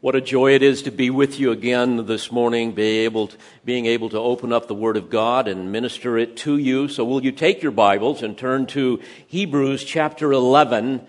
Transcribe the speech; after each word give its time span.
What 0.00 0.14
a 0.14 0.20
joy 0.20 0.54
it 0.54 0.62
is 0.62 0.82
to 0.82 0.92
be 0.92 1.10
with 1.10 1.40
you 1.40 1.50
again 1.50 2.06
this 2.06 2.30
morning, 2.30 2.70
be 2.70 2.98
able 2.98 3.26
to, 3.26 3.36
being 3.64 3.86
able 3.86 4.08
to 4.10 4.18
open 4.20 4.52
up 4.52 4.68
the 4.68 4.74
Word 4.74 4.96
of 4.96 5.10
God 5.10 5.48
and 5.48 5.72
minister 5.72 6.16
it 6.16 6.36
to 6.36 6.56
you. 6.56 6.86
So, 6.86 7.04
will 7.04 7.24
you 7.24 7.32
take 7.32 7.64
your 7.64 7.72
Bibles 7.72 8.22
and 8.22 8.38
turn 8.38 8.66
to 8.66 9.00
Hebrews 9.26 9.82
chapter 9.82 10.30
11? 10.30 11.04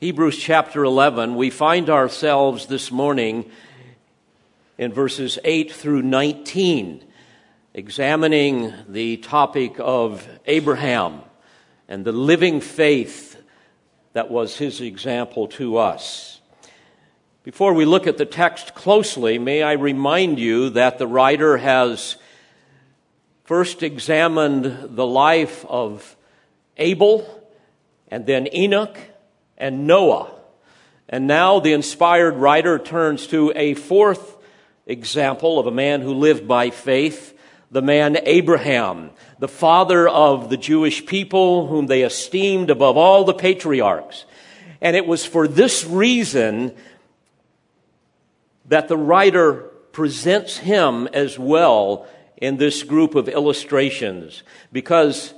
Hebrews 0.00 0.36
chapter 0.36 0.84
11. 0.84 1.34
We 1.34 1.48
find 1.48 1.88
ourselves 1.88 2.66
this 2.66 2.92
morning 2.92 3.50
in 4.76 4.92
verses 4.92 5.38
8 5.42 5.72
through 5.72 6.02
19, 6.02 7.02
examining 7.72 8.74
the 8.86 9.16
topic 9.16 9.76
of 9.78 10.28
Abraham 10.44 11.22
and 11.88 12.04
the 12.04 12.12
living 12.12 12.60
faith 12.60 13.42
that 14.12 14.30
was 14.30 14.58
his 14.58 14.82
example 14.82 15.48
to 15.48 15.78
us. 15.78 16.33
Before 17.44 17.74
we 17.74 17.84
look 17.84 18.06
at 18.06 18.16
the 18.16 18.24
text 18.24 18.74
closely, 18.74 19.38
may 19.38 19.62
I 19.62 19.72
remind 19.72 20.38
you 20.38 20.70
that 20.70 20.96
the 20.96 21.06
writer 21.06 21.58
has 21.58 22.16
first 23.44 23.82
examined 23.82 24.96
the 24.96 25.06
life 25.06 25.62
of 25.66 26.16
Abel 26.78 27.46
and 28.08 28.24
then 28.24 28.48
Enoch 28.54 28.96
and 29.58 29.86
Noah. 29.86 30.30
And 31.06 31.26
now 31.26 31.60
the 31.60 31.74
inspired 31.74 32.36
writer 32.36 32.78
turns 32.78 33.26
to 33.26 33.52
a 33.54 33.74
fourth 33.74 34.38
example 34.86 35.58
of 35.58 35.66
a 35.66 35.70
man 35.70 36.00
who 36.00 36.14
lived 36.14 36.48
by 36.48 36.70
faith, 36.70 37.38
the 37.70 37.82
man 37.82 38.16
Abraham, 38.22 39.10
the 39.38 39.48
father 39.48 40.08
of 40.08 40.48
the 40.48 40.56
Jewish 40.56 41.04
people 41.04 41.66
whom 41.66 41.88
they 41.88 42.04
esteemed 42.04 42.70
above 42.70 42.96
all 42.96 43.24
the 43.24 43.34
patriarchs. 43.34 44.24
And 44.80 44.96
it 44.96 45.06
was 45.06 45.26
for 45.26 45.46
this 45.46 45.84
reason 45.84 46.74
that 48.66 48.88
the 48.88 48.96
writer 48.96 49.70
presents 49.92 50.58
him 50.58 51.06
as 51.08 51.38
well 51.38 52.06
in 52.36 52.56
this 52.56 52.82
group 52.82 53.14
of 53.14 53.28
illustrations 53.28 54.42
because 54.72 55.34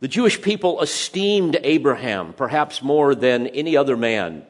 the 0.00 0.08
Jewish 0.08 0.42
people 0.42 0.82
esteemed 0.82 1.58
Abraham 1.62 2.34
perhaps 2.34 2.82
more 2.82 3.14
than 3.14 3.46
any 3.46 3.76
other 3.76 3.96
man. 3.96 4.44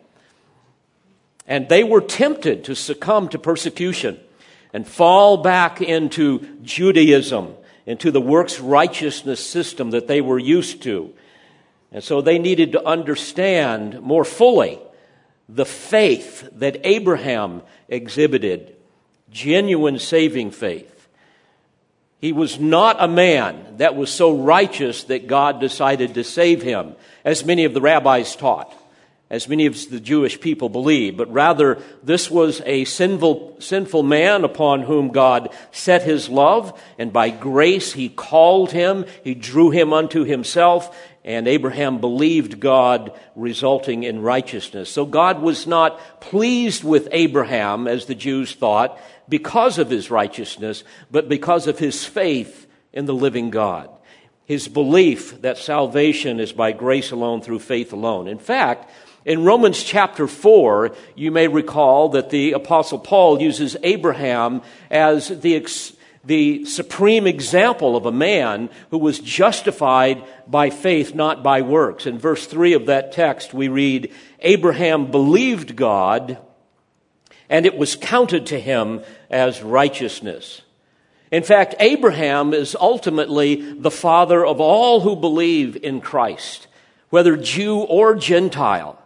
And 1.47 1.69
they 1.69 1.85
were 1.85 2.01
tempted 2.01 2.65
to 2.65 2.75
succumb 2.75 3.29
to 3.29 3.39
persecution 3.39 4.19
and 4.73 4.87
fall 4.87 5.37
back 5.37 5.81
into 5.81 6.59
Judaism, 6.63 7.55
into 7.87 8.11
the 8.11 8.21
works 8.21 8.59
righteousness 8.59 9.47
system 9.47 9.93
that 9.93 10.09
they 10.09 10.21
were 10.21 10.41
used 10.41 10.83
to. 10.83 11.15
And 11.93 12.03
so 12.03 12.21
they 12.21 12.39
needed 12.39 12.73
to 12.73 12.85
understand 12.85 14.01
more 14.03 14.25
fully 14.25 14.81
the 15.49 15.67
faith 15.67 16.49
that 16.53 16.81
Abraham 16.85 17.63
exhibited 17.89 18.75
genuine 19.31 19.99
saving 19.99 20.51
faith. 20.51 21.09
He 22.19 22.33
was 22.33 22.59
not 22.59 22.97
a 22.99 23.09
man 23.09 23.77
that 23.77 23.95
was 23.95 24.11
so 24.11 24.35
righteous 24.35 25.05
that 25.05 25.27
God 25.27 25.61
decided 25.61 26.15
to 26.15 26.25
save 26.25 26.63
him, 26.63 26.95
as 27.25 27.45
many 27.45 27.65
of 27.65 27.75
the 27.75 27.81
rabbis 27.81 28.35
taught, 28.35 28.75
as 29.29 29.49
many 29.49 29.67
of 29.67 29.91
the 29.91 30.01
Jewish 30.01 30.41
people 30.41 30.69
believed, 30.69 31.19
but 31.19 31.31
rather 31.31 31.83
this 32.03 32.31
was 32.31 32.63
a 32.65 32.85
sinful, 32.85 33.57
sinful 33.61 34.03
man 34.03 34.45
upon 34.45 34.83
whom 34.83 35.09
God 35.09 35.53
set 35.71 36.03
his 36.03 36.29
love, 36.29 36.81
and 36.99 37.13
by 37.13 37.31
grace 37.31 37.93
he 37.93 38.09
called 38.09 38.73
him, 38.73 39.05
he 39.23 39.35
drew 39.35 39.71
him 39.71 39.93
unto 39.93 40.25
himself, 40.25 40.97
and 41.27 41.49
Abraham 41.49 41.99
believed 41.99 42.61
God, 42.61 43.13
resulting 43.35 44.05
in 44.05 44.23
righteousness. 44.23 44.89
So 44.89 45.05
God 45.05 45.43
was 45.43 45.67
not 45.67 46.21
pleased 46.21 46.85
with 46.85 47.09
Abraham, 47.11 47.89
as 47.89 48.07
the 48.07 48.15
Jews 48.15 48.55
thought, 48.55 48.99
because 49.29 49.79
of 49.79 49.91
his 49.91 50.09
righteousness, 50.09 50.85
but 51.11 51.29
because 51.29 51.67
of 51.67 51.81
his 51.81 52.05
faith 52.05 52.69
in 52.93 53.07
the 53.07 53.15
living 53.15 53.51
God. 53.51 53.91
His 54.45 54.69
belief 54.69 55.43
that 55.43 55.59
salvation 55.59 56.39
is 56.39 56.53
by 56.53 56.71
grace 56.71 57.11
alone 57.11 57.43
through 57.43 57.59
faith 57.59 57.93
alone. 57.93 58.29
In 58.29 58.39
fact, 58.39 58.89
in 59.25 59.43
Romans 59.43 59.83
chapter 59.83 60.29
4, 60.29 60.95
you 61.17 61.33
may 61.33 61.49
recall 61.49 62.11
that 62.11 62.31
the 62.31 62.53
apostle 62.53 63.01
Paul 63.01 63.43
uses 63.43 63.77
Abraham 63.83 64.63
as 64.89 65.41
the 65.41 65.57
the 66.27 66.65
supreme 66.65 67.27
example 67.27 67.97
of 67.97 68.05
a 68.05 68.13
man 68.13 68.69
who 68.91 68.99
was 68.99 69.21
justified 69.21 70.25
by 70.47 70.71
faith, 70.71 71.15
not 71.15 71.43
by 71.43 71.63
works. 71.63 72.05
In 72.05 72.19
verse 72.19 72.47
3 72.47 72.73
of 72.75 72.87
that 72.87 73.13
text, 73.13 73.55
we 73.55 73.69
read, 73.69 74.13
Abraham 74.41 75.11
believed 75.11 75.77
God, 75.77 76.39
and 77.49 77.65
it 77.65 77.79
was 77.79 77.95
counted 77.95 78.47
to 78.47 78.59
him 78.59 79.03
as 79.31 79.63
righteousness. 79.63 80.63
In 81.31 81.45
fact, 81.45 81.77
Abraham 81.79 82.53
is 82.53 82.77
ultimately 82.79 83.73
the 83.73 83.91
father 83.91 84.45
of 84.45 84.61
all 84.61 85.01
who 85.01 85.17
believe 85.17 85.77
in 85.77 86.01
Christ, 86.01 86.67
whether 87.11 87.37
Jew 87.37 87.79
or 87.79 88.17
Gentile. 88.17 89.01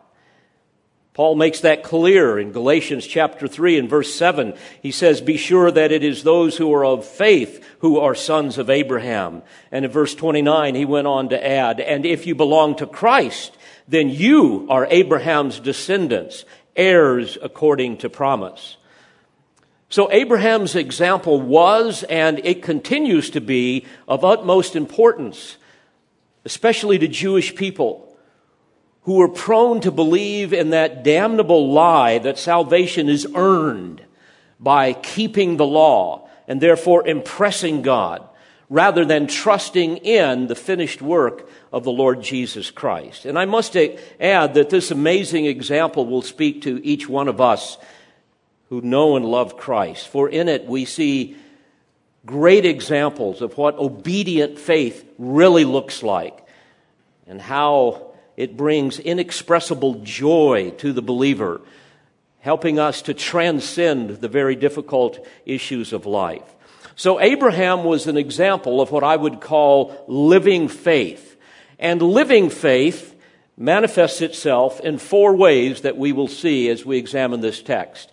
Paul 1.21 1.35
makes 1.35 1.61
that 1.61 1.83
clear 1.83 2.39
in 2.39 2.51
Galatians 2.51 3.07
chapter 3.07 3.47
3 3.47 3.79
and 3.79 3.91
verse 3.91 4.15
7. 4.15 4.55
He 4.81 4.91
says, 4.91 5.21
Be 5.21 5.37
sure 5.37 5.71
that 5.71 5.93
it 5.93 6.03
is 6.03 6.23
those 6.23 6.57
who 6.57 6.73
are 6.73 6.83
of 6.83 7.05
faith 7.05 7.63
who 7.81 7.99
are 7.99 8.15
sons 8.15 8.57
of 8.57 8.71
Abraham. 8.71 9.43
And 9.71 9.85
in 9.85 9.91
verse 9.91 10.15
29, 10.15 10.75
he 10.75 10.87
went 10.87 11.07
on 11.07 11.29
to 11.29 11.47
add, 11.47 11.79
And 11.79 12.07
if 12.07 12.27
you 12.27 12.35
belong 12.35 12.77
to 12.77 12.87
Christ, 12.87 13.55
then 13.87 14.09
you 14.09 14.67
are 14.71 14.87
Abraham's 14.87 15.61
descendants, 15.61 16.47
heirs 16.75 17.37
according 17.43 17.99
to 17.99 18.09
promise. 18.09 18.79
So 19.91 20.11
Abraham's 20.11 20.75
example 20.75 21.39
was 21.39 22.03
and 22.05 22.41
it 22.45 22.63
continues 22.63 23.29
to 23.29 23.43
be 23.43 23.85
of 24.09 24.25
utmost 24.25 24.75
importance, 24.75 25.59
especially 26.47 26.99
to 26.99 27.09
Jewish 27.09 27.55
people 27.55 28.10
who 29.03 29.15
were 29.15 29.29
prone 29.29 29.81
to 29.81 29.91
believe 29.91 30.53
in 30.53 30.71
that 30.71 31.03
damnable 31.03 31.73
lie 31.73 32.19
that 32.19 32.39
salvation 32.39 33.09
is 33.09 33.27
earned 33.35 34.03
by 34.59 34.93
keeping 34.93 35.57
the 35.57 35.67
law 35.67 36.29
and 36.47 36.61
therefore 36.61 37.07
impressing 37.07 37.83
God 37.83 38.27
rather 38.69 39.05
than 39.05 39.27
trusting 39.27 39.97
in 39.99 40.47
the 40.47 40.55
finished 40.55 41.03
work 41.03 41.49
of 41.73 41.83
the 41.83 41.91
Lord 41.91 42.23
Jesus 42.23 42.71
Christ. 42.71 43.25
And 43.25 43.39
I 43.39 43.45
must 43.45 43.77
add 43.77 44.55
that 44.55 44.71
this 44.71 44.91
amazing 44.91 45.47
example 45.47 46.07
will 46.07 46.23
speak 46.23 46.63
to 46.63 46.85
each 46.85 47.09
one 47.09 47.27
of 47.29 47.41
us 47.41 47.79
who 48.69 48.81
know 48.81 49.17
and 49.17 49.25
love 49.25 49.57
Christ, 49.57 50.07
for 50.07 50.29
in 50.29 50.49
it 50.49 50.67
we 50.67 50.85
see 50.85 51.37
great 52.25 52.65
examples 52.65 53.41
of 53.41 53.57
what 53.57 53.77
obedient 53.77 54.59
faith 54.59 55.05
really 55.19 55.65
looks 55.65 56.03
like 56.03 56.47
and 57.27 57.41
how 57.41 58.10
it 58.37 58.57
brings 58.57 58.99
inexpressible 58.99 60.01
joy 60.03 60.73
to 60.79 60.93
the 60.93 61.03
believer, 61.03 61.61
helping 62.41 62.79
us 62.79 63.03
to 63.03 63.15
transcend 63.15 64.21
the 64.21 64.29
very 64.29 64.57
difficult 64.57 65.25
issues 65.45 65.93
of 65.93 66.07
life. 66.07 66.55
So 66.97 67.21
Abraham 67.21 67.85
was 67.85 68.07
an 68.07 68.17
example 68.17 68.81
of 68.81 68.91
what 68.91 69.05
I 69.05 69.17
would 69.17 69.41
call 69.41 70.05
living 70.07 70.69
faith. 70.69 71.37
And 71.79 72.03
living 72.03 72.51
faith 72.51 73.15
manifests 73.57 74.21
itself 74.21 74.81
in 74.81 74.99
four 74.99 75.35
ways 75.35 75.83
that 75.83 75.97
we 75.97 76.13
will 76.13 76.29
see 76.29 76.69
as 76.69 76.85
we 76.85 76.99
examine 76.99 77.41
this 77.41 77.63
text. 77.63 78.11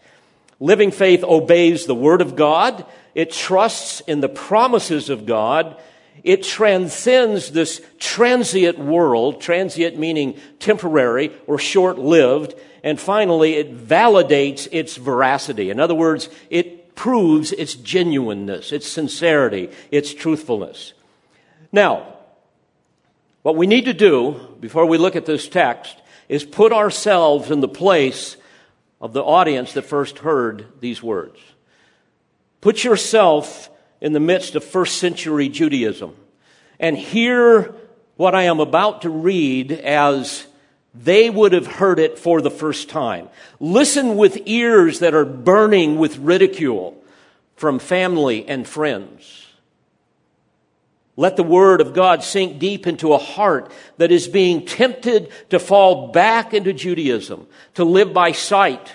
Living 0.59 0.91
faith 0.91 1.23
obeys 1.23 1.85
the 1.85 1.95
Word 1.95 2.21
of 2.21 2.35
God. 2.35 2.85
It 3.13 3.31
trusts 3.31 4.01
in 4.01 4.21
the 4.21 4.29
promises 4.29 5.09
of 5.09 5.25
God 5.25 5.79
it 6.23 6.43
transcends 6.43 7.51
this 7.51 7.81
transient 7.99 8.79
world, 8.79 9.41
transient 9.41 9.97
meaning 9.97 10.39
temporary 10.59 11.31
or 11.45 11.57
short 11.59 11.97
lived, 11.97 12.55
and 12.83 12.99
finally 12.99 13.55
it 13.55 13.87
validates 13.87 14.67
its 14.71 14.95
veracity. 14.95 15.69
In 15.69 15.79
other 15.79 15.95
words, 15.95 16.29
it 16.49 16.95
proves 16.95 17.51
its 17.51 17.75
genuineness, 17.75 18.71
its 18.71 18.87
sincerity, 18.87 19.69
its 19.91 20.13
truthfulness. 20.13 20.93
Now, 21.71 22.15
what 23.43 23.55
we 23.55 23.67
need 23.67 23.85
to 23.85 23.93
do 23.93 24.55
before 24.59 24.85
we 24.85 24.97
look 24.97 25.15
at 25.15 25.25
this 25.25 25.47
text 25.47 25.95
is 26.27 26.43
put 26.43 26.73
ourselves 26.73 27.51
in 27.51 27.61
the 27.61 27.67
place 27.67 28.35
of 28.99 29.13
the 29.13 29.23
audience 29.23 29.73
that 29.73 29.83
first 29.83 30.19
heard 30.19 30.65
these 30.81 31.01
words. 31.01 31.39
Put 32.61 32.83
yourself 32.83 33.69
in 34.01 34.13
the 34.13 34.19
midst 34.19 34.55
of 34.55 34.63
first 34.63 34.97
century 34.97 35.49
Judaism 35.49 36.15
and 36.79 36.97
hear 36.97 37.73
what 38.15 38.35
I 38.35 38.43
am 38.43 38.59
about 38.59 39.03
to 39.03 39.09
read 39.09 39.71
as 39.71 40.45
they 40.93 41.29
would 41.29 41.53
have 41.53 41.67
heard 41.67 41.99
it 41.99 42.17
for 42.17 42.41
the 42.41 42.51
first 42.51 42.89
time. 42.89 43.29
Listen 43.59 44.17
with 44.17 44.41
ears 44.45 44.99
that 44.99 45.13
are 45.13 45.25
burning 45.25 45.97
with 45.97 46.17
ridicule 46.17 47.01
from 47.55 47.79
family 47.79 48.47
and 48.47 48.67
friends. 48.67 49.45
Let 51.15 51.35
the 51.35 51.43
word 51.43 51.81
of 51.81 51.93
God 51.93 52.23
sink 52.23 52.59
deep 52.59 52.85
into 52.85 53.13
a 53.13 53.17
heart 53.17 53.71
that 53.97 54.11
is 54.11 54.27
being 54.27 54.65
tempted 54.65 55.31
to 55.49 55.57
fall 55.59 56.11
back 56.11 56.53
into 56.53 56.73
Judaism, 56.73 57.47
to 57.73 57.83
live 57.83 58.13
by 58.13 58.31
sight 58.31 58.93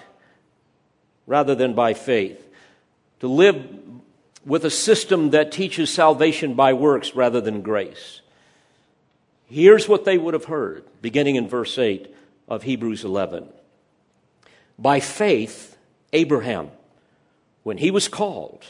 rather 1.26 1.56
than 1.56 1.74
by 1.74 1.94
faith, 1.94 2.48
to 3.20 3.28
live 3.28 3.64
with 4.44 4.64
a 4.64 4.70
system 4.70 5.30
that 5.30 5.52
teaches 5.52 5.92
salvation 5.92 6.54
by 6.54 6.72
works 6.72 7.14
rather 7.14 7.40
than 7.40 7.62
grace. 7.62 8.20
Here's 9.46 9.88
what 9.88 10.04
they 10.04 10.18
would 10.18 10.34
have 10.34 10.46
heard, 10.46 10.84
beginning 11.00 11.36
in 11.36 11.48
verse 11.48 11.78
8 11.78 12.12
of 12.48 12.62
Hebrews 12.62 13.04
11. 13.04 13.48
By 14.78 15.00
faith, 15.00 15.76
Abraham, 16.12 16.70
when 17.62 17.78
he 17.78 17.90
was 17.90 18.08
called, 18.08 18.64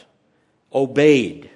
obeyed 0.73 1.49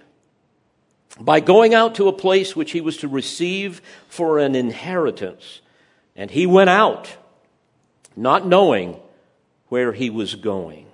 by 1.19 1.40
going 1.40 1.74
out 1.74 1.96
to 1.96 2.08
a 2.08 2.14
place 2.14 2.56
which 2.56 2.72
he 2.72 2.81
was 2.81 2.98
to 2.98 3.08
receive 3.08 3.81
for 4.08 4.40
an 4.40 4.56
inheritance. 4.56 5.62
And 6.16 6.30
he 6.30 6.46
went 6.46 6.69
out, 6.69 7.16
not 8.16 8.48
knowing 8.48 9.00
where 9.69 9.94
he 9.94 10.10
was 10.10 10.36
going. 10.36 10.87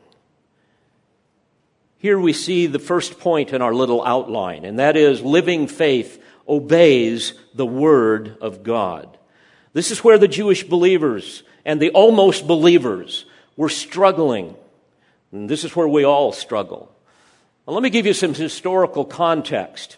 Here 2.04 2.20
we 2.20 2.34
see 2.34 2.68
the 2.68 2.80
first 2.80 3.18
point 3.18 3.54
in 3.54 3.62
our 3.62 3.74
little 3.74 4.04
outline, 4.04 4.66
and 4.66 4.78
that 4.78 4.98
is 4.98 5.22
living 5.22 5.68
faith 5.68 6.22
obeys 6.46 7.34
the 7.54 7.66
Word 7.66 8.36
of 8.42 8.62
God. 8.62 9.18
This 9.72 9.90
is 9.90 10.04
where 10.04 10.18
the 10.18 10.28
Jewish 10.28 10.66
believers 10.66 11.44
and 11.64 11.82
the 11.82 11.92
almost 11.92 12.46
believers 12.46 13.24
were 13.56 13.70
struggling. 13.70 14.54
And 15.32 15.50
this 15.50 15.64
is 15.64 15.78
where 15.78 15.88
we 15.88 16.04
all 16.04 16.34
struggle. 16.34 16.94
Let 17.66 17.82
me 17.82 17.90
give 17.90 18.06
you 18.06 18.14
some 18.14 18.34
historical 18.34 19.06
context. 19.06 19.96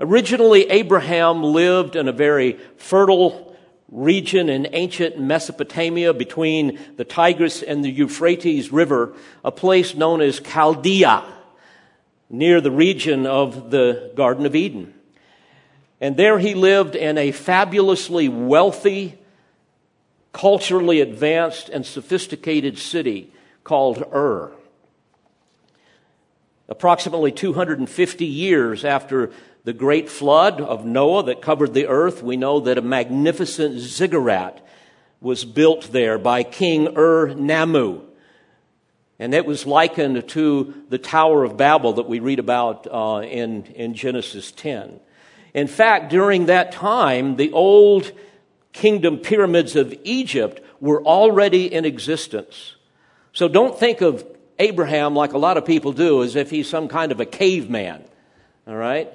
Originally, 0.00 0.70
Abraham 0.70 1.42
lived 1.42 1.96
in 1.96 2.08
a 2.08 2.12
very 2.12 2.54
fertile 2.78 3.54
region 3.90 4.48
in 4.48 4.68
ancient 4.72 5.20
Mesopotamia 5.20 6.14
between 6.14 6.78
the 6.96 7.04
Tigris 7.04 7.62
and 7.62 7.84
the 7.84 7.90
Euphrates 7.90 8.72
River, 8.72 9.14
a 9.44 9.52
place 9.52 9.94
known 9.94 10.22
as 10.22 10.40
Chaldea, 10.40 11.22
near 12.32 12.60
the 12.62 12.70
region 12.70 13.26
of 13.26 13.70
the 13.70 14.10
Garden 14.16 14.46
of 14.46 14.56
Eden. 14.56 14.92
And 16.00 16.16
there 16.16 16.38
he 16.38 16.54
lived 16.54 16.96
in 16.96 17.18
a 17.18 17.30
fabulously 17.30 18.28
wealthy, 18.28 19.18
culturally 20.32 21.00
advanced, 21.00 21.68
and 21.68 21.86
sophisticated 21.86 22.78
city 22.78 23.30
called 23.62 24.02
Ur. 24.12 24.50
Approximately 26.68 27.32
250 27.32 28.24
years 28.24 28.84
after 28.84 29.30
the 29.64 29.74
great 29.74 30.08
flood 30.08 30.60
of 30.60 30.86
Noah 30.86 31.24
that 31.24 31.42
covered 31.42 31.74
the 31.74 31.86
earth, 31.86 32.22
we 32.22 32.36
know 32.36 32.60
that 32.60 32.78
a 32.78 32.82
magnificent 32.82 33.78
ziggurat 33.78 34.66
was 35.20 35.44
built 35.44 35.92
there 35.92 36.18
by 36.18 36.42
King 36.42 36.96
Ur 36.96 37.28
Nammu. 37.28 38.02
And 39.22 39.34
it 39.34 39.46
was 39.46 39.68
likened 39.68 40.28
to 40.30 40.74
the 40.88 40.98
Tower 40.98 41.44
of 41.44 41.56
Babel 41.56 41.92
that 41.92 42.08
we 42.08 42.18
read 42.18 42.40
about 42.40 42.88
uh, 42.90 43.20
in, 43.22 43.66
in 43.66 43.94
Genesis 43.94 44.50
10. 44.50 44.98
In 45.54 45.68
fact, 45.68 46.10
during 46.10 46.46
that 46.46 46.72
time, 46.72 47.36
the 47.36 47.52
old 47.52 48.10
kingdom 48.72 49.18
pyramids 49.18 49.76
of 49.76 49.94
Egypt 50.02 50.60
were 50.80 51.00
already 51.04 51.72
in 51.72 51.84
existence. 51.84 52.74
So 53.32 53.46
don't 53.46 53.78
think 53.78 54.00
of 54.00 54.26
Abraham 54.58 55.14
like 55.14 55.34
a 55.34 55.38
lot 55.38 55.56
of 55.56 55.64
people 55.64 55.92
do 55.92 56.24
as 56.24 56.34
if 56.34 56.50
he's 56.50 56.68
some 56.68 56.88
kind 56.88 57.12
of 57.12 57.20
a 57.20 57.24
caveman. 57.24 58.02
All 58.66 58.74
right? 58.74 59.08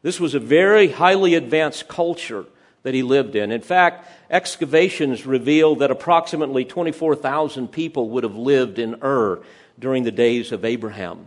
This 0.00 0.18
was 0.18 0.34
a 0.34 0.40
very 0.40 0.88
highly 0.88 1.34
advanced 1.34 1.88
culture 1.88 2.46
that 2.82 2.94
he 2.94 3.02
lived 3.02 3.36
in. 3.36 3.52
In 3.52 3.60
fact, 3.60 4.08
excavations 4.30 5.26
reveal 5.26 5.76
that 5.76 5.90
approximately 5.90 6.64
24,000 6.64 7.68
people 7.68 8.10
would 8.10 8.24
have 8.24 8.36
lived 8.36 8.78
in 8.78 8.96
Ur 9.02 9.42
during 9.78 10.04
the 10.04 10.10
days 10.10 10.52
of 10.52 10.64
Abraham. 10.64 11.26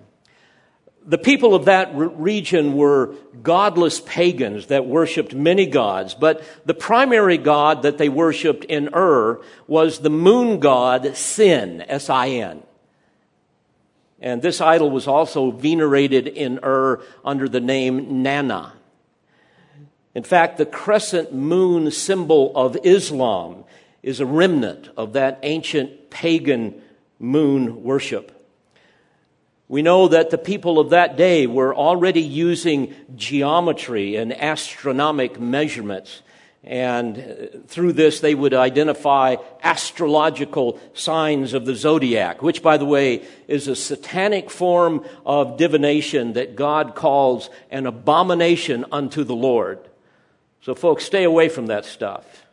The 1.05 1.17
people 1.17 1.53
of 1.53 1.65
that 1.65 1.91
region 1.93 2.75
were 2.75 3.15
godless 3.41 3.99
pagans 3.99 4.67
that 4.67 4.85
worshiped 4.85 5.35
many 5.35 5.65
gods, 5.65 6.13
but 6.13 6.43
the 6.65 6.73
primary 6.73 7.37
god 7.37 7.81
that 7.81 7.97
they 7.97 8.07
worshiped 8.07 8.63
in 8.63 8.89
Ur 8.95 9.41
was 9.67 9.99
the 9.99 10.09
moon 10.09 10.59
god 10.59 11.17
Sin, 11.17 11.81
S 11.81 12.09
I 12.09 12.29
N. 12.29 12.63
And 14.21 14.41
this 14.41 14.61
idol 14.61 14.89
was 14.89 15.05
also 15.05 15.51
venerated 15.51 16.25
in 16.27 16.59
Ur 16.63 17.03
under 17.25 17.49
the 17.49 17.59
name 17.59 18.23
Nanna. 18.23 18.71
In 20.15 20.23
fact, 20.23 20.57
the 20.57 20.65
crescent 20.65 21.33
moon 21.33 21.89
symbol 21.91 22.51
of 22.55 22.77
Islam 22.83 23.63
is 24.01 24.19
a 24.19 24.25
remnant 24.25 24.89
of 24.95 25.13
that 25.13 25.39
ancient 25.43 26.09
pagan 26.09 26.81
moon 27.19 27.83
worship. 27.83 28.31
We 29.67 29.81
know 29.81 30.07
that 30.09 30.29
the 30.29 30.37
people 30.37 30.79
of 30.79 30.91
that 30.91 31.15
day 31.15 31.47
were 31.47 31.73
already 31.73 32.21
using 32.21 32.93
geometry 33.15 34.15
and 34.15 34.33
astronomic 34.33 35.39
measurements 35.39 36.21
and 36.63 37.17
uh, 37.17 37.57
through 37.67 37.93
this, 37.93 38.21
they 38.21 38.35
would 38.35 38.53
identify 38.53 39.35
astrological 39.61 40.79
signs 40.93 41.53
of 41.53 41.65
the 41.65 41.75
zodiac, 41.75 42.41
which, 42.41 42.63
by 42.63 42.77
the 42.77 42.85
way, 42.85 43.25
is 43.47 43.67
a 43.67 43.75
satanic 43.75 44.49
form 44.49 45.05
of 45.25 45.57
divination 45.57 46.33
that 46.33 46.55
God 46.55 46.95
calls 46.95 47.49
an 47.69 47.85
abomination 47.85 48.85
unto 48.91 49.23
the 49.25 49.35
Lord. 49.35 49.89
So, 50.63 50.73
folks, 50.73 51.03
stay 51.03 51.25
away 51.25 51.49
from 51.49 51.67
that 51.67 51.83
stuff. 51.83 52.45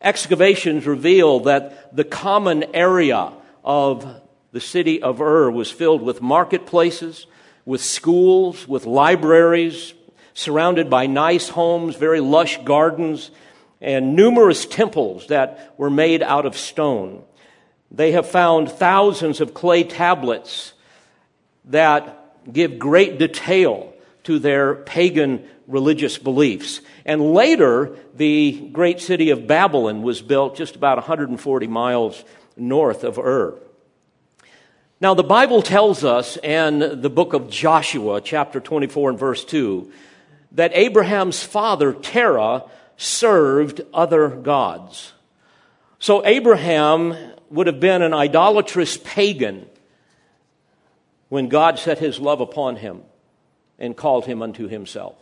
Excavations 0.00 0.86
reveal 0.86 1.40
that 1.40 1.94
the 1.94 2.04
common 2.04 2.64
area 2.74 3.30
of 3.62 4.22
the 4.50 4.60
city 4.60 5.02
of 5.02 5.20
Ur 5.20 5.50
was 5.50 5.70
filled 5.70 6.00
with 6.00 6.22
marketplaces, 6.22 7.26
with 7.66 7.82
schools, 7.82 8.66
with 8.66 8.86
libraries, 8.86 9.92
surrounded 10.32 10.88
by 10.88 11.06
nice 11.06 11.50
homes, 11.50 11.94
very 11.96 12.20
lush 12.20 12.56
gardens, 12.64 13.30
and 13.82 14.16
numerous 14.16 14.64
temples 14.64 15.26
that 15.26 15.74
were 15.76 15.90
made 15.90 16.22
out 16.22 16.46
of 16.46 16.56
stone. 16.56 17.22
They 17.90 18.12
have 18.12 18.26
found 18.26 18.70
thousands 18.70 19.42
of 19.42 19.52
clay 19.52 19.84
tablets 19.84 20.72
that 21.66 22.50
give 22.50 22.78
great 22.78 23.18
detail 23.18 23.93
to 24.24 24.38
their 24.38 24.74
pagan 24.74 25.46
religious 25.66 26.18
beliefs. 26.18 26.80
And 27.04 27.32
later, 27.32 27.96
the 28.14 28.68
great 28.72 29.00
city 29.00 29.30
of 29.30 29.46
Babylon 29.46 30.02
was 30.02 30.20
built 30.20 30.56
just 30.56 30.76
about 30.76 30.98
140 30.98 31.66
miles 31.66 32.24
north 32.56 33.04
of 33.04 33.18
Ur. 33.18 33.58
Now, 35.00 35.14
the 35.14 35.22
Bible 35.22 35.62
tells 35.62 36.04
us 36.04 36.36
in 36.38 37.00
the 37.00 37.10
book 37.10 37.34
of 37.34 37.50
Joshua, 37.50 38.20
chapter 38.20 38.60
24 38.60 39.10
and 39.10 39.18
verse 39.18 39.44
2, 39.44 39.90
that 40.52 40.70
Abraham's 40.74 41.42
father, 41.42 41.92
Terah, 41.92 42.64
served 42.96 43.80
other 43.92 44.28
gods. 44.28 45.12
So 45.98 46.24
Abraham 46.24 47.16
would 47.50 47.66
have 47.66 47.80
been 47.80 48.02
an 48.02 48.14
idolatrous 48.14 48.96
pagan 48.96 49.66
when 51.28 51.48
God 51.48 51.78
set 51.78 51.98
his 51.98 52.20
love 52.20 52.40
upon 52.40 52.76
him 52.76 53.02
and 53.78 53.96
called 53.96 54.26
him 54.26 54.42
unto 54.42 54.68
himself. 54.68 55.16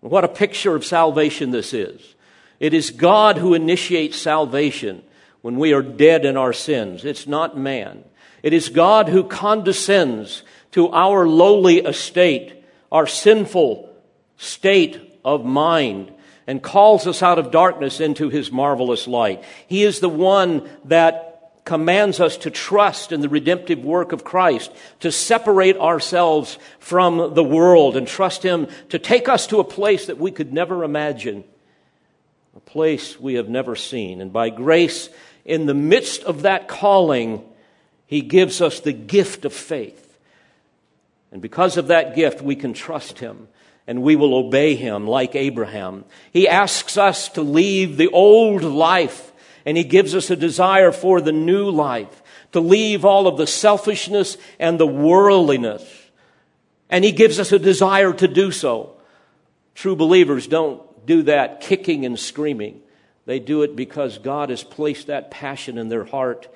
What 0.00 0.24
a 0.24 0.28
picture 0.28 0.74
of 0.74 0.84
salvation 0.84 1.50
this 1.50 1.72
is. 1.72 2.14
It 2.60 2.74
is 2.74 2.90
God 2.90 3.38
who 3.38 3.54
initiates 3.54 4.16
salvation 4.16 5.02
when 5.42 5.58
we 5.58 5.72
are 5.72 5.82
dead 5.82 6.24
in 6.24 6.36
our 6.36 6.52
sins. 6.52 7.04
It's 7.04 7.26
not 7.26 7.56
man. 7.56 8.04
It 8.42 8.52
is 8.52 8.68
God 8.68 9.08
who 9.08 9.24
condescends 9.24 10.42
to 10.72 10.90
our 10.90 11.26
lowly 11.26 11.78
estate 11.78 12.56
our 12.92 13.06
sinful 13.06 13.92
state 14.36 15.18
of 15.24 15.44
mind 15.44 16.12
and 16.46 16.62
calls 16.62 17.06
us 17.06 17.22
out 17.22 17.38
of 17.38 17.50
darkness 17.50 18.00
into 18.00 18.28
his 18.28 18.52
marvelous 18.52 19.08
light. 19.08 19.42
He 19.66 19.82
is 19.82 20.00
the 20.00 20.08
one 20.08 20.68
that 20.84 21.35
commands 21.66 22.18
us 22.20 22.38
to 22.38 22.50
trust 22.50 23.12
in 23.12 23.20
the 23.20 23.28
redemptive 23.28 23.84
work 23.84 24.12
of 24.12 24.24
Christ, 24.24 24.72
to 25.00 25.12
separate 25.12 25.76
ourselves 25.76 26.58
from 26.78 27.34
the 27.34 27.44
world 27.44 27.96
and 27.96 28.08
trust 28.08 28.42
him 28.42 28.68
to 28.88 28.98
take 28.98 29.28
us 29.28 29.46
to 29.48 29.60
a 29.60 29.64
place 29.64 30.06
that 30.06 30.16
we 30.16 30.30
could 30.30 30.52
never 30.54 30.84
imagine, 30.84 31.44
a 32.56 32.60
place 32.60 33.20
we 33.20 33.34
have 33.34 33.50
never 33.50 33.76
seen. 33.76 34.22
And 34.22 34.32
by 34.32 34.48
grace, 34.48 35.10
in 35.44 35.66
the 35.66 35.74
midst 35.74 36.22
of 36.22 36.42
that 36.42 36.68
calling, 36.68 37.44
he 38.06 38.22
gives 38.22 38.62
us 38.62 38.80
the 38.80 38.94
gift 38.94 39.44
of 39.44 39.52
faith. 39.52 40.06
And 41.32 41.42
because 41.42 41.76
of 41.76 41.88
that 41.88 42.14
gift, 42.14 42.40
we 42.40 42.56
can 42.56 42.72
trust 42.72 43.18
Him 43.18 43.48
and 43.86 44.02
we 44.02 44.16
will 44.16 44.34
obey 44.34 44.74
Him 44.74 45.06
like 45.06 45.34
Abraham. 45.34 46.04
He 46.32 46.48
asks 46.48 46.96
us 46.96 47.28
to 47.30 47.42
leave 47.42 47.96
the 47.96 48.08
old 48.08 48.62
life 48.62 49.32
and 49.66 49.76
He 49.76 49.84
gives 49.84 50.14
us 50.14 50.30
a 50.30 50.36
desire 50.36 50.92
for 50.92 51.20
the 51.20 51.32
new 51.32 51.68
life, 51.68 52.22
to 52.52 52.60
leave 52.60 53.04
all 53.04 53.26
of 53.26 53.36
the 53.36 53.46
selfishness 53.46 54.38
and 54.58 54.80
the 54.80 54.86
worldliness. 54.86 55.84
And 56.88 57.04
He 57.04 57.12
gives 57.12 57.38
us 57.38 57.52
a 57.52 57.58
desire 57.58 58.12
to 58.14 58.28
do 58.28 58.52
so. 58.52 58.96
True 59.74 59.96
believers 59.96 60.46
don't 60.46 60.82
do 61.04 61.24
that 61.24 61.60
kicking 61.60 62.06
and 62.06 62.18
screaming. 62.18 62.80
They 63.26 63.40
do 63.40 63.62
it 63.62 63.74
because 63.74 64.18
God 64.18 64.50
has 64.50 64.62
placed 64.62 65.08
that 65.08 65.30
passion 65.30 65.78
in 65.78 65.88
their 65.88 66.04
heart. 66.04 66.48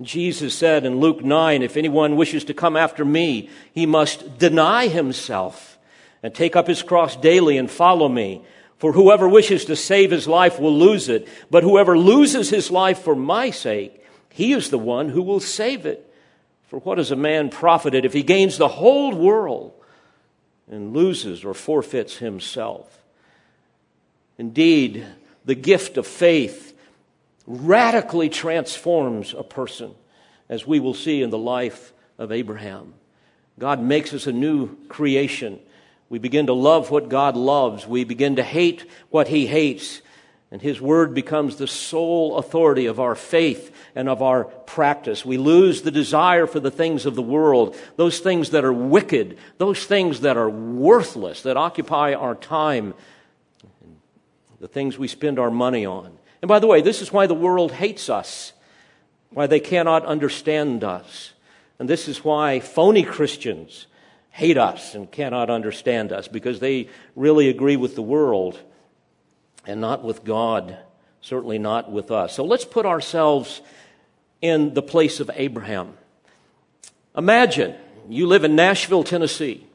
Jesus 0.00 0.54
said 0.54 0.84
in 0.84 0.98
Luke 0.98 1.22
9 1.22 1.62
If 1.62 1.76
anyone 1.76 2.16
wishes 2.16 2.44
to 2.44 2.54
come 2.54 2.76
after 2.76 3.04
me, 3.04 3.50
he 3.72 3.86
must 3.86 4.38
deny 4.38 4.88
himself 4.88 5.78
and 6.22 6.34
take 6.34 6.56
up 6.56 6.66
his 6.66 6.82
cross 6.82 7.16
daily 7.16 7.58
and 7.58 7.70
follow 7.70 8.08
me. 8.08 8.42
For 8.78 8.92
whoever 8.92 9.28
wishes 9.28 9.64
to 9.66 9.76
save 9.76 10.10
his 10.10 10.28
life 10.28 10.60
will 10.60 10.76
lose 10.76 11.08
it, 11.08 11.28
but 11.50 11.62
whoever 11.62 11.98
loses 11.98 12.50
his 12.50 12.70
life 12.70 12.98
for 12.98 13.16
my 13.16 13.50
sake, 13.50 14.04
he 14.30 14.52
is 14.52 14.68
the 14.68 14.78
one 14.78 15.08
who 15.08 15.22
will 15.22 15.40
save 15.40 15.86
it. 15.86 16.12
For 16.68 16.80
what 16.80 16.98
is 16.98 17.10
a 17.10 17.16
man 17.16 17.48
profited 17.48 18.04
if 18.04 18.12
he 18.12 18.22
gains 18.22 18.58
the 18.58 18.68
whole 18.68 19.14
world 19.14 19.72
and 20.70 20.92
loses 20.92 21.44
or 21.44 21.54
forfeits 21.54 22.18
himself? 22.18 23.02
Indeed, 24.36 25.06
the 25.44 25.54
gift 25.54 25.96
of 25.96 26.06
faith 26.06 26.76
radically 27.46 28.28
transforms 28.28 29.32
a 29.32 29.44
person, 29.44 29.94
as 30.48 30.66
we 30.66 30.80
will 30.80 30.94
see 30.94 31.22
in 31.22 31.30
the 31.30 31.38
life 31.38 31.92
of 32.18 32.32
Abraham. 32.32 32.94
God 33.58 33.80
makes 33.80 34.12
us 34.12 34.26
a 34.26 34.32
new 34.32 34.76
creation. 34.88 35.60
We 36.08 36.18
begin 36.18 36.46
to 36.46 36.52
love 36.52 36.90
what 36.90 37.08
God 37.08 37.36
loves. 37.36 37.86
We 37.86 38.04
begin 38.04 38.36
to 38.36 38.42
hate 38.42 38.88
what 39.10 39.28
He 39.28 39.46
hates. 39.46 40.02
And 40.50 40.62
His 40.62 40.80
Word 40.80 41.14
becomes 41.14 41.56
the 41.56 41.66
sole 41.66 42.36
authority 42.36 42.86
of 42.86 43.00
our 43.00 43.16
faith 43.16 43.74
and 43.96 44.08
of 44.08 44.22
our 44.22 44.44
practice. 44.44 45.24
We 45.24 45.38
lose 45.38 45.82
the 45.82 45.90
desire 45.90 46.46
for 46.46 46.60
the 46.60 46.70
things 46.70 47.06
of 47.06 47.16
the 47.16 47.22
world, 47.22 47.76
those 47.96 48.20
things 48.20 48.50
that 48.50 48.64
are 48.64 48.72
wicked, 48.72 49.38
those 49.58 49.84
things 49.84 50.20
that 50.20 50.36
are 50.36 50.48
worthless, 50.48 51.42
that 51.42 51.56
occupy 51.56 52.14
our 52.14 52.36
time, 52.36 52.94
the 54.60 54.68
things 54.68 54.96
we 54.96 55.08
spend 55.08 55.38
our 55.38 55.50
money 55.50 55.84
on. 55.84 56.16
And 56.40 56.48
by 56.48 56.60
the 56.60 56.68
way, 56.68 56.80
this 56.80 57.02
is 57.02 57.12
why 57.12 57.26
the 57.26 57.34
world 57.34 57.72
hates 57.72 58.08
us, 58.08 58.52
why 59.30 59.48
they 59.48 59.60
cannot 59.60 60.04
understand 60.04 60.84
us. 60.84 61.32
And 61.78 61.88
this 61.88 62.06
is 62.06 62.24
why 62.24 62.60
phony 62.60 63.02
Christians 63.02 63.86
hate 64.36 64.58
us 64.58 64.94
and 64.94 65.10
cannot 65.10 65.48
understand 65.48 66.12
us, 66.12 66.28
because 66.28 66.60
they 66.60 66.90
really 67.14 67.48
agree 67.48 67.76
with 67.76 67.94
the 67.94 68.02
world 68.02 68.60
and 69.66 69.80
not 69.80 70.04
with 70.04 70.24
God, 70.24 70.76
certainly 71.22 71.58
not 71.58 71.90
with 71.90 72.10
us. 72.10 72.34
So 72.34 72.44
let's 72.44 72.66
put 72.66 72.84
ourselves 72.84 73.62
in 74.42 74.74
the 74.74 74.82
place 74.82 75.20
of 75.20 75.30
Abraham. 75.34 75.94
Imagine 77.16 77.74
you 78.10 78.26
live 78.26 78.44
in 78.44 78.54
Nashville, 78.54 79.04
Tennessee. 79.04 79.66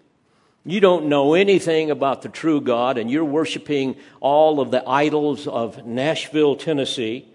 You 0.64 0.80
don't 0.80 1.08
know 1.08 1.34
anything 1.34 1.90
about 1.90 2.22
the 2.22 2.30
true 2.30 2.62
God, 2.62 3.00
and 3.00 3.10
you're 3.10 3.26
worshiping 3.26 3.96
all 4.20 4.60
of 4.60 4.70
the 4.70 4.88
idols 4.88 5.48
of 5.48 5.88
Nashville, 5.88 6.56
Tennessee. 6.56 7.28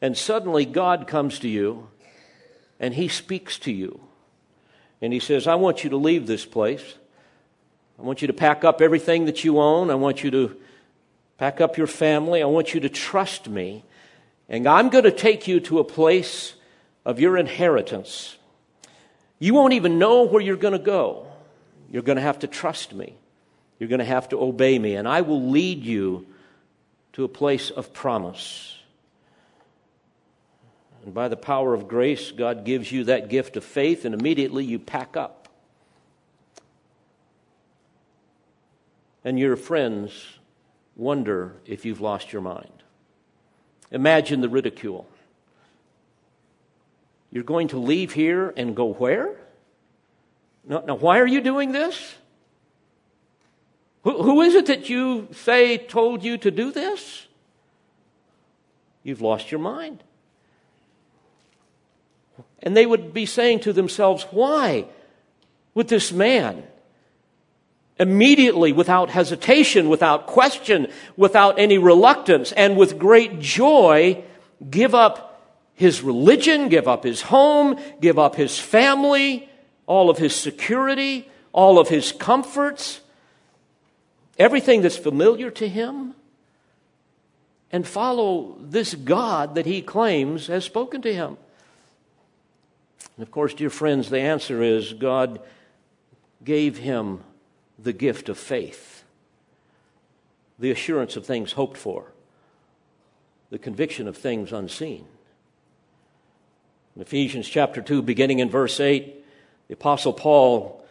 And 0.00 0.16
suddenly 0.16 0.64
God 0.64 1.08
comes 1.08 1.40
to 1.40 1.48
you 1.48 1.88
and 2.78 2.94
He 2.94 3.08
speaks 3.08 3.58
to 3.58 3.72
you. 3.72 4.00
And 5.04 5.12
He 5.12 5.20
says, 5.20 5.46
I 5.46 5.56
want 5.56 5.84
you 5.84 5.90
to 5.90 5.96
leave 5.96 6.26
this 6.26 6.46
place. 6.46 6.94
I 7.98 8.02
want 8.02 8.22
you 8.22 8.28
to 8.28 8.32
pack 8.32 8.64
up 8.64 8.80
everything 8.80 9.26
that 9.26 9.44
you 9.44 9.60
own. 9.60 9.90
I 9.90 9.94
want 9.96 10.24
you 10.24 10.30
to 10.30 10.56
pack 11.36 11.60
up 11.60 11.76
your 11.76 11.86
family. 11.86 12.42
I 12.42 12.46
want 12.46 12.72
you 12.72 12.80
to 12.80 12.88
trust 12.88 13.46
me. 13.46 13.84
And 14.48 14.66
I'm 14.66 14.88
going 14.88 15.04
to 15.04 15.12
take 15.12 15.46
you 15.46 15.60
to 15.60 15.78
a 15.78 15.84
place 15.84 16.54
of 17.04 17.20
your 17.20 17.36
inheritance. 17.36 18.36
You 19.38 19.52
won't 19.52 19.74
even 19.74 19.98
know 19.98 20.22
where 20.22 20.40
you're 20.40 20.56
going 20.56 20.72
to 20.72 20.78
go. 20.78 21.26
You're 21.90 22.02
going 22.02 22.16
to 22.16 22.22
have 22.22 22.38
to 22.38 22.46
trust 22.46 22.94
me. 22.94 23.14
You're 23.78 23.90
going 23.90 23.98
to 23.98 24.04
have 24.06 24.30
to 24.30 24.40
obey 24.40 24.78
me, 24.78 24.94
and 24.94 25.06
I 25.06 25.20
will 25.20 25.50
lead 25.50 25.84
you 25.84 26.26
to 27.12 27.24
a 27.24 27.28
place 27.28 27.70
of 27.70 27.92
promise. 27.92 28.78
And 31.04 31.12
by 31.12 31.28
the 31.28 31.36
power 31.36 31.74
of 31.74 31.86
grace, 31.86 32.30
God 32.30 32.64
gives 32.64 32.90
you 32.90 33.04
that 33.04 33.28
gift 33.28 33.56
of 33.56 33.64
faith, 33.64 34.04
and 34.04 34.14
immediately 34.14 34.64
you 34.64 34.78
pack 34.78 35.16
up. 35.16 35.48
And 39.22 39.38
your 39.38 39.56
friends 39.56 40.12
wonder 40.96 41.56
if 41.66 41.84
you've 41.84 42.00
lost 42.00 42.32
your 42.32 42.42
mind. 42.42 42.82
Imagine 43.90 44.40
the 44.40 44.48
ridicule. 44.48 45.06
You're 47.30 47.44
going 47.44 47.68
to 47.68 47.78
leave 47.78 48.12
here 48.12 48.52
and 48.56 48.74
go 48.74 48.92
where? 48.92 49.36
Now, 50.66 50.84
now 50.86 50.94
why 50.94 51.18
are 51.18 51.26
you 51.26 51.40
doing 51.40 51.72
this? 51.72 52.14
Who, 54.04 54.22
who 54.22 54.42
is 54.42 54.54
it 54.54 54.66
that 54.66 54.88
you 54.88 55.28
say 55.32 55.78
told 55.78 56.22
you 56.22 56.38
to 56.38 56.50
do 56.50 56.70
this? 56.70 57.26
You've 59.02 59.20
lost 59.20 59.50
your 59.50 59.60
mind. 59.60 60.02
And 62.64 62.74
they 62.74 62.86
would 62.86 63.12
be 63.12 63.26
saying 63.26 63.60
to 63.60 63.72
themselves, 63.72 64.26
Why 64.30 64.86
would 65.74 65.86
this 65.88 66.10
man 66.12 66.64
immediately, 68.00 68.72
without 68.72 69.10
hesitation, 69.10 69.88
without 69.88 70.26
question, 70.26 70.88
without 71.16 71.58
any 71.58 71.78
reluctance, 71.78 72.50
and 72.52 72.76
with 72.76 72.98
great 72.98 73.38
joy, 73.38 74.24
give 74.68 74.94
up 74.94 75.42
his 75.74 76.02
religion, 76.02 76.68
give 76.68 76.88
up 76.88 77.04
his 77.04 77.22
home, 77.22 77.78
give 78.00 78.18
up 78.18 78.34
his 78.34 78.58
family, 78.58 79.48
all 79.86 80.10
of 80.10 80.18
his 80.18 80.34
security, 80.34 81.28
all 81.52 81.78
of 81.78 81.88
his 81.88 82.12
comforts, 82.12 83.00
everything 84.38 84.82
that's 84.82 84.96
familiar 84.96 85.50
to 85.50 85.68
him, 85.68 86.14
and 87.70 87.86
follow 87.86 88.56
this 88.60 88.94
God 88.94 89.54
that 89.54 89.66
he 89.66 89.82
claims 89.82 90.46
has 90.46 90.64
spoken 90.64 91.02
to 91.02 91.12
him? 91.12 91.36
And 93.16 93.26
of 93.26 93.30
course, 93.30 93.54
dear 93.54 93.70
friends, 93.70 94.10
the 94.10 94.20
answer 94.20 94.62
is 94.62 94.92
God 94.92 95.40
gave 96.42 96.78
him 96.78 97.20
the 97.78 97.92
gift 97.92 98.28
of 98.28 98.38
faith, 98.38 99.04
the 100.58 100.70
assurance 100.70 101.16
of 101.16 101.26
things 101.26 101.52
hoped 101.52 101.76
for, 101.76 102.12
the 103.50 103.58
conviction 103.58 104.08
of 104.08 104.16
things 104.16 104.52
unseen. 104.52 105.06
In 106.96 107.02
Ephesians 107.02 107.48
chapter 107.48 107.82
2, 107.82 108.02
beginning 108.02 108.38
in 108.38 108.50
verse 108.50 108.78
8, 108.78 109.24
the 109.68 109.74
Apostle 109.74 110.12
Paul 110.12 110.84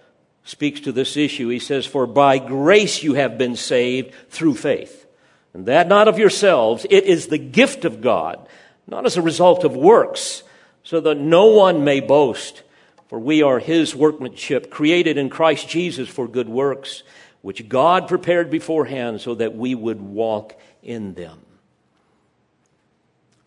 speaks 0.44 0.82
to 0.82 0.92
this 0.92 1.16
issue. 1.16 1.48
He 1.48 1.60
says, 1.60 1.86
For 1.86 2.06
by 2.06 2.40
grace 2.40 3.04
you 3.04 3.14
have 3.14 3.38
been 3.38 3.56
saved 3.56 4.14
through 4.30 4.56
faith. 4.56 5.06
And 5.54 5.66
that 5.68 5.88
not 5.88 6.08
of 6.08 6.20
yourselves, 6.20 6.86
it 6.90 7.06
is 7.06 7.28
the 7.28 7.38
gift 7.38 7.86
of 7.86 8.02
God, 8.02 8.48
not 8.88 9.06
as 9.06 9.16
a 9.16 9.22
result 9.22 9.64
of 9.64 9.76
works, 9.76 10.44
so 10.84 11.00
that 11.00 11.18
no 11.18 11.46
one 11.46 11.84
may 11.84 12.00
boast. 12.00 12.64
For 13.08 13.20
we 13.20 13.42
are 13.42 13.60
his 13.60 13.96
workmanship, 13.96 14.70
created 14.70 15.18
in 15.18 15.30
Christ 15.30 15.70
Jesus 15.70 16.10
for 16.10 16.28
good 16.28 16.50
works, 16.50 17.04
which 17.42 17.70
God 17.70 18.08
prepared 18.08 18.50
beforehand 18.50 19.22
so 19.22 19.36
that 19.36 19.56
we 19.56 19.76
would 19.76 20.02
walk 20.02 20.60
in 20.82 21.14
them. 21.14 21.40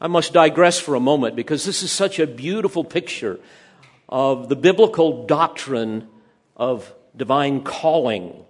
I 0.01 0.09
must 0.09 0.33
digress 0.33 0.79
for 0.79 0.95
a 0.95 1.01
moment 1.01 1.37
because 1.37 1.65
this 1.65 1.83
is 1.83 1.91
such 1.91 2.19
a 2.19 2.27
beautiful 2.27 2.85
picture 2.85 3.41
of 4.09 4.49
the 4.49 4.57
biblical 4.57 5.27
doctrine 5.27 6.09
of 6.57 6.93
divine 7.17 7.63
calling 7.63 8.45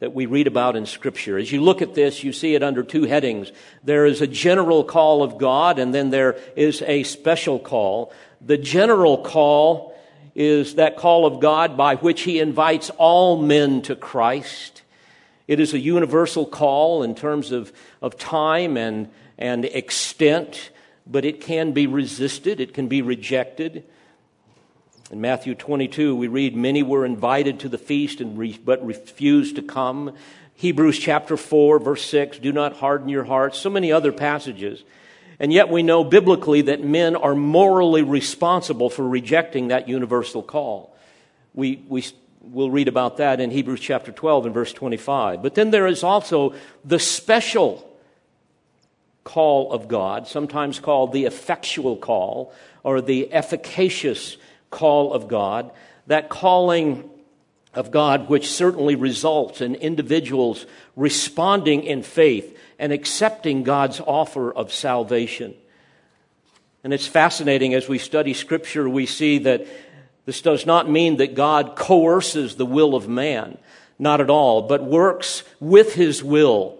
that 0.00 0.14
we 0.14 0.26
read 0.26 0.46
about 0.46 0.76
in 0.76 0.86
Scripture. 0.86 1.38
As 1.38 1.52
you 1.52 1.62
look 1.62 1.80
at 1.80 1.94
this, 1.94 2.24
you 2.24 2.32
see 2.32 2.54
it 2.54 2.62
under 2.62 2.82
two 2.82 3.04
headings. 3.04 3.52
There 3.84 4.06
is 4.06 4.20
a 4.20 4.26
general 4.26 4.84
call 4.84 5.22
of 5.22 5.38
God, 5.38 5.78
and 5.78 5.94
then 5.94 6.10
there 6.10 6.36
is 6.56 6.82
a 6.82 7.04
special 7.04 7.58
call. 7.58 8.12
The 8.40 8.58
general 8.58 9.18
call 9.18 9.96
is 10.34 10.74
that 10.74 10.96
call 10.96 11.26
of 11.26 11.40
God 11.40 11.76
by 11.76 11.94
which 11.96 12.22
He 12.22 12.40
invites 12.40 12.90
all 12.90 13.40
men 13.40 13.82
to 13.82 13.94
Christ. 13.94 14.82
It 15.46 15.60
is 15.60 15.74
a 15.74 15.78
universal 15.78 16.46
call 16.46 17.02
in 17.02 17.14
terms 17.14 17.52
of, 17.52 17.72
of 18.02 18.16
time 18.18 18.76
and, 18.76 19.10
and 19.38 19.64
extent, 19.64 20.70
but 21.06 21.24
it 21.24 21.40
can 21.40 21.72
be 21.72 21.86
resisted, 21.86 22.60
it 22.60 22.74
can 22.74 22.88
be 22.88 23.02
rejected. 23.02 23.84
In 25.14 25.20
Matthew 25.20 25.54
22, 25.54 26.16
we 26.16 26.26
read, 26.26 26.56
Many 26.56 26.82
were 26.82 27.06
invited 27.06 27.60
to 27.60 27.68
the 27.68 27.78
feast 27.78 28.20
and 28.20 28.36
re- 28.36 28.58
but 28.64 28.84
refused 28.84 29.54
to 29.54 29.62
come. 29.62 30.16
Hebrews 30.54 30.98
chapter 30.98 31.36
4, 31.36 31.78
verse 31.78 32.04
6, 32.06 32.40
Do 32.40 32.50
not 32.50 32.78
harden 32.78 33.08
your 33.08 33.22
hearts. 33.22 33.60
So 33.60 33.70
many 33.70 33.92
other 33.92 34.10
passages. 34.10 34.82
And 35.38 35.52
yet 35.52 35.68
we 35.68 35.84
know 35.84 36.02
biblically 36.02 36.62
that 36.62 36.82
men 36.82 37.14
are 37.14 37.36
morally 37.36 38.02
responsible 38.02 38.90
for 38.90 39.08
rejecting 39.08 39.68
that 39.68 39.88
universal 39.88 40.42
call. 40.42 40.96
We, 41.54 41.84
we 41.86 42.04
will 42.40 42.72
read 42.72 42.88
about 42.88 43.18
that 43.18 43.38
in 43.38 43.52
Hebrews 43.52 43.78
chapter 43.78 44.10
12 44.10 44.46
and 44.46 44.54
verse 44.54 44.72
25. 44.72 45.44
But 45.44 45.54
then 45.54 45.70
there 45.70 45.86
is 45.86 46.02
also 46.02 46.54
the 46.84 46.98
special 46.98 47.88
call 49.22 49.70
of 49.70 49.86
God, 49.86 50.26
sometimes 50.26 50.80
called 50.80 51.12
the 51.12 51.26
effectual 51.26 51.96
call 51.96 52.52
or 52.82 53.00
the 53.00 53.32
efficacious 53.32 54.38
call 54.74 55.14
of 55.14 55.28
God. 55.28 55.70
That 56.06 56.28
calling 56.28 57.08
of 57.72 57.90
God, 57.90 58.28
which 58.28 58.50
certainly 58.50 58.94
results 58.94 59.60
in 59.60 59.74
individuals 59.74 60.66
responding 60.96 61.84
in 61.84 62.02
faith 62.02 62.58
and 62.78 62.92
accepting 62.92 63.62
God's 63.62 64.00
offer 64.00 64.52
of 64.52 64.72
salvation. 64.72 65.54
And 66.82 66.92
it's 66.92 67.06
fascinating 67.06 67.72
as 67.74 67.88
we 67.88 67.98
study 67.98 68.34
Scripture, 68.34 68.88
we 68.88 69.06
see 69.06 69.38
that 69.38 69.66
this 70.26 70.42
does 70.42 70.66
not 70.66 70.90
mean 70.90 71.16
that 71.16 71.34
God 71.34 71.76
coerces 71.76 72.56
the 72.56 72.66
will 72.66 72.94
of 72.94 73.08
man, 73.08 73.58
not 73.98 74.20
at 74.20 74.30
all, 74.30 74.62
but 74.62 74.84
works 74.84 75.44
with 75.60 75.94
his 75.94 76.22
will 76.22 76.78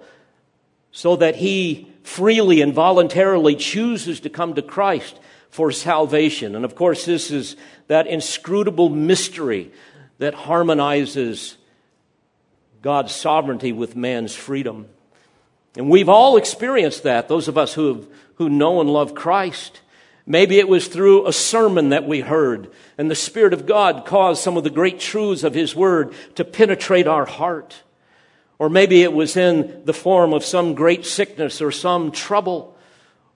so 0.93 1.17
that 1.17 1.37
he 1.37 1.91
freely 2.03 2.61
and 2.61 2.73
voluntarily 2.73 3.57
chooses 3.57 4.21
to 4.21 4.31
come 4.31 4.55
to 4.55 4.63
Christ 4.63 5.19
for 5.55 5.71
salvation. 5.71 6.57
And 6.57 6.65
of 6.65 6.75
course, 6.75 7.05
this 7.05 7.31
is 7.31 7.55
that 7.87 8.09
inscrutable 8.09 8.89
mystery 8.89 9.71
that 10.19 10.35
harmonizes 10.35 11.57
God's 12.83 13.15
sovereignty 13.15 13.71
with 13.71 13.95
man's 13.95 14.35
freedom. 14.35 14.89
And 15.77 15.89
we've 15.89 16.09
all 16.09 16.39
experienced 16.39 17.05
that, 17.05 17.29
those 17.29 17.47
of 17.47 17.57
us 17.57 17.73
who, 17.73 17.87
have, 17.95 18.09
who 18.35 18.49
know 18.49 18.81
and 18.81 18.91
love 18.91 19.15
Christ. 19.15 19.81
Maybe 20.27 20.59
it 20.59 20.67
was 20.67 20.89
through 20.89 21.29
a 21.29 21.33
sermon 21.33 21.91
that 21.91 22.05
we 22.05 22.19
heard, 22.19 22.73
and 22.99 23.09
the 23.09 23.15
Spirit 23.15 23.53
of 23.53 23.65
God 23.65 24.07
caused 24.07 24.43
some 24.43 24.57
of 24.57 24.65
the 24.65 24.71
great 24.71 24.99
truths 24.99 25.45
of 25.45 25.55
His 25.55 25.77
Word 25.77 26.15
to 26.35 26.45
penetrate 26.45 27.07
our 27.07 27.27
heart. 27.27 27.81
Or 28.59 28.69
maybe 28.69 29.05
it 29.05 29.13
was 29.13 29.37
in 29.37 29.83
the 29.85 29.95
form 29.95 30.33
of 30.33 30.45
some 30.45 30.75
great 30.75 31.07
sickness 31.07 31.63
or 31.63 31.71
some 31.71 32.11
trouble. 32.11 32.77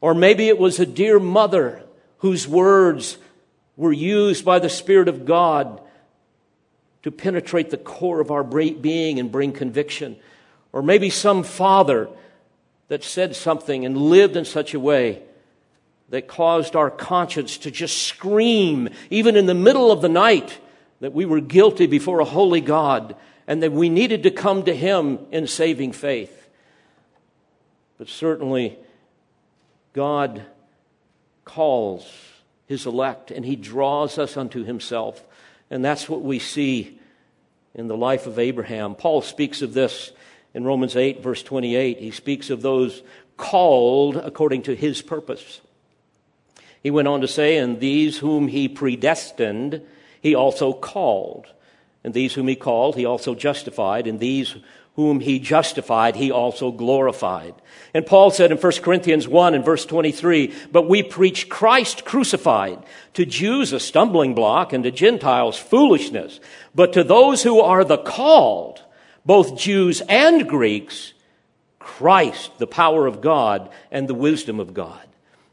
Or 0.01 0.15
maybe 0.15 0.49
it 0.49 0.59
was 0.59 0.81
a 0.81 0.87
dear 0.87 1.21
mother 1.21 1.85
whose 2.19 2.47
words 2.47 3.19
were 3.77 3.93
used 3.93 4.45
by 4.45 4.59
the 4.59 4.69
Spirit 4.69 5.09
of 5.09 5.25
God 5.25 5.81
to 7.03 7.11
penetrate 7.11 7.71
the 7.71 7.77
core 7.77 8.21
of 8.21 8.31
our 8.31 8.45
being 8.45 9.19
and 9.19 9.31
bring 9.31 9.53
conviction. 9.53 10.17
Or 10.73 10.83
maybe 10.83 11.11
some 11.11 11.43
father 11.43 12.09
that 12.89 13.05
said 13.05 13.37
something 13.37 13.85
and 13.85 13.97
lived 13.97 14.37
in 14.37 14.45
such 14.45 14.75
a 14.75 14.81
way 14.81 15.23
that 16.11 16.27
caused 16.27 16.75
our 16.75 16.91
conscience 16.91 17.59
to 17.59 17.71
just 17.71 18.03
scream, 18.03 18.89
even 19.11 19.37
in 19.37 19.47
the 19.47 19.55
middle 19.55 19.93
of 19.93 20.01
the 20.01 20.09
night, 20.09 20.59
that 21.01 21.13
we 21.13 21.25
were 21.25 21.41
guilty 21.41 21.87
before 21.87 22.21
a 22.21 22.25
holy 22.25 22.61
God 22.61 23.15
and 23.47 23.63
that 23.63 23.73
we 23.73 23.89
needed 23.89 24.25
to 24.25 24.31
come 24.31 24.65
to 24.65 24.75
Him 24.75 25.19
in 25.31 25.47
saving 25.47 25.93
faith. 25.93 26.49
But 27.97 28.09
certainly, 28.09 28.79
God 29.93 30.45
calls 31.49 32.07
His 32.67 32.87
elect 32.87 33.33
and 33.33 33.45
He 33.45 33.57
draws 33.57 34.19
us 34.19 34.37
unto 34.37 34.63
Himself. 34.63 35.25
And 35.71 35.85
that's 35.85 36.09
what 36.09 36.23
we 36.23 36.39
see 36.39 37.01
in 37.75 37.89
the 37.89 37.97
life 37.97 38.27
of 38.27 38.39
Abraham. 38.39 38.95
Paul 38.95 39.23
speaks 39.23 39.63
of 39.63 39.75
this 39.75 40.13
in 40.55 40.65
Romans 40.65 40.95
8, 40.95 41.23
verse 41.23 41.43
28. 41.43 41.99
He 41.99 42.11
speaks 42.13 42.51
of 42.51 42.63
those 42.63 43.03
called 43.37 44.17
according 44.17 44.63
to 44.63 44.77
His 44.77 45.03
purpose. 45.03 45.61
He 46.83 46.91
went 46.91 47.09
on 47.09 47.21
to 47.23 47.29
say, 47.29 47.57
And 47.57 47.81
these 47.81 48.19
whom 48.19 48.49
he 48.49 48.69
predestined, 48.69 49.83
he 50.21 50.35
also 50.35 50.73
called. 50.73 51.47
And 52.05 52.15
these 52.15 52.35
whom 52.35 52.49
he 52.49 52.57
called, 52.57 52.97
he 52.97 53.05
also 53.05 53.35
justified. 53.35 54.07
And 54.07 54.21
these 54.21 54.57
whom 54.99 55.21
he 55.21 55.39
justified, 55.39 56.17
he 56.17 56.33
also 56.33 56.73
glorified. 56.73 57.55
And 57.95 58.05
Paul 58.05 58.33
said 58.33 58.51
in 58.51 58.59
1 58.59 58.73
Corinthians 58.83 59.29
1 59.29 59.55
and 59.55 59.65
verse 59.65 59.87
23, 59.87 60.53
But 60.73 60.89
we 60.89 61.05
preach 61.05 61.49
Christ 61.49 62.05
crucified, 62.05 62.83
to 63.15 63.25
Jews 63.25 63.73
a 63.73 63.79
stumbling 63.79 64.35
block, 64.35 64.73
and 64.73 64.83
to 64.83 64.91
Gentiles 64.91 65.57
foolishness. 65.57 66.41
But 66.75 66.95
to 66.95 67.05
those 67.05 67.45
who 67.45 67.61
are 67.61 67.85
the 67.85 67.99
called, 67.99 68.83
both 69.25 69.57
Jews 69.57 70.01
and 70.09 70.49
Greeks, 70.49 71.13
Christ, 71.79 72.59
the 72.59 72.67
power 72.67 73.07
of 73.07 73.21
God 73.21 73.71
and 73.93 74.09
the 74.09 74.15
wisdom 74.15 74.59
of 74.59 74.75
God. 74.75 75.08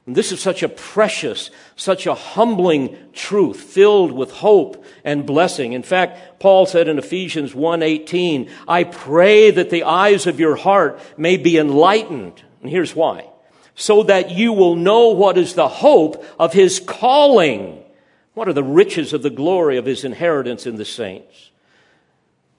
And 0.05 0.15
this 0.15 0.31
is 0.31 0.39
such 0.39 0.62
a 0.62 0.69
precious, 0.69 1.50
such 1.75 2.05
a 2.05 2.13
humbling 2.13 2.95
truth 3.13 3.59
filled 3.59 4.12
with 4.12 4.31
hope 4.31 4.85
and 5.03 5.25
blessing. 5.25 5.74
In 5.74 5.81
fact, 5.81 6.39
Paul 6.39 6.68
said 6.68 6.87
in 6.87 7.00
Ephesians 7.00 7.55
1:18, 7.55 8.48
"I 8.68 8.83
pray 8.83 9.50
that 9.50 9.72
the 9.72 9.83
eyes 9.83 10.27
of 10.27 10.39
your 10.39 10.57
heart 10.57 11.00
may 11.18 11.37
be 11.37 11.57
enlightened." 11.57 12.44
And 12.61 12.70
here's 12.70 12.96
why. 12.96 13.25
So 13.74 14.03
that 14.03 14.29
you 14.29 14.53
will 14.53 14.75
know 14.75 15.09
what 15.09 15.39
is 15.39 15.55
the 15.55 15.68
hope 15.68 16.24
of 16.39 16.53
his 16.53 16.79
calling. 16.79 17.83
What 18.35 18.48
are 18.48 18.53
the 18.53 18.63
riches 18.63 19.11
of 19.11 19.24
the 19.24 19.29
glory 19.29 19.75
of 19.75 19.85
his 19.85 20.03
inheritance 20.05 20.68
in 20.68 20.75
the 20.75 20.85
saints? 20.85 21.50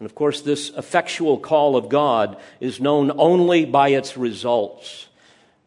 And 0.00 0.06
of 0.06 0.14
course, 0.14 0.40
this 0.40 0.70
effectual 0.70 1.38
call 1.38 1.76
of 1.76 1.88
God 1.88 2.36
is 2.60 2.80
known 2.80 3.12
only 3.16 3.64
by 3.64 3.90
its 3.90 4.16
results, 4.16 5.06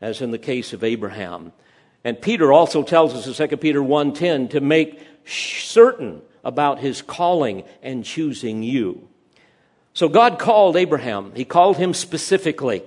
as 0.02 0.22
in 0.22 0.32
the 0.32 0.38
case 0.38 0.74
of 0.74 0.84
Abraham. 0.84 1.54
And 2.04 2.22
Peter 2.22 2.52
also 2.52 2.84
tells 2.84 3.14
us 3.14 3.28
in 3.28 3.34
2 3.34 3.58
Peter 3.58 3.82
1:10 3.82 4.50
to 4.50 4.62
make 4.62 5.00
certain 5.26 6.22
about 6.44 6.80
his 6.80 7.02
calling 7.02 7.64
and 7.82 8.06
choosing 8.06 8.64
you. 8.64 9.08
So 9.94 10.08
God 10.08 10.40
called 10.40 10.78
Abraham. 10.78 11.34
He 11.36 11.46
called 11.46 11.78
him 11.78 11.94
specifically. 11.94 12.84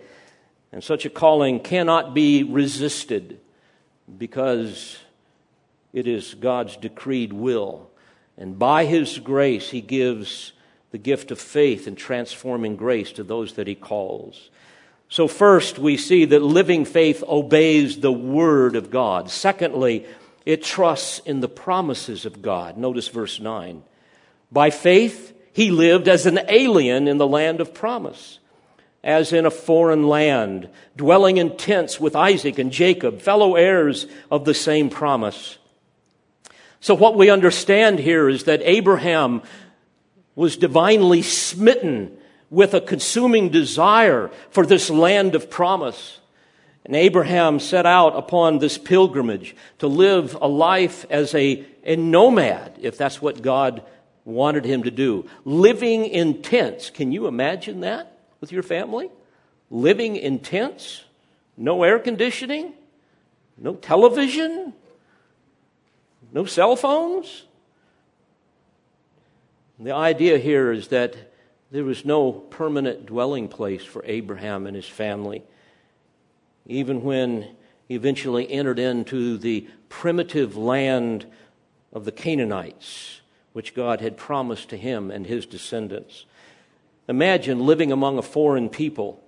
And 0.72 0.82
such 0.82 1.04
a 1.04 1.10
calling 1.10 1.60
cannot 1.60 2.14
be 2.14 2.42
resisted 2.42 3.38
because 4.18 4.98
it 5.92 6.06
is 6.06 6.34
God's 6.34 6.76
decreed 6.76 7.32
will. 7.34 7.90
And 8.38 8.58
by 8.58 8.86
his 8.86 9.18
grace, 9.18 9.70
he 9.70 9.82
gives 9.82 10.52
the 10.90 10.98
gift 10.98 11.30
of 11.30 11.38
faith 11.38 11.86
and 11.86 11.96
transforming 11.96 12.76
grace 12.76 13.12
to 13.12 13.22
those 13.22 13.54
that 13.54 13.66
he 13.66 13.74
calls. 13.74 14.50
So, 15.12 15.28
first, 15.28 15.78
we 15.78 15.98
see 15.98 16.24
that 16.24 16.40
living 16.40 16.86
faith 16.86 17.22
obeys 17.28 18.00
the 18.00 18.10
Word 18.10 18.76
of 18.76 18.90
God. 18.90 19.30
Secondly, 19.30 20.06
it 20.46 20.62
trusts 20.62 21.18
in 21.26 21.40
the 21.40 21.50
promises 21.50 22.24
of 22.24 22.40
God. 22.40 22.78
Notice 22.78 23.08
verse 23.08 23.38
9. 23.38 23.82
By 24.50 24.70
faith, 24.70 25.38
he 25.52 25.70
lived 25.70 26.08
as 26.08 26.24
an 26.24 26.40
alien 26.48 27.08
in 27.08 27.18
the 27.18 27.26
land 27.26 27.60
of 27.60 27.74
promise, 27.74 28.38
as 29.04 29.34
in 29.34 29.44
a 29.44 29.50
foreign 29.50 30.04
land, 30.08 30.70
dwelling 30.96 31.36
in 31.36 31.58
tents 31.58 32.00
with 32.00 32.16
Isaac 32.16 32.58
and 32.58 32.72
Jacob, 32.72 33.20
fellow 33.20 33.54
heirs 33.54 34.06
of 34.30 34.46
the 34.46 34.54
same 34.54 34.88
promise. 34.88 35.58
So, 36.80 36.94
what 36.94 37.18
we 37.18 37.28
understand 37.28 37.98
here 37.98 38.30
is 38.30 38.44
that 38.44 38.62
Abraham 38.62 39.42
was 40.34 40.56
divinely 40.56 41.20
smitten 41.20 42.16
with 42.52 42.74
a 42.74 42.80
consuming 42.82 43.48
desire 43.48 44.30
for 44.50 44.66
this 44.66 44.90
land 44.90 45.34
of 45.34 45.48
promise. 45.48 46.20
And 46.84 46.94
Abraham 46.94 47.58
set 47.58 47.86
out 47.86 48.14
upon 48.14 48.58
this 48.58 48.76
pilgrimage 48.76 49.56
to 49.78 49.86
live 49.86 50.36
a 50.38 50.46
life 50.46 51.06
as 51.08 51.34
a, 51.34 51.64
a 51.82 51.96
nomad, 51.96 52.76
if 52.78 52.98
that's 52.98 53.22
what 53.22 53.40
God 53.40 53.82
wanted 54.26 54.66
him 54.66 54.82
to 54.82 54.90
do. 54.90 55.26
Living 55.46 56.04
in 56.04 56.42
tents. 56.42 56.90
Can 56.90 57.10
you 57.10 57.26
imagine 57.26 57.80
that 57.80 58.18
with 58.42 58.52
your 58.52 58.62
family? 58.62 59.08
Living 59.70 60.16
in 60.16 60.38
tents? 60.38 61.04
No 61.56 61.82
air 61.84 61.98
conditioning? 61.98 62.74
No 63.56 63.76
television? 63.76 64.74
No 66.34 66.44
cell 66.44 66.76
phones? 66.76 67.44
The 69.78 69.94
idea 69.94 70.36
here 70.36 70.70
is 70.70 70.88
that 70.88 71.31
there 71.72 71.84
was 71.84 72.04
no 72.04 72.32
permanent 72.32 73.06
dwelling 73.06 73.48
place 73.48 73.82
for 73.82 74.04
Abraham 74.04 74.66
and 74.66 74.76
his 74.76 74.86
family. 74.86 75.42
Even 76.66 77.02
when 77.02 77.48
he 77.88 77.94
eventually 77.94 78.48
entered 78.52 78.78
into 78.78 79.38
the 79.38 79.66
primitive 79.88 80.54
land 80.54 81.24
of 81.90 82.04
the 82.04 82.12
Canaanites, 82.12 83.22
which 83.54 83.74
God 83.74 84.02
had 84.02 84.18
promised 84.18 84.68
to 84.68 84.76
him 84.76 85.10
and 85.10 85.26
his 85.26 85.46
descendants. 85.46 86.26
Imagine 87.08 87.64
living 87.64 87.90
among 87.90 88.18
a 88.18 88.22
foreign 88.22 88.68
people, 88.68 89.24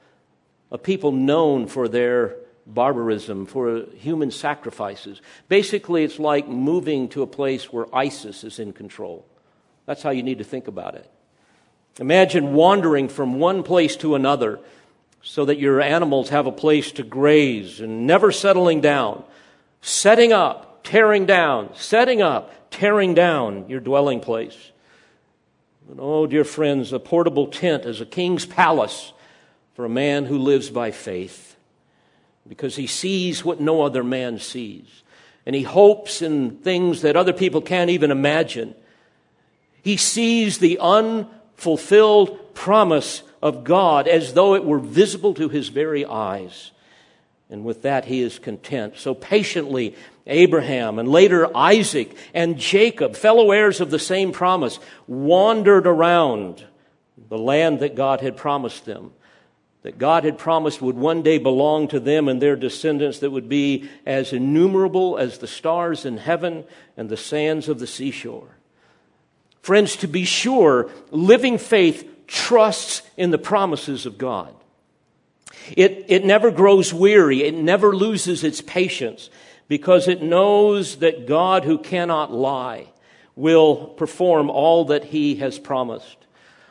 a 0.70 0.76
people 0.76 1.12
known 1.12 1.66
for 1.66 1.88
their 1.88 2.36
barbarism, 2.66 3.46
for 3.46 3.86
human 3.96 4.30
sacrifices. 4.30 5.22
Basically, 5.48 6.04
it's 6.04 6.18
like 6.18 6.46
moving 6.46 7.08
to 7.08 7.22
a 7.22 7.26
place 7.26 7.72
where 7.72 7.94
ISIS 7.94 8.44
is 8.44 8.58
in 8.58 8.74
control. 8.74 9.26
That's 9.86 10.02
how 10.02 10.10
you 10.10 10.22
need 10.22 10.38
to 10.38 10.44
think 10.44 10.68
about 10.68 10.94
it. 10.94 11.10
Imagine 12.00 12.54
wandering 12.54 13.08
from 13.08 13.38
one 13.38 13.62
place 13.62 13.96
to 13.96 14.14
another 14.14 14.58
so 15.22 15.44
that 15.44 15.58
your 15.58 15.80
animals 15.80 16.30
have 16.30 16.46
a 16.46 16.52
place 16.52 16.92
to 16.92 17.02
graze 17.02 17.80
and 17.80 18.06
never 18.06 18.32
settling 18.32 18.80
down, 18.80 19.24
setting 19.80 20.32
up, 20.32 20.82
tearing 20.82 21.24
down, 21.24 21.70
setting 21.74 22.20
up, 22.20 22.70
tearing 22.70 23.14
down 23.14 23.68
your 23.68 23.80
dwelling 23.80 24.20
place. 24.20 24.72
And 25.88 25.98
oh, 26.00 26.26
dear 26.26 26.44
friends, 26.44 26.92
a 26.92 26.98
portable 26.98 27.46
tent 27.46 27.84
is 27.84 28.00
a 28.00 28.06
king's 28.06 28.44
palace 28.44 29.12
for 29.74 29.84
a 29.84 29.90
man 29.90 30.24
who 30.24 30.38
lives 30.38 30.70
by 30.70 30.90
faith 30.90 31.56
because 32.48 32.76
he 32.76 32.86
sees 32.86 33.44
what 33.44 33.60
no 33.60 33.82
other 33.82 34.04
man 34.04 34.38
sees. 34.38 35.02
And 35.46 35.54
he 35.54 35.62
hopes 35.62 36.22
in 36.22 36.58
things 36.58 37.02
that 37.02 37.16
other 37.16 37.32
people 37.32 37.60
can't 37.60 37.90
even 37.90 38.10
imagine. 38.10 38.74
He 39.82 39.96
sees 39.96 40.58
the 40.58 40.78
un 40.78 41.28
fulfilled 41.56 42.54
promise 42.54 43.22
of 43.42 43.64
God 43.64 44.08
as 44.08 44.34
though 44.34 44.54
it 44.54 44.64
were 44.64 44.78
visible 44.78 45.34
to 45.34 45.48
his 45.48 45.68
very 45.68 46.04
eyes. 46.04 46.70
And 47.50 47.64
with 47.64 47.82
that, 47.82 48.06
he 48.06 48.22
is 48.22 48.38
content. 48.38 48.94
So 48.96 49.14
patiently, 49.14 49.94
Abraham 50.26 50.98
and 50.98 51.08
later 51.08 51.54
Isaac 51.56 52.16
and 52.32 52.58
Jacob, 52.58 53.16
fellow 53.16 53.50
heirs 53.50 53.80
of 53.80 53.90
the 53.90 53.98
same 53.98 54.32
promise, 54.32 54.78
wandered 55.06 55.86
around 55.86 56.64
the 57.28 57.38
land 57.38 57.80
that 57.80 57.94
God 57.94 58.20
had 58.20 58.36
promised 58.36 58.86
them 58.86 59.12
that 59.84 59.98
God 59.98 60.24
had 60.24 60.38
promised 60.38 60.80
would 60.80 60.96
one 60.96 61.22
day 61.22 61.36
belong 61.36 61.88
to 61.88 62.00
them 62.00 62.26
and 62.26 62.40
their 62.40 62.56
descendants 62.56 63.18
that 63.18 63.30
would 63.30 63.50
be 63.50 63.88
as 64.06 64.32
innumerable 64.32 65.18
as 65.18 65.38
the 65.38 65.46
stars 65.46 66.06
in 66.06 66.16
heaven 66.16 66.64
and 66.96 67.10
the 67.10 67.18
sands 67.18 67.68
of 67.68 67.78
the 67.78 67.86
seashore. 67.86 68.53
Friends, 69.64 69.96
to 69.96 70.06
be 70.06 70.26
sure, 70.26 70.90
living 71.10 71.56
faith 71.56 72.26
trusts 72.26 73.00
in 73.16 73.30
the 73.30 73.38
promises 73.38 74.04
of 74.04 74.18
God. 74.18 74.54
It, 75.74 76.04
it 76.08 76.22
never 76.22 76.50
grows 76.50 76.92
weary, 76.92 77.44
it 77.44 77.54
never 77.54 77.96
loses 77.96 78.44
its 78.44 78.60
patience 78.60 79.30
because 79.66 80.06
it 80.06 80.22
knows 80.22 80.96
that 80.96 81.26
God, 81.26 81.64
who 81.64 81.78
cannot 81.78 82.30
lie, 82.30 82.88
will 83.36 83.86
perform 83.86 84.50
all 84.50 84.84
that 84.84 85.04
he 85.04 85.36
has 85.36 85.58
promised. 85.58 86.18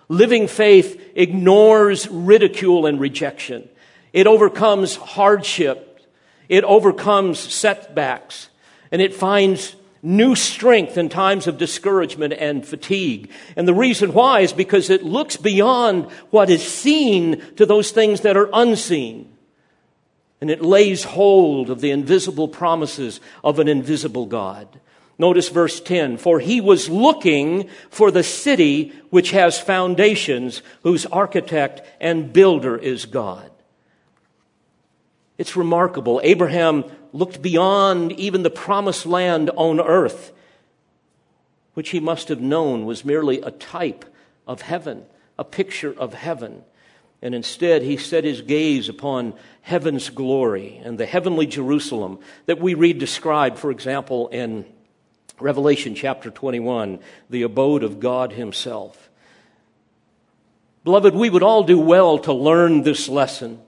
Living 0.08 0.48
faith 0.48 1.14
ignores 1.16 2.08
ridicule 2.10 2.86
and 2.86 3.00
rejection. 3.00 3.68
It 4.14 4.28
overcomes 4.28 4.98
hardship. 4.98 6.00
It 6.48 6.64
overcomes 6.64 7.40
setbacks. 7.40 8.50
And 8.92 9.02
it 9.02 9.16
finds 9.16 9.76
new 10.04 10.36
strength 10.36 10.98
in 10.98 11.08
times 11.08 11.48
of 11.48 11.58
discouragement 11.58 12.34
and 12.34 12.68
fatigue. 12.68 13.32
And 13.56 13.66
the 13.66 13.74
reason 13.74 14.14
why 14.14 14.42
is 14.42 14.52
because 14.52 14.90
it 14.90 15.04
looks 15.04 15.38
beyond 15.38 16.12
what 16.30 16.50
is 16.50 16.62
seen 16.62 17.42
to 17.56 17.66
those 17.66 17.92
things 17.92 18.22
that 18.22 18.36
are 18.36 18.50
unseen. 18.52 19.30
And 20.42 20.52
it 20.52 20.62
lays 20.62 21.06
hold 21.06 21.70
of 21.70 21.80
the 21.80 21.92
invisible 21.92 22.50
promises 22.50 23.22
of 23.46 23.60
an 23.60 23.70
invisible 23.70 24.26
God. 24.26 24.68
Notice 25.18 25.48
verse 25.48 25.80
10 25.80 26.18
For 26.18 26.42
he 26.42 26.60
was 26.60 26.90
looking 26.90 27.70
for 27.90 28.12
the 28.12 28.24
city 28.24 28.92
which 29.10 29.32
has 29.32 29.58
foundations, 29.58 30.62
whose 30.82 31.06
architect 31.06 31.82
and 32.02 32.34
builder 32.34 32.76
is 32.76 33.06
God. 33.06 33.50
It's 35.44 35.58
remarkable. 35.58 36.22
Abraham 36.24 36.86
looked 37.12 37.42
beyond 37.42 38.14
even 38.14 38.44
the 38.44 38.50
promised 38.50 39.06
land 39.06 39.50
on 39.58 39.82
earth, 39.82 40.32
which 41.74 41.90
he 41.90 42.00
must 42.00 42.30
have 42.30 42.40
known 42.40 42.86
was 42.86 43.04
merely 43.04 43.42
a 43.42 43.52
type 43.52 44.06
of 44.48 44.62
heaven, 44.62 45.04
a 45.38 45.44
picture 45.44 45.94
of 45.98 46.14
heaven. 46.14 46.64
And 47.22 47.36
instead, 47.36 47.82
he 47.82 47.98
set 47.98 48.24
his 48.24 48.42
gaze 48.42 48.88
upon 48.88 49.34
heaven's 49.64 50.10
glory 50.10 50.80
and 50.82 50.98
the 50.98 51.06
heavenly 51.06 51.46
Jerusalem 51.46 52.20
that 52.46 52.62
we 52.62 52.74
read 52.74 52.98
described, 52.98 53.60
for 53.60 53.70
example, 53.70 54.30
in 54.30 54.64
Revelation 55.42 55.94
chapter 55.94 56.32
21, 56.32 57.00
the 57.30 57.42
abode 57.42 57.84
of 57.84 58.00
God 58.00 58.32
Himself. 58.32 59.10
Beloved, 60.86 61.14
we 61.14 61.30
would 61.30 61.44
all 61.44 61.64
do 61.64 61.80
well 61.80 62.18
to 62.20 62.32
learn 62.32 62.84
this 62.84 63.10
lesson. 63.10 63.60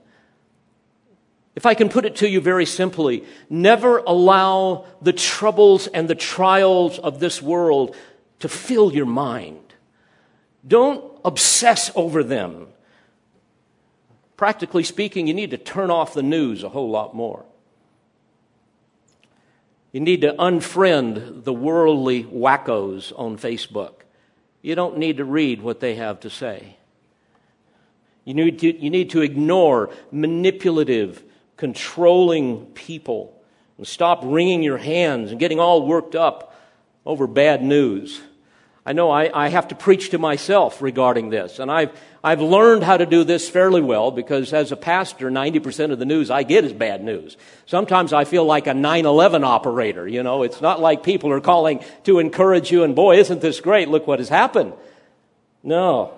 If 1.56 1.64
I 1.64 1.74
can 1.74 1.88
put 1.88 2.04
it 2.04 2.16
to 2.16 2.28
you 2.28 2.40
very 2.40 2.66
simply, 2.66 3.24
never 3.48 3.98
allow 3.98 4.84
the 5.00 5.14
troubles 5.14 5.86
and 5.86 6.06
the 6.06 6.14
trials 6.14 6.98
of 6.98 7.18
this 7.18 7.40
world 7.40 7.96
to 8.40 8.48
fill 8.48 8.94
your 8.94 9.06
mind. 9.06 9.72
Don't 10.66 11.02
obsess 11.24 11.90
over 11.96 12.22
them. 12.22 12.68
Practically 14.36 14.84
speaking, 14.84 15.26
you 15.26 15.32
need 15.34 15.50
to 15.50 15.56
turn 15.56 15.90
off 15.90 16.12
the 16.12 16.22
news 16.22 16.62
a 16.62 16.68
whole 16.68 16.90
lot 16.90 17.14
more. 17.14 17.46
You 19.92 20.00
need 20.00 20.20
to 20.20 20.34
unfriend 20.34 21.44
the 21.44 21.54
worldly 21.54 22.24
wackos 22.24 23.18
on 23.18 23.38
Facebook. 23.38 24.02
You 24.60 24.74
don't 24.74 24.98
need 24.98 25.16
to 25.16 25.24
read 25.24 25.62
what 25.62 25.80
they 25.80 25.94
have 25.94 26.20
to 26.20 26.28
say. 26.28 26.76
You 28.26 28.34
need 28.34 28.58
to, 28.58 28.76
you 28.76 28.90
need 28.90 29.08
to 29.10 29.22
ignore 29.22 29.88
manipulative, 30.10 31.22
controlling 31.56 32.66
people 32.66 33.32
and 33.78 33.86
stop 33.86 34.20
wringing 34.22 34.62
your 34.62 34.78
hands 34.78 35.30
and 35.30 35.40
getting 35.40 35.60
all 35.60 35.86
worked 35.86 36.14
up 36.14 36.54
over 37.04 37.26
bad 37.26 37.62
news. 37.62 38.20
I 38.84 38.92
know 38.92 39.10
I, 39.10 39.46
I 39.46 39.48
have 39.48 39.68
to 39.68 39.74
preach 39.74 40.10
to 40.10 40.18
myself 40.18 40.80
regarding 40.80 41.30
this, 41.30 41.58
and 41.58 41.72
I've, 41.72 41.90
I've 42.22 42.40
learned 42.40 42.84
how 42.84 42.96
to 42.96 43.04
do 43.04 43.24
this 43.24 43.48
fairly 43.48 43.80
well 43.80 44.12
because 44.12 44.52
as 44.52 44.70
a 44.70 44.76
pastor, 44.76 45.28
90% 45.28 45.90
of 45.90 45.98
the 45.98 46.04
news 46.04 46.30
I 46.30 46.44
get 46.44 46.64
is 46.64 46.72
bad 46.72 47.02
news. 47.02 47.36
Sometimes 47.66 48.12
I 48.12 48.24
feel 48.24 48.44
like 48.44 48.68
a 48.68 48.72
9-11 48.72 49.44
operator, 49.44 50.06
you 50.06 50.22
know. 50.22 50.44
It's 50.44 50.60
not 50.60 50.80
like 50.80 51.02
people 51.02 51.32
are 51.32 51.40
calling 51.40 51.84
to 52.04 52.20
encourage 52.20 52.70
you 52.70 52.84
and 52.84 52.94
boy, 52.94 53.18
isn't 53.18 53.40
this 53.40 53.60
great? 53.60 53.88
Look 53.88 54.06
what 54.06 54.20
has 54.20 54.28
happened. 54.28 54.72
No. 55.64 56.16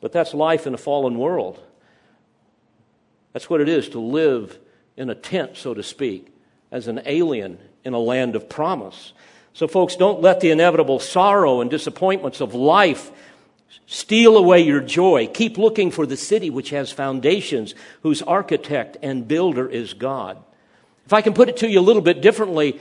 But 0.00 0.12
that's 0.12 0.34
life 0.34 0.68
in 0.68 0.74
a 0.74 0.78
fallen 0.78 1.18
world. 1.18 1.60
That's 3.34 3.50
what 3.50 3.60
it 3.60 3.68
is 3.68 3.90
to 3.90 4.00
live 4.00 4.58
in 4.96 5.10
a 5.10 5.14
tent, 5.14 5.58
so 5.58 5.74
to 5.74 5.82
speak, 5.82 6.34
as 6.72 6.88
an 6.88 7.02
alien 7.04 7.58
in 7.84 7.92
a 7.92 7.98
land 7.98 8.34
of 8.34 8.48
promise. 8.48 9.12
So, 9.52 9.68
folks, 9.68 9.96
don't 9.96 10.22
let 10.22 10.40
the 10.40 10.50
inevitable 10.50 10.98
sorrow 10.98 11.60
and 11.60 11.70
disappointments 11.70 12.40
of 12.40 12.54
life 12.54 13.12
Steal 13.86 14.36
away 14.36 14.60
your 14.60 14.80
joy. 14.80 15.26
Keep 15.26 15.58
looking 15.58 15.90
for 15.90 16.06
the 16.06 16.16
city 16.16 16.48
which 16.48 16.70
has 16.70 16.90
foundations, 16.90 17.74
whose 18.02 18.22
architect 18.22 18.96
and 19.02 19.28
builder 19.28 19.68
is 19.68 19.94
God. 19.94 20.38
If 21.06 21.12
I 21.12 21.20
can 21.20 21.34
put 21.34 21.48
it 21.48 21.58
to 21.58 21.68
you 21.68 21.80
a 21.80 21.82
little 21.82 22.02
bit 22.02 22.22
differently, 22.22 22.80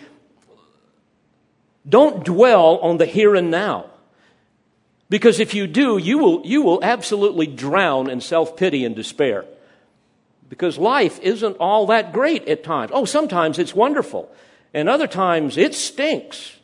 don't 1.88 2.24
dwell 2.24 2.78
on 2.78 2.98
the 2.98 3.06
here 3.06 3.36
and 3.36 3.52
now. 3.52 3.88
Because 5.10 5.40
if 5.40 5.54
you 5.54 5.68
do, 5.68 5.98
you 5.98 6.18
will, 6.18 6.46
you 6.46 6.62
will 6.62 6.80
absolutely 6.82 7.48
drown 7.48 8.10
in 8.10 8.22
self 8.22 8.56
pity 8.56 8.86
and 8.86 8.96
despair. 8.96 9.46
Because 10.54 10.78
life 10.78 11.20
isn't 11.22 11.58
all 11.58 11.88
that 11.88 12.14
great 12.14 12.48
at 12.48 12.64
times. 12.64 12.92
Oh, 12.94 13.06
sometimes 13.06 13.58
it's 13.58 13.74
wonderful, 13.74 14.32
and 14.72 14.88
other 14.88 15.08
times 15.08 15.58
it 15.58 15.74
stinks. 15.74 16.58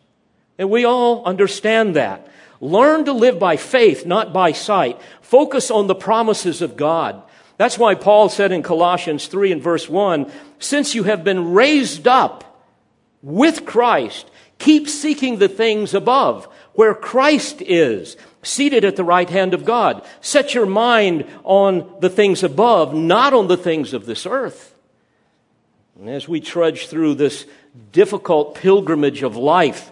And 0.59 0.69
we 0.69 0.85
all 0.85 1.25
understand 1.25 1.95
that. 1.95 2.27
Learn 2.61 3.05
to 3.05 3.13
live 3.13 3.39
by 3.39 3.57
faith, 3.57 4.05
not 4.05 4.31
by 4.31 4.51
sight. 4.51 5.01
Focus 5.21 5.71
on 5.71 5.87
the 5.87 5.95
promises 5.95 6.61
of 6.61 6.77
God. 6.77 7.19
That's 7.57 7.79
why 7.79 7.95
Paul 7.95 8.29
said 8.29 8.51
in 8.51 8.61
Colossians 8.61 9.25
3 9.25 9.53
and 9.53 9.61
verse 9.63 9.89
1, 9.89 10.31
since 10.59 10.93
you 10.93 11.01
have 11.05 11.23
been 11.23 11.53
raised 11.53 12.07
up 12.07 12.63
with 13.23 13.65
Christ, 13.65 14.29
keep 14.59 14.87
seeking 14.87 15.39
the 15.39 15.49
things 15.49 15.95
above, 15.95 16.47
where 16.73 16.93
Christ 16.93 17.63
is, 17.63 18.17
seated 18.41 18.85
at 18.85 18.95
the 18.95 19.03
right 19.03 19.29
hand 19.29 19.53
of 19.53 19.65
God. 19.65 20.05
Set 20.21 20.53
your 20.53 20.65
mind 20.65 21.25
on 21.43 21.95
the 21.99 22.09
things 22.09 22.43
above, 22.43 22.93
not 22.93 23.33
on 23.33 23.47
the 23.47 23.57
things 23.57 23.93
of 23.93 24.05
this 24.05 24.25
earth. 24.25 24.75
And 25.99 26.09
as 26.09 26.27
we 26.27 26.39
trudge 26.39 26.87
through 26.87 27.15
this 27.15 27.45
difficult 27.91 28.55
pilgrimage 28.55 29.21
of 29.21 29.35
life, 29.35 29.91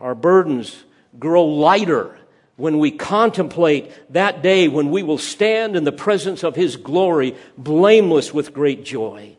our 0.00 0.14
burdens 0.14 0.84
grow 1.18 1.44
lighter 1.44 2.18
when 2.56 2.78
we 2.78 2.90
contemplate 2.90 3.92
that 4.12 4.42
day 4.42 4.66
when 4.66 4.90
we 4.90 5.02
will 5.02 5.18
stand 5.18 5.76
in 5.76 5.84
the 5.84 5.92
presence 5.92 6.42
of 6.42 6.56
His 6.56 6.76
glory, 6.76 7.36
blameless 7.58 8.32
with 8.32 8.54
great 8.54 8.84
joy. 8.84 9.36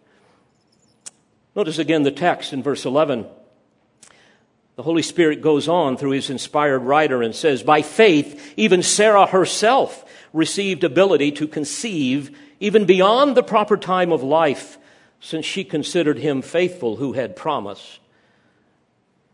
Notice 1.56 1.80
again 1.80 2.04
the 2.04 2.12
text 2.12 2.54
in 2.54 2.62
verse 2.62 2.86
11. 2.86 3.26
The 4.77 4.83
Holy 4.83 5.01
Spirit 5.01 5.41
goes 5.41 5.67
on 5.67 5.97
through 5.97 6.11
His 6.11 6.29
inspired 6.29 6.79
writer 6.79 7.23
and 7.23 7.35
says, 7.35 7.63
By 7.63 7.81
faith, 7.81 8.53
even 8.57 8.83
Sarah 8.83 9.25
herself 9.25 10.05
received 10.33 10.83
ability 10.83 11.31
to 11.33 11.47
conceive 11.47 12.37
even 12.59 12.85
beyond 12.85 13.35
the 13.35 13.43
proper 13.43 13.75
time 13.75 14.11
of 14.11 14.21
life, 14.21 14.77
since 15.19 15.45
she 15.45 15.63
considered 15.63 16.19
him 16.19 16.43
faithful 16.43 16.95
who 16.95 17.13
had 17.13 17.35
promised. 17.35 17.99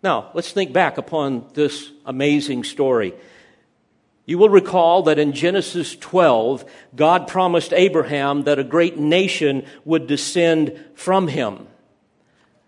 Now, 0.02 0.32
let's 0.34 0.52
think 0.52 0.72
back 0.72 0.98
upon 0.98 1.46
this 1.54 1.92
amazing 2.06 2.64
story. 2.64 3.14
You 4.26 4.38
will 4.38 4.50
recall 4.50 5.04
that 5.04 5.20
in 5.20 5.34
Genesis 5.34 5.96
12, 5.98 6.64
God 6.96 7.28
promised 7.28 7.74
Abraham 7.74 8.44
that 8.44 8.60
a 8.60 8.64
great 8.64 8.98
nation 8.98 9.66
would 9.84 10.08
descend 10.08 10.80
from 10.96 11.28
him. 11.28 11.68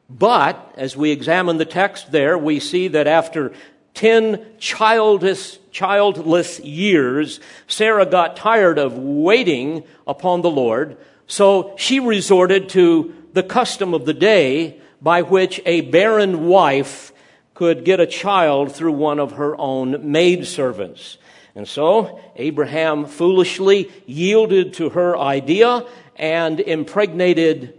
But, 0.10 0.74
as 0.78 0.96
we 0.96 1.12
examine 1.12 1.58
the 1.58 1.66
text 1.66 2.12
there, 2.12 2.38
we 2.38 2.60
see 2.60 2.90
that 2.90 3.08
after 3.08 3.54
10 3.96 4.46
childless, 4.60 5.58
childless 5.72 6.60
years, 6.60 7.40
Sarah 7.68 8.06
got 8.06 8.36
tired 8.36 8.78
of 8.78 8.98
waiting 8.98 9.84
upon 10.06 10.42
the 10.42 10.50
Lord, 10.50 10.98
so 11.28 11.74
she 11.78 12.00
resorted 12.00 12.70
to 12.70 13.16
the 13.34 13.44
custom 13.44 13.94
of 13.94 14.06
the 14.06 14.14
day 14.14 14.80
by 15.02 15.24
which 15.24 15.62
a 15.66 15.82
barren 15.82 16.48
wife 16.48 17.12
could 17.54 17.86
get 17.86 18.00
a 18.00 18.06
child 18.06 18.72
through 18.74 18.92
one 18.92 19.20
of 19.20 19.34
her 19.34 19.60
own 19.60 20.12
maidservants. 20.12 21.18
And 21.56 21.68
so 21.68 22.20
Abraham 22.36 23.06
foolishly 23.06 23.90
yielded 24.06 24.74
to 24.76 24.90
her 24.90 25.18
idea 25.18 25.86
and 26.18 26.60
impregnated 26.60 27.74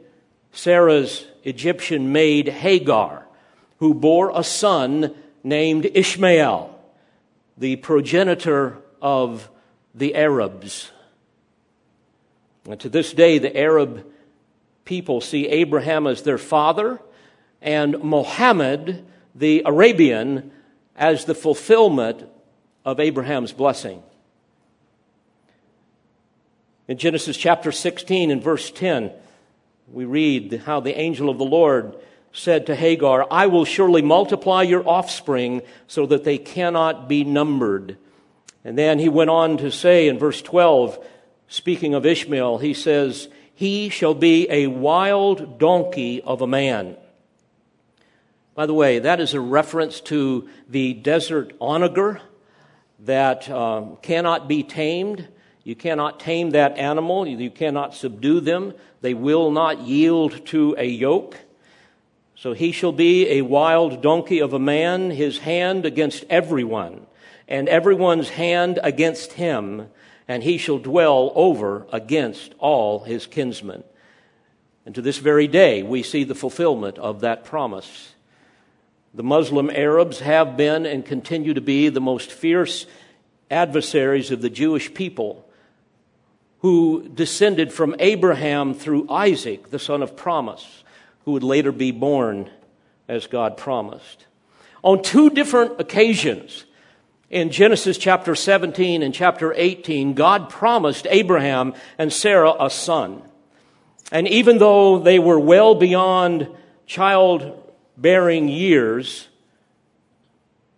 Sarah's 0.53 1.27
Egyptian 1.47 2.13
maid 2.13 2.49
Hagar, 2.49 3.27
who 3.79 3.95
bore 3.95 4.33
a 4.35 4.43
son 4.43 5.15
named 5.45 5.89
Ishmael, 5.95 6.77
the 7.57 7.77
progenitor 7.77 8.79
of 9.01 9.49
the 9.95 10.15
Arabs. 10.15 10.91
And 12.69 12.81
to 12.81 12.89
this 12.89 13.13
day, 13.13 13.39
the 13.39 13.57
Arab 13.57 14.05
people 14.85 15.21
see 15.21 15.47
Abraham 15.47 16.07
as 16.07 16.23
their 16.23 16.39
father 16.39 17.01
and 17.63 18.03
Mohammed, 18.03 19.05
the 19.35 19.63
Arabian, 19.65 20.51
as 20.97 21.25
the 21.25 21.35
fulfillment 21.35 22.25
of 22.85 22.99
Abraham's 22.99 23.53
blessing. 23.53 24.03
In 26.89 26.99
Genesis 26.99 27.37
chapter 27.37 27.73
16 27.73 28.31
and 28.31 28.43
verse 28.43 28.71
10, 28.71 29.13
we 29.89 30.05
read 30.05 30.63
how 30.67 30.81
the 30.81 30.99
angel 30.99 31.29
of 31.29 31.39
the 31.39 31.45
Lord 31.45 31.97
said 32.33 32.67
to 32.67 32.75
Hagar, 32.75 33.27
I 33.31 33.47
will 33.47 33.65
surely 33.65 34.03
multiply 34.03 34.63
your 34.63 34.87
offspring 34.87 35.63
so 35.87 36.07
that 36.07 36.25
they 36.25 36.39
cannot 36.39 37.09
be 37.09 37.25
numbered. 37.25 37.97
And 38.65 38.77
then 38.77 38.99
he 38.99 39.09
went 39.09 39.31
on 39.31 39.59
to 39.59 39.71
say 39.71 40.09
in 40.09 40.19
verse 40.19 40.43
12, 40.43 40.99
speaking 41.49 41.95
of 41.95 42.05
Ishmael, 42.05 42.59
he 42.59 42.75
says, 42.75 43.29
He 43.55 43.89
shall 43.89 44.15
be 44.15 44.51
a 44.51 44.67
wild 44.67 45.59
donkey 45.59 46.21
of 46.23 46.43
a 46.43 46.47
man. 46.47 46.97
By 48.55 48.67
the 48.67 48.75
way, 48.75 48.99
that 48.99 49.21
is 49.21 49.35
a 49.35 49.41
reference 49.41 50.01
to 50.03 50.49
the 50.69 50.95
desert 50.95 51.53
onager 51.61 52.21
that 53.01 53.49
um, 53.51 53.99
cannot 54.03 54.49
be 54.49 54.63
tamed. 54.63 55.29
You 55.67 55.75
cannot 55.75 56.21
tame 56.21 56.51
that 56.51 56.79
animal. 56.79 57.27
You 57.27 57.51
cannot 57.51 57.93
subdue 57.93 58.39
them. 58.39 58.73
They 59.01 59.15
will 59.15 59.51
not 59.51 59.81
yield 59.81 60.47
to 60.47 60.77
a 60.79 60.85
yoke. 60.85 61.39
So 62.37 62.53
he 62.53 62.71
shall 62.71 62.93
be 62.93 63.29
a 63.31 63.43
wild 63.43 64.01
donkey 64.01 64.39
of 64.39 64.53
a 64.53 64.61
man, 64.61 65.11
his 65.11 65.39
hand 65.39 65.85
against 65.85 66.25
everyone, 66.31 67.05
and 67.49 67.69
everyone's 67.69 68.29
hand 68.29 68.79
against 68.85 69.33
him, 69.33 69.89
and 70.29 70.45
he 70.45 70.57
shall 70.57 70.79
dwell 70.79 71.33
over 71.35 71.89
against 71.93 72.55
all 72.61 73.01
his 73.01 73.27
kinsmen. 73.27 73.83
And 74.85 74.95
to 74.95 75.03
this 75.03 75.19
very 75.19 75.49
day, 75.49 75.83
we 75.83 76.05
see 76.05 76.23
the 76.23 76.37
fulfillment 76.37 76.97
of 76.99 77.23
that 77.23 77.45
promise. 77.45 78.15
The 79.13 79.25
Muslim 79.25 79.69
Arabs 79.71 80.21
have 80.21 80.57
been 80.57 80.87
and 80.87 81.05
continue 81.05 81.55
to 81.55 81.61
be 81.61 81.89
the 81.89 82.01
most 82.01 82.31
fierce 82.31 82.87
adversaries 83.51 84.31
of 84.31 84.43
the 84.43 84.51
Jewish 84.51 84.95
people 84.95 85.43
who 86.67 87.09
descended 87.15 87.73
from 87.73 87.95
Abraham 88.01 88.75
through 88.75 89.09
Isaac, 89.09 89.71
the 89.71 89.79
son 89.79 90.03
of 90.03 90.17
promise, 90.17 90.83
who 91.25 91.31
would 91.31 91.45
later 91.45 91.71
be 91.71 91.93
born 91.93 92.51
as 93.07 93.29
God 93.29 93.57
promised. 93.57 94.27
On 94.83 95.01
two 95.01 95.31
different 95.31 95.81
occasions, 95.81 96.65
in 97.31 97.51
Genesis 97.51 97.97
chapter 97.97 98.35
17 98.35 99.05
and 99.05 99.15
chapter 99.15 99.55
18, 99.57 100.15
God 100.15 100.51
promised 100.51 101.07
Abraham 101.09 101.73
and 101.99 102.13
Sarah 102.13 102.57
a 102.59 102.69
son. 102.69 103.23
And 104.11 104.27
even 104.27 104.59
though 104.59 104.99
they 104.99 105.21
were 105.21 105.39
well 105.39 105.77
beyond 105.77 106.49
child 106.85 107.63
bearing 107.97 108.49
years, 108.49 109.29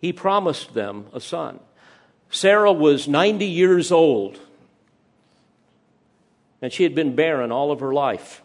he 0.03 0.13
promised 0.13 0.75
them 0.75 1.07
a 1.15 1.21
son. 1.21 1.61
Sarah 2.29 2.75
was 2.75 3.09
90 3.09 3.47
years 3.47 3.91
old, 3.91 4.39
and 6.61 6.73
she 6.73 6.83
had 6.83 6.95
been 6.95 7.15
barren 7.15 7.53
all 7.53 7.71
of 7.71 7.81
her 7.81 7.93
life. 7.93 8.43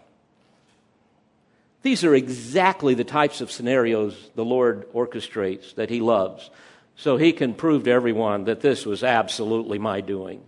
These 1.81 2.03
are 2.03 2.15
exactly 2.15 2.93
the 2.93 3.03
types 3.03 3.41
of 3.41 3.51
scenarios 3.51 4.15
the 4.35 4.45
Lord 4.45 4.91
orchestrates 4.93 5.75
that 5.75 5.89
He 5.89 5.99
loves, 5.99 6.49
so 6.95 7.17
He 7.17 7.33
can 7.33 7.53
prove 7.53 7.83
to 7.83 7.91
everyone 7.91 8.45
that 8.45 8.61
this 8.61 8.85
was 8.85 9.03
absolutely 9.03 9.79
my 9.79 10.01
doing. 10.01 10.43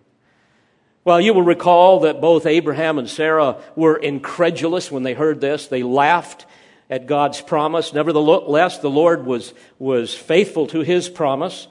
Well, 1.04 1.22
you 1.22 1.34
will 1.34 1.44
recall 1.44 2.00
that 2.02 2.20
both 2.20 2.48
Abraham 2.48 2.98
and 2.98 3.08
Sarah 3.08 3.58
were 3.76 3.96
incredulous 3.96 4.92
when 4.92 5.04
they 5.04 5.14
heard 5.14 5.40
this. 5.40 5.68
They 5.68 5.84
laughed 5.84 6.48
at 6.90 7.06
God's 7.06 7.42
promise. 7.42 7.94
Nevertheless, 7.94 8.80
the 8.80 8.90
Lord 8.90 9.26
was, 9.26 9.54
was 9.78 10.16
faithful 10.16 10.66
to 10.68 10.82
his 10.82 11.08
promise. 11.08 11.68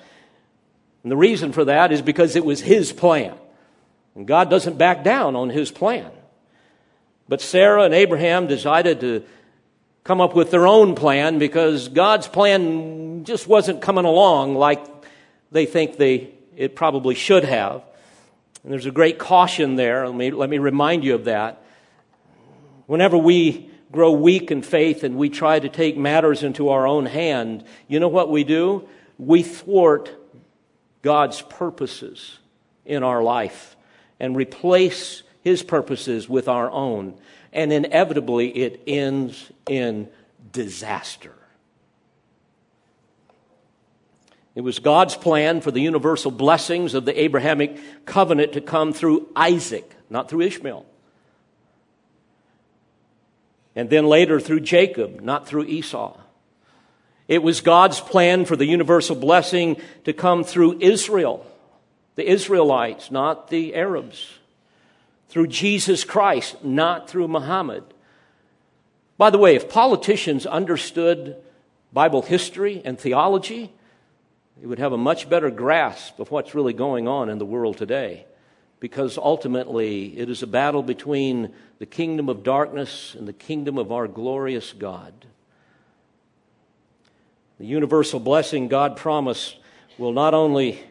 And 1.03 1.11
the 1.11 1.17
reason 1.17 1.53
for 1.53 1.65
that 1.65 1.91
is 1.91 2.01
because 2.01 2.37
it 2.37 2.45
was 2.45 2.61
his 2.61 2.93
plan. 2.93 3.35
And 4.15 4.27
God 4.27 4.49
doesn't 4.49 4.79
back 4.79 5.03
down 5.03 5.35
on 5.37 5.51
his 5.51 5.71
plan. 5.71 6.11
But 7.29 7.41
Sarah 7.41 7.85
and 7.85 7.95
Abraham 7.95 8.47
decided 8.47 9.01
to 9.01 9.25
come 10.05 10.21
up 10.21 10.35
with 10.35 10.51
their 10.51 10.67
own 10.67 10.95
plan 10.95 11.39
because 11.39 11.89
God's 11.89 12.29
plan 12.29 13.25
just 13.25 13.49
wasn't 13.49 13.81
coming 13.81 14.05
along 14.05 14.55
like 14.55 14.85
they 15.51 15.67
think 15.67 15.97
they, 15.97 16.35
it 16.57 16.77
probably 16.77 17.15
should 17.15 17.45
have. 17.45 17.83
And 18.63 18.73
there's 18.73 18.87
a 18.87 18.91
great 18.91 19.19
caution 19.19 19.77
there. 19.77 20.07
Let 20.07 20.15
me, 20.15 20.31
let 20.31 20.51
me 20.51 20.59
remind 20.59 21.05
you 21.05 21.15
of 21.15 21.25
that. 21.25 21.63
Whenever 22.87 23.17
we 23.17 23.71
grow 23.91 24.13
weak 24.13 24.51
in 24.51 24.63
faith 24.63 25.05
and 25.05 25.17
we 25.17 25.31
try 25.31 25.59
to 25.59 25.69
take 25.69 25.97
matters 25.97 26.43
into 26.43 26.69
our 26.69 26.87
own 26.87 27.07
hand, 27.07 27.65
you 27.89 27.99
know 28.01 28.09
what 28.09 28.31
we 28.31 28.45
do? 28.45 28.87
We 29.19 29.43
thwart 29.43 30.11
God's 31.01 31.41
purposes 31.41 32.39
in 32.85 33.03
our 33.03 33.23
life 33.23 33.74
and 34.25 34.37
replace 34.37 35.23
His 35.43 35.63
purposes 35.63 36.29
with 36.29 36.49
our 36.49 36.71
own. 36.71 37.15
And 37.53 37.73
inevitably, 37.73 38.49
it 38.49 38.83
ends 38.87 39.51
in 39.69 40.09
disaster. 40.53 41.35
It 44.55 44.63
was 44.63 44.79
God's 44.79 45.17
plan 45.17 45.61
for 45.61 45.71
the 45.71 45.81
universal 45.81 46.31
blessings 46.31 46.95
of 46.95 47.05
the 47.05 47.21
Abrahamic 47.21 48.07
covenant 48.07 48.53
to 48.53 48.61
come 48.61 48.93
through 48.93 49.29
Isaac, 49.35 49.91
not 50.09 50.29
through 50.29 50.43
Ishmael 50.43 50.87
and 53.77 53.91
then 53.91 54.07
later 54.07 54.41
through 54.41 54.61
Jacob, 54.61 55.21
not 55.21 55.47
through 55.47 55.65
Esau. 55.65 56.17
It 57.27 57.43
was 57.43 57.61
God's 57.61 58.01
plan 58.01 58.45
for 58.45 58.57
the 58.57 58.67
universal 58.67 59.17
blessing 59.17 59.81
to 60.05 60.13
come 60.13 60.45
through 60.45 60.79
Israel, 60.81 61.47
the 62.17 62.29
Israelites, 62.29 63.11
not 63.11 63.49
the 63.49 63.75
Arabs, 63.75 64.39
through 65.29 65.49
Jesus 65.49 66.05
Christ, 66.05 66.65
not 66.65 67.09
through 67.09 67.29
Muhammad. 67.29 67.85
By 69.17 69.31
the 69.31 69.39
way, 69.39 69.57
if 69.57 69.69
politicians 69.69 70.47
understood 70.47 71.37
Bible 71.93 72.23
history 72.23 72.83
and 72.85 72.99
theology, 72.99 73.73
they 74.61 74.67
would 74.67 74.79
have 74.79 74.93
a 74.93 74.99
much 74.99 75.29
better 75.29 75.51
grasp 75.51 76.19
of 76.19 76.31
what's 76.31 76.55
really 76.55 76.73
going 76.73 77.09
on 77.09 77.29
in 77.29 77.39
the 77.39 77.45
world 77.45 77.77
today 77.79 78.27
because 78.85 79.17
ultimately 79.17 80.19
it 80.19 80.29
is 80.29 80.43
a 80.43 80.47
battle 80.47 80.83
between 80.83 81.51
the 81.79 81.87
kingdom 81.87 82.29
of 82.29 82.43
darkness 82.43 83.15
and 83.15 83.27
the 83.27 83.33
kingdom 83.33 83.79
of 83.79 83.91
our 83.91 84.07
glorious 84.07 84.75
God. 84.75 85.15
The 87.59 87.65
universal 87.65 88.21
blessing 88.21 88.69
God 88.69 88.97
promised 88.97 89.57
will 89.97 90.13
not 90.13 90.35
only 90.35 90.83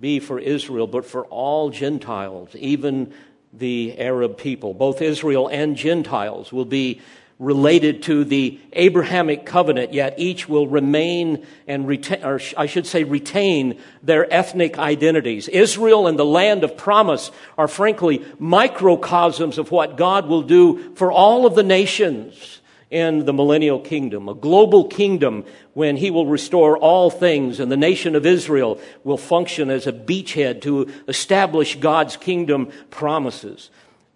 be 0.00 0.20
for 0.20 0.38
Israel, 0.38 0.86
but 0.86 1.04
for 1.04 1.24
all 1.26 1.70
Gentiles, 1.70 2.54
even 2.54 3.12
the 3.52 3.98
Arab 3.98 4.36
people. 4.38 4.74
Both 4.74 5.02
Israel 5.02 5.48
and 5.48 5.76
Gentiles 5.76 6.52
will 6.52 6.64
be 6.64 7.00
related 7.38 8.02
to 8.02 8.24
the 8.24 8.58
Abrahamic 8.72 9.46
covenant, 9.46 9.94
yet 9.94 10.14
each 10.18 10.48
will 10.48 10.66
remain 10.66 11.46
and 11.68 11.86
retain, 11.86 12.24
or 12.24 12.40
I 12.56 12.66
should 12.66 12.86
say 12.86 13.04
retain 13.04 13.78
their 14.02 14.32
ethnic 14.32 14.76
identities. 14.78 15.48
Israel 15.48 16.08
and 16.08 16.18
the 16.18 16.24
land 16.24 16.64
of 16.64 16.76
promise 16.76 17.30
are 17.56 17.68
frankly 17.68 18.24
microcosms 18.40 19.56
of 19.56 19.70
what 19.70 19.96
God 19.96 20.26
will 20.26 20.42
do 20.42 20.94
for 20.96 21.12
all 21.12 21.46
of 21.46 21.54
the 21.54 21.62
nations 21.62 22.60
in 22.90 23.26
the 23.26 23.32
millennial 23.32 23.78
kingdom, 23.78 24.28
a 24.28 24.34
global 24.34 24.84
kingdom 24.84 25.44
when 25.74 25.96
he 25.96 26.10
will 26.10 26.26
restore 26.26 26.78
all 26.78 27.10
things 27.10 27.60
and 27.60 27.70
the 27.70 27.76
nation 27.76 28.16
of 28.16 28.24
Israel 28.24 28.80
will 29.04 29.18
function 29.18 29.68
as 29.68 29.86
a 29.86 29.92
beachhead 29.92 30.62
to 30.62 30.90
establish 31.06 31.76
God's 31.76 32.16
kingdom 32.16 32.70
promises. 32.90 33.70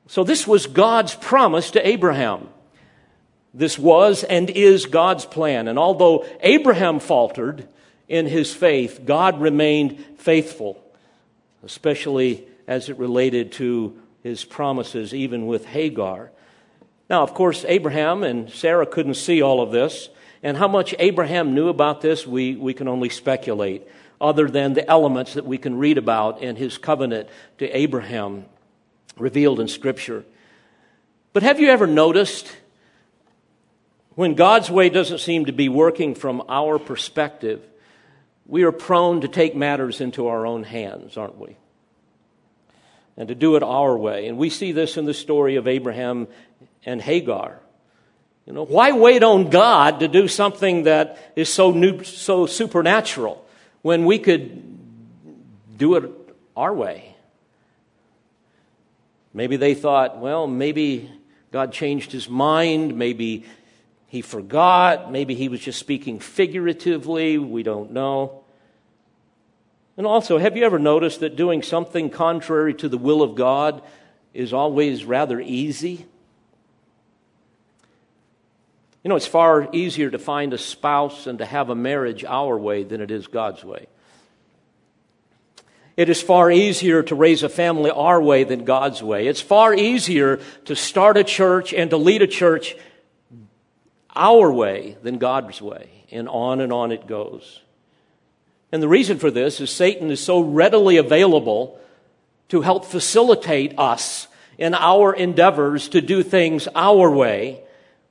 So 0.06 0.24
this 0.24 0.46
was 0.46 0.66
God's 0.66 1.14
promise 1.14 1.70
to 1.72 1.86
Abraham. 1.86 2.48
This 3.54 3.78
was 3.78 4.24
and 4.24 4.48
is 4.48 4.86
God's 4.86 5.26
plan. 5.26 5.68
And 5.68 5.78
although 5.78 6.26
Abraham 6.40 6.98
faltered 6.98 7.68
in 8.08 8.26
his 8.26 8.54
faith, 8.54 9.02
God 9.04 9.40
remained 9.40 10.02
faithful, 10.16 10.82
especially 11.62 12.46
as 12.66 12.88
it 12.88 12.96
related 12.98 13.52
to 13.52 14.00
his 14.22 14.44
promises, 14.44 15.12
even 15.12 15.46
with 15.46 15.66
Hagar. 15.66 16.30
Now, 17.10 17.22
of 17.22 17.34
course, 17.34 17.64
Abraham 17.68 18.22
and 18.22 18.50
Sarah 18.50 18.86
couldn't 18.86 19.14
see 19.14 19.42
all 19.42 19.60
of 19.60 19.70
this. 19.70 20.08
And 20.42 20.56
how 20.56 20.68
much 20.68 20.94
Abraham 20.98 21.54
knew 21.54 21.68
about 21.68 22.00
this, 22.00 22.26
we, 22.26 22.56
we 22.56 22.74
can 22.74 22.88
only 22.88 23.08
speculate, 23.08 23.86
other 24.20 24.48
than 24.48 24.74
the 24.74 24.88
elements 24.90 25.34
that 25.34 25.46
we 25.46 25.58
can 25.58 25.78
read 25.78 25.98
about 25.98 26.42
in 26.42 26.56
his 26.56 26.78
covenant 26.78 27.28
to 27.58 27.76
Abraham 27.76 28.46
revealed 29.16 29.60
in 29.60 29.68
Scripture. 29.68 30.24
But 31.32 31.42
have 31.42 31.60
you 31.60 31.68
ever 31.68 31.86
noticed 31.86 32.50
when 34.14 34.34
God's 34.34 34.70
way 34.70 34.90
doesn't 34.90 35.18
seem 35.18 35.46
to 35.46 35.52
be 35.52 35.68
working 35.68 36.14
from 36.14 36.42
our 36.48 36.78
perspective, 36.78 37.62
we 38.46 38.64
are 38.64 38.72
prone 38.72 39.22
to 39.22 39.28
take 39.28 39.56
matters 39.56 40.00
into 40.00 40.26
our 40.26 40.44
own 40.44 40.64
hands, 40.64 41.16
aren't 41.16 41.38
we? 41.38 41.56
And 43.16 43.28
to 43.28 43.34
do 43.34 43.56
it 43.56 43.62
our 43.62 43.96
way. 43.96 44.26
And 44.26 44.36
we 44.36 44.50
see 44.50 44.72
this 44.72 44.96
in 44.96 45.04
the 45.04 45.14
story 45.14 45.56
of 45.56 45.68
Abraham 45.68 46.28
and 46.84 47.00
Hagar. 47.00 47.58
You 48.46 48.52
know, 48.52 48.64
why 48.64 48.92
wait 48.92 49.22
on 49.22 49.50
God 49.50 50.00
to 50.00 50.08
do 50.08 50.26
something 50.26 50.84
that 50.84 51.18
is 51.36 51.52
so 51.52 51.70
new, 51.70 52.02
so 52.02 52.46
supernatural 52.46 53.44
when 53.82 54.04
we 54.04 54.18
could 54.18 55.78
do 55.78 55.94
it 55.94 56.10
our 56.56 56.74
way? 56.74 57.14
Maybe 59.32 59.56
they 59.56 59.74
thought, 59.74 60.18
well, 60.18 60.46
maybe 60.46 61.10
God 61.52 61.72
changed 61.72 62.12
his 62.12 62.28
mind, 62.28 62.96
maybe 62.96 63.44
he 64.12 64.20
forgot. 64.20 65.10
Maybe 65.10 65.34
he 65.34 65.48
was 65.48 65.60
just 65.60 65.78
speaking 65.78 66.18
figuratively. 66.20 67.38
We 67.38 67.62
don't 67.62 67.92
know. 67.92 68.42
And 69.96 70.06
also, 70.06 70.36
have 70.36 70.54
you 70.54 70.66
ever 70.66 70.78
noticed 70.78 71.20
that 71.20 71.34
doing 71.34 71.62
something 71.62 72.10
contrary 72.10 72.74
to 72.74 72.90
the 72.90 72.98
will 72.98 73.22
of 73.22 73.34
God 73.34 73.82
is 74.34 74.52
always 74.52 75.06
rather 75.06 75.40
easy? 75.40 76.04
You 79.02 79.08
know, 79.08 79.16
it's 79.16 79.26
far 79.26 79.68
easier 79.72 80.10
to 80.10 80.18
find 80.18 80.52
a 80.52 80.58
spouse 80.58 81.26
and 81.26 81.38
to 81.38 81.44
have 81.44 81.70
a 81.70 81.74
marriage 81.74 82.24
our 82.24 82.56
way 82.56 82.84
than 82.84 83.00
it 83.00 83.10
is 83.10 83.26
God's 83.26 83.64
way. 83.64 83.86
It 85.96 86.08
is 86.08 86.22
far 86.22 86.50
easier 86.50 87.02
to 87.02 87.14
raise 87.14 87.42
a 87.42 87.48
family 87.48 87.90
our 87.90 88.20
way 88.20 88.44
than 88.44 88.64
God's 88.64 89.02
way. 89.02 89.26
It's 89.26 89.40
far 89.40 89.74
easier 89.74 90.40
to 90.64 90.76
start 90.76 91.16
a 91.16 91.24
church 91.24 91.74
and 91.74 91.90
to 91.90 91.96
lead 91.96 92.22
a 92.22 92.26
church 92.26 92.76
our 94.14 94.50
way 94.50 94.96
than 95.02 95.18
God's 95.18 95.60
way. 95.60 95.88
And 96.10 96.28
on 96.28 96.60
and 96.60 96.72
on 96.72 96.92
it 96.92 97.06
goes. 97.06 97.60
And 98.70 98.82
the 98.82 98.88
reason 98.88 99.18
for 99.18 99.30
this 99.30 99.60
is 99.60 99.70
Satan 99.70 100.10
is 100.10 100.22
so 100.22 100.40
readily 100.40 100.96
available 100.96 101.78
to 102.48 102.62
help 102.62 102.84
facilitate 102.84 103.78
us 103.78 104.28
in 104.58 104.74
our 104.74 105.14
endeavors 105.14 105.88
to 105.88 106.00
do 106.00 106.22
things 106.22 106.68
our 106.74 107.10
way, 107.10 107.60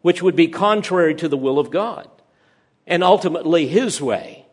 which 0.02 0.22
would 0.22 0.36
be 0.36 0.48
contrary 0.48 1.16
to 1.16 1.28
the 1.28 1.38
will 1.38 1.60
of 1.60 1.72
God 1.72 2.10
and 2.88 3.04
ultimately 3.04 3.68
his 3.68 4.02
way. 4.02 4.46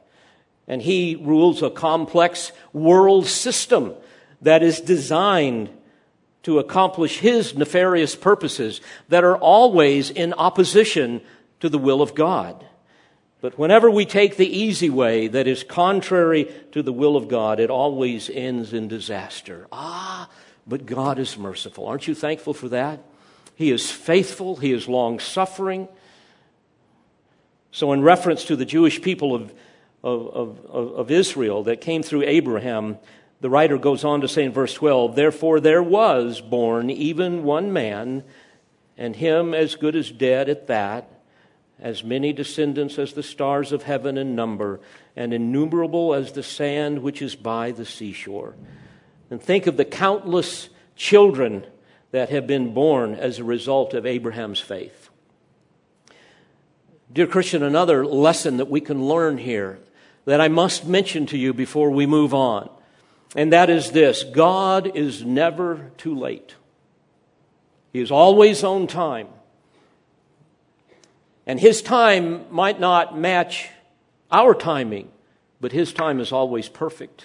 And 0.66 0.82
he 0.82 1.16
rules 1.16 1.62
a 1.62 1.70
complex 1.70 2.52
world 2.72 3.26
system 3.26 3.94
that 4.42 4.62
is 4.62 4.80
designed 4.80 5.70
to 6.42 6.58
accomplish 6.58 7.18
his 7.18 7.56
nefarious 7.56 8.14
purposes 8.14 8.80
that 9.08 9.24
are 9.24 9.36
always 9.36 10.10
in 10.10 10.32
opposition 10.34 11.20
to 11.60 11.68
the 11.68 11.78
will 11.78 12.00
of 12.00 12.14
God. 12.14 12.64
But 13.40 13.58
whenever 13.58 13.90
we 13.90 14.04
take 14.04 14.36
the 14.36 14.58
easy 14.58 14.90
way 14.90 15.28
that 15.28 15.46
is 15.46 15.62
contrary 15.62 16.52
to 16.72 16.82
the 16.82 16.92
will 16.92 17.16
of 17.16 17.28
God, 17.28 17.60
it 17.60 17.70
always 17.70 18.28
ends 18.30 18.72
in 18.72 18.88
disaster. 18.88 19.68
Ah, 19.70 20.28
but 20.66 20.86
God 20.86 21.18
is 21.18 21.38
merciful. 21.38 21.86
Aren't 21.86 22.08
you 22.08 22.14
thankful 22.14 22.54
for 22.54 22.68
that? 22.70 23.00
He 23.58 23.72
is 23.72 23.90
faithful, 23.90 24.54
He 24.54 24.70
is 24.70 24.86
long 24.86 25.18
suffering. 25.18 25.88
So, 27.72 27.92
in 27.92 28.02
reference 28.02 28.44
to 28.44 28.54
the 28.54 28.64
Jewish 28.64 29.02
people 29.02 29.34
of, 29.34 29.52
of, 30.04 30.28
of, 30.28 30.94
of, 30.94 31.10
Israel 31.10 31.64
that 31.64 31.80
came 31.80 32.04
through 32.04 32.22
Abraham, 32.22 32.98
the 33.40 33.50
writer 33.50 33.76
goes 33.76 34.04
on 34.04 34.20
to 34.20 34.28
say 34.28 34.44
in 34.44 34.52
verse 34.52 34.74
12, 34.74 35.16
Therefore 35.16 35.58
there 35.58 35.82
was 35.82 36.40
born 36.40 36.88
even 36.88 37.42
one 37.42 37.72
man, 37.72 38.22
and 38.96 39.16
him 39.16 39.54
as 39.54 39.74
good 39.74 39.96
as 39.96 40.12
dead 40.12 40.48
at 40.48 40.68
that 40.68 41.10
as 41.80 42.04
many 42.04 42.32
descendants 42.32 42.96
as 42.96 43.12
the 43.12 43.24
stars 43.24 43.72
of 43.72 43.82
heaven 43.82 44.16
in 44.18 44.36
number, 44.36 44.80
and 45.16 45.34
innumerable 45.34 46.14
as 46.14 46.32
the 46.32 46.44
sand 46.44 47.00
which 47.00 47.20
is 47.20 47.34
by 47.34 47.72
the 47.72 47.84
seashore. 47.84 48.54
And 49.30 49.42
think 49.42 49.66
of 49.66 49.76
the 49.76 49.84
countless 49.84 50.68
children 50.94 51.66
that 52.10 52.30
have 52.30 52.46
been 52.46 52.72
born 52.72 53.14
as 53.14 53.38
a 53.38 53.44
result 53.44 53.94
of 53.94 54.06
Abraham's 54.06 54.60
faith. 54.60 55.10
Dear 57.12 57.26
Christian, 57.26 57.62
another 57.62 58.04
lesson 58.04 58.58
that 58.58 58.68
we 58.68 58.80
can 58.80 59.06
learn 59.06 59.38
here 59.38 59.78
that 60.24 60.40
I 60.40 60.48
must 60.48 60.86
mention 60.86 61.26
to 61.26 61.38
you 61.38 61.54
before 61.54 61.90
we 61.90 62.06
move 62.06 62.34
on, 62.34 62.68
and 63.34 63.52
that 63.52 63.70
is 63.70 63.92
this 63.92 64.24
God 64.24 64.96
is 64.96 65.24
never 65.24 65.90
too 65.96 66.14
late, 66.14 66.54
He 67.92 68.00
is 68.00 68.10
always 68.10 68.62
on 68.62 68.86
time. 68.86 69.28
And 71.48 71.58
his 71.58 71.80
time 71.80 72.44
might 72.50 72.78
not 72.78 73.18
match 73.18 73.70
our 74.30 74.54
timing, 74.54 75.08
but 75.62 75.72
his 75.72 75.94
time 75.94 76.20
is 76.20 76.30
always 76.30 76.68
perfect. 76.68 77.24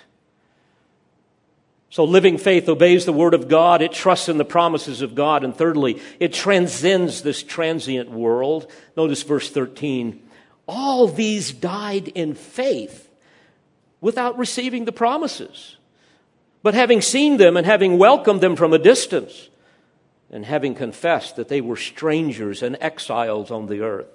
So 1.94 2.06
living 2.06 2.40
faith 2.40 2.68
obeys 2.68 3.06
the 3.06 3.14
word 3.14 3.36
of 3.36 3.48
God. 3.48 3.84
It 3.84 3.92
trusts 3.92 4.28
in 4.28 4.40
the 4.40 4.44
promises 4.44 5.04
of 5.04 5.14
God. 5.14 5.44
And 5.44 5.56
thirdly, 5.56 6.02
it 6.20 6.34
transcends 6.34 7.22
this 7.22 7.44
transient 7.44 8.10
world. 8.10 8.66
Notice 8.98 9.22
verse 9.22 9.52
13. 9.52 10.20
All 10.68 11.08
these 11.08 11.52
died 11.52 12.08
in 12.08 12.34
faith 12.34 13.12
without 14.02 14.40
receiving 14.40 14.86
the 14.86 14.92
promises, 14.92 15.78
but 16.64 16.74
having 16.74 17.00
seen 17.00 17.38
them 17.38 17.56
and 17.56 17.68
having 17.68 18.00
welcomed 18.00 18.42
them 18.42 18.56
from 18.56 18.74
a 18.74 18.80
distance 18.80 19.50
and 20.32 20.46
having 20.46 20.74
confessed 20.74 21.36
that 21.36 21.48
they 21.48 21.62
were 21.62 21.78
strangers 21.78 22.64
and 22.64 22.76
exiles 22.82 23.52
on 23.52 23.68
the 23.68 23.82
earth. 23.82 24.10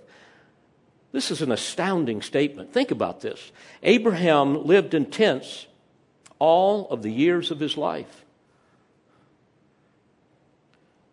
This 1.12 1.30
is 1.30 1.42
an 1.42 1.52
astounding 1.52 2.22
statement. 2.22 2.72
Think 2.72 2.90
about 2.90 3.20
this. 3.20 3.52
Abraham 3.84 4.66
lived 4.66 4.94
in 4.94 5.06
tents 5.06 5.68
all 6.38 6.88
of 6.90 7.02
the 7.02 7.10
years 7.10 7.50
of 7.50 7.60
his 7.60 7.76
life. 7.76 8.24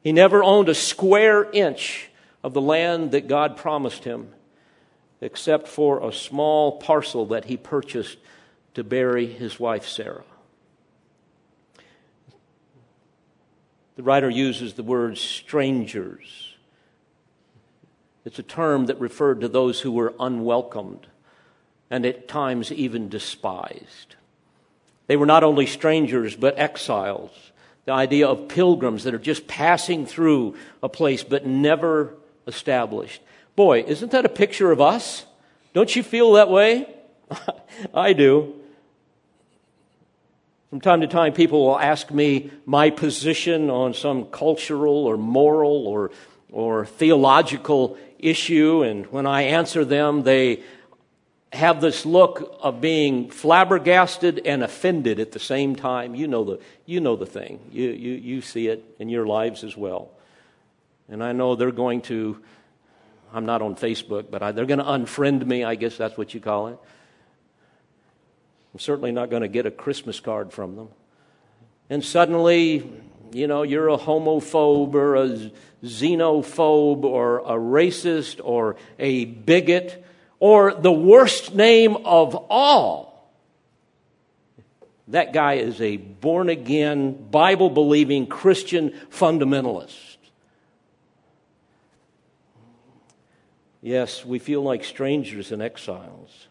He 0.04 0.12
never 0.12 0.44
owned 0.44 0.70
a 0.70 0.76
square 0.76 1.50
inch 1.52 2.10
of 2.44 2.54
the 2.54 2.62
land 2.62 3.12
that 3.12 3.28
God 3.28 3.58
promised 3.58 4.04
him, 4.04 4.30
except 5.20 5.68
for 5.68 6.08
a 6.08 6.14
small 6.14 6.74
parcel 6.74 7.26
that 7.28 7.46
he 7.46 7.58
purchased 7.58 8.18
to 8.76 8.84
bury 8.84 9.26
his 9.26 9.60
wife 9.60 9.88
Sarah. 9.88 10.24
The 13.96 14.04
writer 14.04 14.30
uses 14.30 14.74
the 14.74 14.84
word 14.84 15.18
strangers. 15.18 16.56
It's 18.26 18.40
a 18.40 18.44
term 18.44 18.88
that 18.88 19.00
referred 19.00 19.42
to 19.42 19.48
those 19.48 19.80
who 19.82 19.92
were 19.92 20.14
unwelcomed 20.20 21.08
and 21.90 22.06
at 22.06 22.28
times 22.28 22.72
even 22.72 23.10
despised. 23.10 24.16
They 25.08 25.18
were 25.18 25.26
not 25.26 25.44
only 25.44 25.66
strangers, 25.66 26.36
but 26.36 26.58
exiles. 26.58 27.32
The 27.86 27.92
idea 27.92 28.28
of 28.28 28.48
pilgrims 28.48 29.04
that 29.04 29.14
are 29.14 29.20
just 29.20 29.48
passing 29.48 30.06
through 30.06 30.56
a 30.82 30.90
place 30.90 31.24
but 31.24 31.46
never 31.46 32.16
established. 32.48 33.22
Boy, 33.56 33.84
isn't 33.88 34.12
that 34.12 34.26
a 34.26 34.30
picture 34.30 34.72
of 34.72 34.82
us? 34.82 35.26
Don't 35.74 35.96
you 35.96 36.04
feel 36.04 36.34
that 36.34 36.50
way? 36.50 36.88
I 37.94 38.14
do. 38.14 38.56
From 40.70 40.82
time 40.82 41.02
to 41.02 41.08
time, 41.08 41.34
people 41.34 41.66
will 41.66 41.80
ask 41.80 42.12
me 42.12 42.52
my 42.66 42.90
position 42.90 43.70
on 43.70 43.94
some 43.94 44.26
cultural 44.26 45.06
or 45.06 45.16
moral 45.16 45.88
or, 45.88 46.12
or 46.52 46.86
theological 46.86 47.98
issue, 48.20 48.82
and 48.84 49.06
when 49.08 49.26
I 49.26 49.44
answer 49.44 49.86
them, 49.86 50.24
they 50.24 50.64
have 51.56 51.82
this 51.82 52.06
look 52.06 52.58
of 52.62 52.82
being 52.82 53.30
flabbergasted 53.30 54.46
and 54.46 54.64
offended 54.64 55.20
at 55.20 55.32
the 55.32 55.40
same 55.40 55.76
time. 55.76 56.14
You 56.14 56.28
know 56.28 56.44
the, 56.44 56.60
you 56.86 57.00
know 57.00 57.16
the 57.16 57.26
thing. 57.26 57.60
You, 57.72 57.90
you, 57.90 58.14
you 58.14 58.42
see 58.42 58.68
it 58.68 58.84
in 59.00 59.10
your 59.10 59.26
lives 59.26 59.64
as 59.64 59.76
well. 59.76 60.12
And 61.10 61.24
I 61.24 61.32
know 61.32 61.56
they're 61.56 61.72
going 61.72 62.02
to, 62.04 62.42
I'm 63.34 63.46
not 63.46 63.62
on 63.62 63.76
Facebook, 63.76 64.30
but 64.30 64.44
I, 64.44 64.52
they're 64.52 64.66
going 64.66 64.80
to 64.80 64.86
unfriend 64.86 65.46
me. 65.46 65.64
I 65.64 65.76
guess 65.76 65.98
that's 65.98 66.18
what 66.18 66.34
you 66.34 66.40
call 66.40 66.68
it. 66.68 66.80
I'm 68.74 68.80
certainly 68.80 69.12
not 69.12 69.30
going 69.30 69.42
to 69.42 69.48
get 69.48 69.66
a 69.66 69.72
Christmas 69.72 70.20
card 70.20 70.52
from 70.52 70.76
them. 70.76 70.90
And 71.90 72.04
suddenly, 72.04 72.92
you 73.32 73.48
know, 73.48 73.64
you're 73.64 73.90
a 73.90 73.98
homophobe 73.98 74.94
or 74.96 75.16
a 75.16 75.52
xenophobe 75.84 77.04
or 77.04 77.40
a 77.40 77.54
racist 77.54 78.42
or 78.44 78.76
a 79.00 79.26
bigot 79.26 80.04
or 80.46 80.76
the 80.76 80.92
worst 80.92 81.56
name 81.56 81.98
of 82.06 82.36
all. 82.52 83.32
That 85.08 85.34
guy 85.34 85.54
is 85.54 85.82
a 85.82 85.98
born 85.98 86.50
again, 86.50 87.32
Bible 87.32 87.72
believing 87.72 88.28
Christian 88.28 88.92
fundamentalist. 89.10 90.18
Yes, 93.82 94.24
we 94.24 94.38
feel 94.38 94.62
like 94.62 94.84
strangers 94.84 95.52
and 95.52 95.64
exiles. 95.64 96.48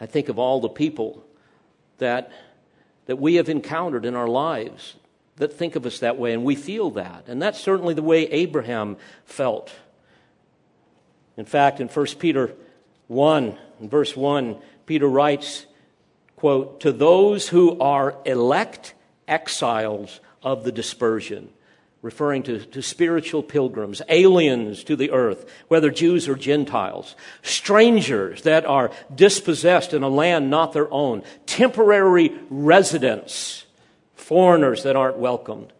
I 0.00 0.06
think 0.06 0.30
of 0.30 0.38
all 0.38 0.62
the 0.62 0.70
people 0.70 1.22
that, 1.98 2.32
that 3.04 3.16
we 3.16 3.34
have 3.34 3.50
encountered 3.50 4.06
in 4.06 4.14
our 4.14 4.28
lives 4.28 4.94
that 5.36 5.52
think 5.52 5.76
of 5.76 5.84
us 5.84 5.98
that 5.98 6.16
way, 6.16 6.32
and 6.32 6.42
we 6.42 6.54
feel 6.54 6.90
that. 6.92 7.24
And 7.26 7.42
that's 7.42 7.60
certainly 7.60 7.92
the 7.92 8.02
way 8.02 8.22
Abraham 8.30 8.96
felt. 9.26 9.70
In 11.40 11.46
fact, 11.46 11.80
in 11.80 11.88
1 11.88 12.06
Peter 12.18 12.54
1, 13.08 13.58
in 13.80 13.88
verse 13.88 14.14
1, 14.14 14.58
Peter 14.84 15.08
writes, 15.08 15.64
quote, 16.36 16.80
to 16.80 16.92
those 16.92 17.48
who 17.48 17.80
are 17.80 18.14
elect 18.26 18.92
exiles 19.26 20.20
of 20.42 20.64
the 20.64 20.70
dispersion 20.70 21.48
referring 22.02 22.42
to, 22.42 22.60
to 22.66 22.82
spiritual 22.82 23.42
pilgrims, 23.42 24.02
aliens 24.08 24.84
to 24.84 24.96
the 24.96 25.10
earth, 25.10 25.50
whether 25.68 25.90
Jews 25.90 26.28
or 26.28 26.34
Gentiles, 26.34 27.16
strangers 27.42 28.42
that 28.42 28.66
are 28.66 28.90
dispossessed 29.14 29.94
in 29.94 30.02
a 30.02 30.08
land 30.08 30.50
not 30.50 30.74
their 30.74 30.92
own, 30.92 31.22
temporary 31.46 32.32
residents, 32.50 33.64
foreigners 34.14 34.82
that 34.82 34.96
aren't 34.96 35.18
welcomed. 35.18 35.72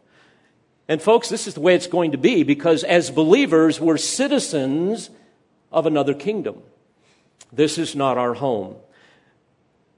And 0.89 1.01
folks, 1.01 1.29
this 1.29 1.47
is 1.47 1.55
the 1.55 1.61
way 1.61 1.75
it's 1.75 1.87
going 1.87 2.13
to 2.13 2.19
be 2.19 2.45
because 2.45 2.83
as 2.83 3.11
believers, 3.11 3.79
we're 3.79 3.99
citizens 3.99 5.11
of 5.71 5.87
another 5.87 6.15
kingdom. 6.15 6.63
This 7.53 7.79
is 7.79 7.95
not 7.95 8.19
our 8.19 8.35
home. 8.35 8.77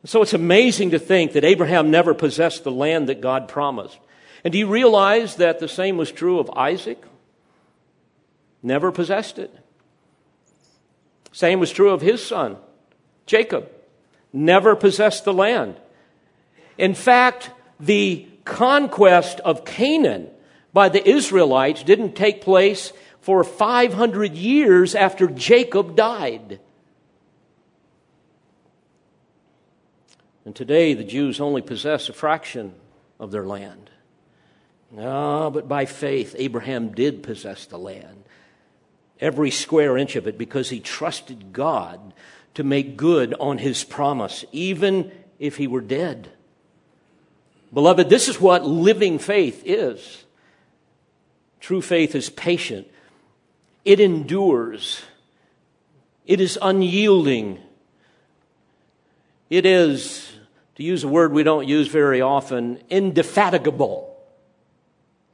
So 0.05 0.23
it's 0.23 0.35
amazing 0.35 0.91
to 0.91 0.99
think 0.99 1.33
that 1.33 1.45
Abraham 1.45 1.91
never 1.91 2.15
possessed 2.15 2.65
the 2.65 2.73
land 2.73 3.09
that 3.09 3.21
God 3.21 3.49
promised. 3.49 3.99
And 4.45 4.53
do 4.53 4.59
you 4.59 4.67
realize 4.67 5.37
that 5.37 5.61
the 5.61 5.69
same 5.69 5.97
was 5.97 6.11
true 6.11 6.39
of 6.39 6.51
Isaac? 6.51 7.03
Never 8.63 8.91
possessed 8.91 9.39
it. 9.39 9.55
Same 11.33 11.61
was 11.61 11.71
true 11.71 11.91
of 11.91 12.03
his 12.03 12.25
son, 12.25 12.57
Jacob. 13.27 13.71
Never 14.33 14.77
possessed 14.77 15.25
the 15.25 15.33
land. 15.33 15.77
In 16.79 16.95
fact, 16.95 17.51
the 17.79 18.27
conquest 18.45 19.41
of 19.41 19.65
Canaan 19.65 20.29
by 20.73 20.89
the 20.89 21.07
Israelites 21.09 21.83
didn't 21.83 22.15
take 22.15 22.41
place 22.41 22.93
for 23.23 23.43
500 23.45 24.35
years 24.35 24.95
after 24.95 25.29
Jacob 25.29 25.97
died. 25.97 26.61
And 30.45 30.55
today, 30.55 30.93
the 30.95 31.05
Jews 31.05 31.41
only 31.41 31.63
possess 31.63 32.09
a 32.09 32.13
fraction 32.13 32.75
of 33.21 33.31
their 33.31 33.47
land. 33.47 33.91
No, 34.91 35.51
but 35.51 35.69
by 35.69 35.87
faith, 35.87 36.35
Abraham 36.37 36.93
did 36.93 37.23
possess 37.23 37.65
the 37.65 37.79
land, 37.79 38.25
every 39.21 39.53
square 39.53 39.97
inch 39.97 40.17
of 40.17 40.27
it, 40.27 40.37
because 40.37 40.69
he 40.69 40.81
trusted 40.81 41.53
God 41.53 42.13
to 42.55 42.65
make 42.65 42.97
good 42.97 43.35
on 43.39 43.59
his 43.59 43.85
promise, 43.85 44.45
even 44.53 45.13
if 45.39 45.57
he 45.57 45.69
were 45.69 45.81
dead. 45.81 46.29
Beloved, 47.73 48.11
this 48.11 48.29
is 48.29 48.41
what 48.41 48.67
living 48.67 49.19
faith 49.19 49.63
is. 49.65 50.25
True 51.61 51.81
faith 51.81 52.17
is 52.17 52.29
patient, 52.29 52.89
it 53.85 54.01
endures, 54.01 55.03
it 56.27 56.41
is 56.41 56.59
unyielding, 56.61 57.59
it 59.51 59.67
is, 59.67 60.33
to 60.77 60.83
use 60.83 61.05
a 61.05 61.09
word 61.09 61.33
we 61.33 61.43
don't 61.43 61.69
use 61.69 61.89
very 61.89 62.21
often, 62.21 62.81
indefatigable. 62.89 64.17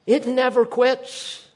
It 0.07 0.27
never 0.27 0.65
quits. 0.65 1.47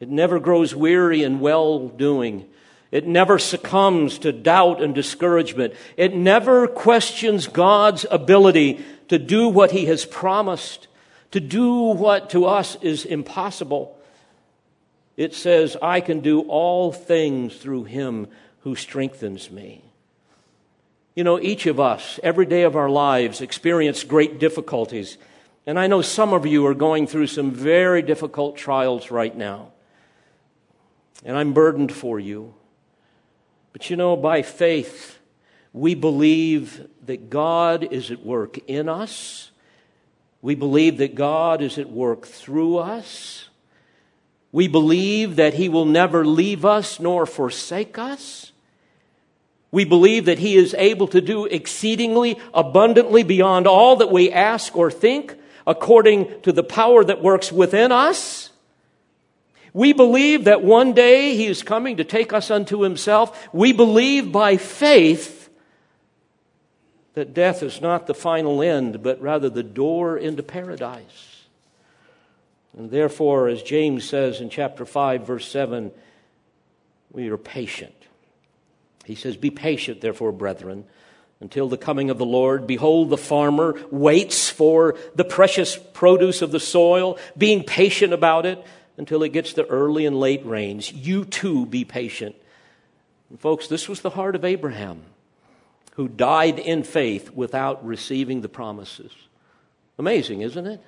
It 0.00 0.08
never 0.08 0.40
grows 0.40 0.74
weary 0.74 1.22
in 1.22 1.40
well 1.40 1.88
doing. 1.88 2.46
It 2.90 3.06
never 3.06 3.38
succumbs 3.38 4.18
to 4.20 4.32
doubt 4.32 4.82
and 4.82 4.94
discouragement. 4.94 5.74
It 5.96 6.14
never 6.14 6.66
questions 6.66 7.46
God's 7.46 8.04
ability 8.10 8.84
to 9.08 9.18
do 9.18 9.48
what 9.48 9.70
He 9.70 9.86
has 9.86 10.04
promised, 10.04 10.88
to 11.30 11.38
do 11.38 11.74
what 11.74 12.30
to 12.30 12.46
us 12.46 12.76
is 12.82 13.04
impossible. 13.04 13.96
It 15.20 15.34
says, 15.34 15.76
I 15.82 16.00
can 16.00 16.20
do 16.20 16.42
all 16.42 16.92
things 16.92 17.56
through 17.56 17.84
Him 17.84 18.28
who 18.60 18.74
strengthens 18.74 19.50
me. 19.50 19.84
You 21.14 21.24
know, 21.24 21.40
each 21.40 21.66
of 21.66 21.78
us, 21.78 22.18
every 22.22 22.46
day 22.46 22.62
of 22.62 22.76
our 22.76 22.88
lives, 22.88 23.40
experience 23.40 24.04
great 24.04 24.38
difficulties 24.38 25.18
and 25.66 25.78
I 25.78 25.86
know 25.86 26.02
some 26.02 26.32
of 26.32 26.46
you 26.46 26.66
are 26.66 26.74
going 26.74 27.06
through 27.06 27.26
some 27.26 27.50
very 27.50 28.02
difficult 28.02 28.56
trials 28.56 29.10
right 29.10 29.36
now. 29.36 29.72
And 31.24 31.36
I'm 31.36 31.52
burdened 31.52 31.92
for 31.92 32.18
you. 32.18 32.54
But 33.72 33.90
you 33.90 33.96
know, 33.96 34.16
by 34.16 34.42
faith, 34.42 35.18
we 35.72 35.94
believe 35.94 36.88
that 37.04 37.28
God 37.28 37.92
is 37.92 38.10
at 38.10 38.24
work 38.24 38.58
in 38.68 38.88
us. 38.88 39.50
We 40.42 40.54
believe 40.54 40.96
that 40.96 41.14
God 41.14 41.60
is 41.60 41.76
at 41.78 41.90
work 41.90 42.26
through 42.26 42.78
us. 42.78 43.49
We 44.52 44.68
believe 44.68 45.36
that 45.36 45.54
He 45.54 45.68
will 45.68 45.84
never 45.84 46.24
leave 46.24 46.64
us 46.64 46.98
nor 46.98 47.26
forsake 47.26 47.98
us. 47.98 48.52
We 49.70 49.84
believe 49.84 50.24
that 50.24 50.40
He 50.40 50.56
is 50.56 50.74
able 50.74 51.06
to 51.08 51.20
do 51.20 51.44
exceedingly 51.46 52.38
abundantly 52.52 53.22
beyond 53.22 53.66
all 53.66 53.96
that 53.96 54.10
we 54.10 54.32
ask 54.32 54.76
or 54.76 54.90
think 54.90 55.36
according 55.66 56.40
to 56.42 56.52
the 56.52 56.64
power 56.64 57.04
that 57.04 57.22
works 57.22 57.52
within 57.52 57.92
us. 57.92 58.50
We 59.72 59.92
believe 59.92 60.44
that 60.44 60.64
one 60.64 60.94
day 60.94 61.36
He 61.36 61.46
is 61.46 61.62
coming 61.62 61.98
to 61.98 62.04
take 62.04 62.32
us 62.32 62.50
unto 62.50 62.80
Himself. 62.80 63.48
We 63.52 63.72
believe 63.72 64.32
by 64.32 64.56
faith 64.56 65.48
that 67.14 67.34
death 67.34 67.62
is 67.62 67.80
not 67.80 68.08
the 68.08 68.14
final 68.14 68.62
end, 68.62 69.02
but 69.02 69.20
rather 69.20 69.48
the 69.48 69.62
door 69.62 70.16
into 70.16 70.42
paradise. 70.42 71.29
And 72.76 72.90
therefore, 72.90 73.48
as 73.48 73.62
James 73.62 74.04
says 74.04 74.40
in 74.40 74.50
chapter 74.50 74.84
5, 74.84 75.26
verse 75.26 75.48
7, 75.48 75.90
we 77.12 77.28
are 77.28 77.36
patient. 77.36 77.94
He 79.04 79.14
says, 79.14 79.36
Be 79.36 79.50
patient, 79.50 80.00
therefore, 80.00 80.32
brethren 80.32 80.84
until 81.40 81.68
the 81.68 81.78
coming 81.78 82.10
of 82.10 82.18
the 82.18 82.26
Lord. 82.26 82.66
Behold, 82.66 83.10
the 83.10 83.16
farmer 83.16 83.80
waits 83.90 84.50
for 84.50 84.96
the 85.14 85.24
precious 85.24 85.76
produce 85.76 86.42
of 86.42 86.52
the 86.52 86.60
soil, 86.60 87.18
being 87.36 87.64
patient 87.64 88.12
about 88.12 88.46
it 88.46 88.62
until 88.96 89.22
it 89.22 89.32
gets 89.32 89.54
the 89.54 89.66
early 89.66 90.04
and 90.04 90.20
late 90.20 90.44
rains. 90.44 90.92
You 90.92 91.24
too 91.24 91.66
be 91.66 91.84
patient. 91.84 92.36
And 93.30 93.40
folks, 93.40 93.68
this 93.68 93.88
was 93.88 94.02
the 94.02 94.10
heart 94.10 94.36
of 94.36 94.44
Abraham, 94.44 95.02
who 95.94 96.08
died 96.08 96.58
in 96.58 96.82
faith 96.82 97.30
without 97.30 97.84
receiving 97.84 98.42
the 98.42 98.48
promises. 98.48 99.12
Amazing, 99.98 100.42
isn't 100.42 100.66
it? 100.66 100.82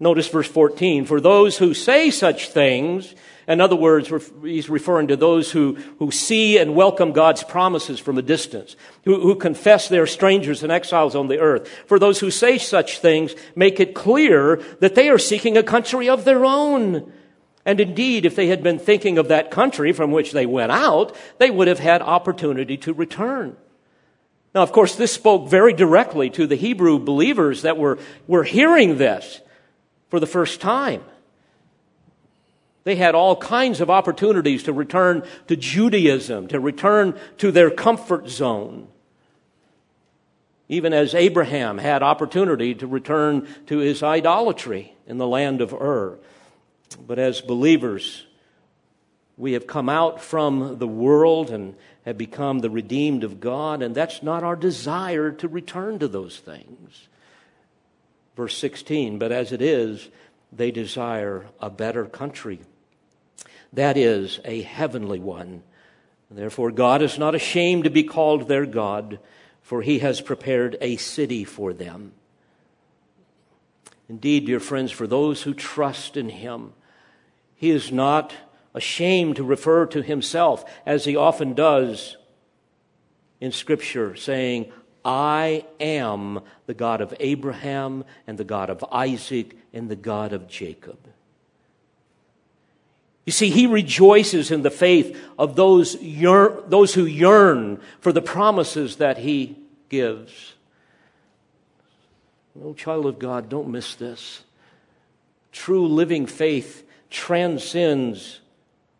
Notice 0.00 0.28
verse 0.28 0.48
14. 0.48 1.06
For 1.06 1.20
those 1.20 1.58
who 1.58 1.74
say 1.74 2.10
such 2.10 2.50
things, 2.50 3.14
in 3.48 3.60
other 3.60 3.74
words, 3.74 4.12
he's 4.42 4.68
referring 4.68 5.08
to 5.08 5.16
those 5.16 5.50
who, 5.50 5.74
who 5.98 6.12
see 6.12 6.58
and 6.58 6.76
welcome 6.76 7.12
God's 7.12 7.42
promises 7.42 7.98
from 7.98 8.16
a 8.16 8.22
distance, 8.22 8.76
who, 9.04 9.20
who 9.20 9.34
confess 9.34 9.88
they're 9.88 10.06
strangers 10.06 10.62
and 10.62 10.70
exiles 10.70 11.16
on 11.16 11.26
the 11.26 11.40
earth. 11.40 11.68
For 11.86 11.98
those 11.98 12.20
who 12.20 12.30
say 12.30 12.58
such 12.58 12.98
things, 12.98 13.34
make 13.56 13.80
it 13.80 13.94
clear 13.94 14.62
that 14.80 14.94
they 14.94 15.08
are 15.08 15.18
seeking 15.18 15.56
a 15.56 15.62
country 15.64 16.08
of 16.08 16.24
their 16.24 16.44
own. 16.44 17.12
And 17.64 17.80
indeed, 17.80 18.24
if 18.24 18.36
they 18.36 18.46
had 18.46 18.62
been 18.62 18.78
thinking 18.78 19.18
of 19.18 19.28
that 19.28 19.50
country 19.50 19.92
from 19.92 20.12
which 20.12 20.30
they 20.30 20.46
went 20.46 20.70
out, 20.70 21.16
they 21.38 21.50
would 21.50 21.66
have 21.66 21.80
had 21.80 22.02
opportunity 22.02 22.76
to 22.78 22.92
return. 22.92 23.56
Now, 24.54 24.62
of 24.62 24.72
course, 24.72 24.94
this 24.94 25.12
spoke 25.12 25.50
very 25.50 25.72
directly 25.72 26.30
to 26.30 26.46
the 26.46 26.54
Hebrew 26.54 26.98
believers 26.98 27.62
that 27.62 27.76
were, 27.76 27.98
were 28.26 28.44
hearing 28.44 28.98
this 28.98 29.40
for 30.08 30.20
the 30.20 30.26
first 30.26 30.60
time. 30.60 31.02
They 32.84 32.96
had 32.96 33.14
all 33.14 33.36
kinds 33.36 33.80
of 33.80 33.90
opportunities 33.90 34.62
to 34.62 34.72
return 34.72 35.22
to 35.48 35.56
Judaism, 35.56 36.48
to 36.48 36.58
return 36.58 37.18
to 37.38 37.50
their 37.50 37.70
comfort 37.70 38.28
zone. 38.28 38.88
Even 40.68 40.92
as 40.92 41.14
Abraham 41.14 41.78
had 41.78 42.02
opportunity 42.02 42.74
to 42.74 42.86
return 42.86 43.46
to 43.66 43.78
his 43.78 44.02
idolatry 44.02 44.94
in 45.06 45.18
the 45.18 45.26
land 45.26 45.60
of 45.60 45.72
Ur. 45.72 46.18
But 47.06 47.18
as 47.18 47.40
believers, 47.40 48.26
we 49.36 49.52
have 49.52 49.66
come 49.66 49.88
out 49.88 50.20
from 50.20 50.78
the 50.78 50.88
world 50.88 51.50
and 51.50 51.74
have 52.04 52.18
become 52.18 52.60
the 52.60 52.70
redeemed 52.70 53.24
of 53.24 53.40
God, 53.40 53.82
and 53.82 53.94
that's 53.94 54.22
not 54.22 54.42
our 54.42 54.56
desire 54.56 55.30
to 55.32 55.48
return 55.48 55.98
to 55.98 56.08
those 56.08 56.38
things. 56.38 57.07
Verse 58.38 58.56
16, 58.56 59.18
but 59.18 59.32
as 59.32 59.50
it 59.50 59.60
is, 59.60 60.10
they 60.52 60.70
desire 60.70 61.46
a 61.58 61.68
better 61.68 62.04
country. 62.04 62.60
That 63.72 63.96
is, 63.96 64.38
a 64.44 64.62
heavenly 64.62 65.18
one. 65.18 65.64
Therefore, 66.30 66.70
God 66.70 67.02
is 67.02 67.18
not 67.18 67.34
ashamed 67.34 67.82
to 67.82 67.90
be 67.90 68.04
called 68.04 68.46
their 68.46 68.64
God, 68.64 69.18
for 69.60 69.82
he 69.82 69.98
has 69.98 70.20
prepared 70.20 70.76
a 70.80 70.98
city 70.98 71.42
for 71.42 71.72
them. 71.72 72.12
Indeed, 74.08 74.46
dear 74.46 74.60
friends, 74.60 74.92
for 74.92 75.08
those 75.08 75.42
who 75.42 75.52
trust 75.52 76.16
in 76.16 76.28
him, 76.28 76.74
he 77.56 77.70
is 77.70 77.90
not 77.90 78.32
ashamed 78.72 79.34
to 79.34 79.42
refer 79.42 79.84
to 79.86 80.00
himself, 80.00 80.64
as 80.86 81.06
he 81.06 81.16
often 81.16 81.54
does 81.54 82.16
in 83.40 83.50
Scripture, 83.50 84.14
saying, 84.14 84.72
I 85.04 85.64
am 85.80 86.40
the 86.66 86.74
God 86.74 87.00
of 87.00 87.14
Abraham 87.20 88.04
and 88.26 88.38
the 88.38 88.44
God 88.44 88.70
of 88.70 88.84
Isaac 88.90 89.56
and 89.72 89.88
the 89.88 89.96
God 89.96 90.32
of 90.32 90.48
Jacob. 90.48 90.98
You 93.28 93.32
see, 93.32 93.50
he 93.50 93.66
rejoices 93.66 94.50
in 94.50 94.62
the 94.62 94.70
faith 94.70 95.14
of 95.38 95.54
those, 95.54 96.00
yearn, 96.00 96.62
those 96.68 96.94
who 96.94 97.04
yearn 97.04 97.78
for 98.00 98.10
the 98.10 98.22
promises 98.22 98.96
that 98.96 99.18
he 99.18 99.58
gives. 99.90 100.54
Oh, 102.64 102.72
child 102.72 103.04
of 103.04 103.18
God, 103.18 103.48
don't 103.48 103.68
miss 103.68 103.94
this. 103.94 104.44
True 105.52 105.86
living 105.86 106.26
faith 106.26 106.88
transcends 107.10 108.40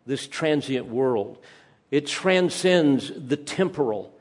this 0.05 0.27
transient 0.27 0.87
world, 0.87 1.37
it 1.91 2.05
transcends 2.05 3.11
the 3.15 3.37
temporal. 3.37 4.13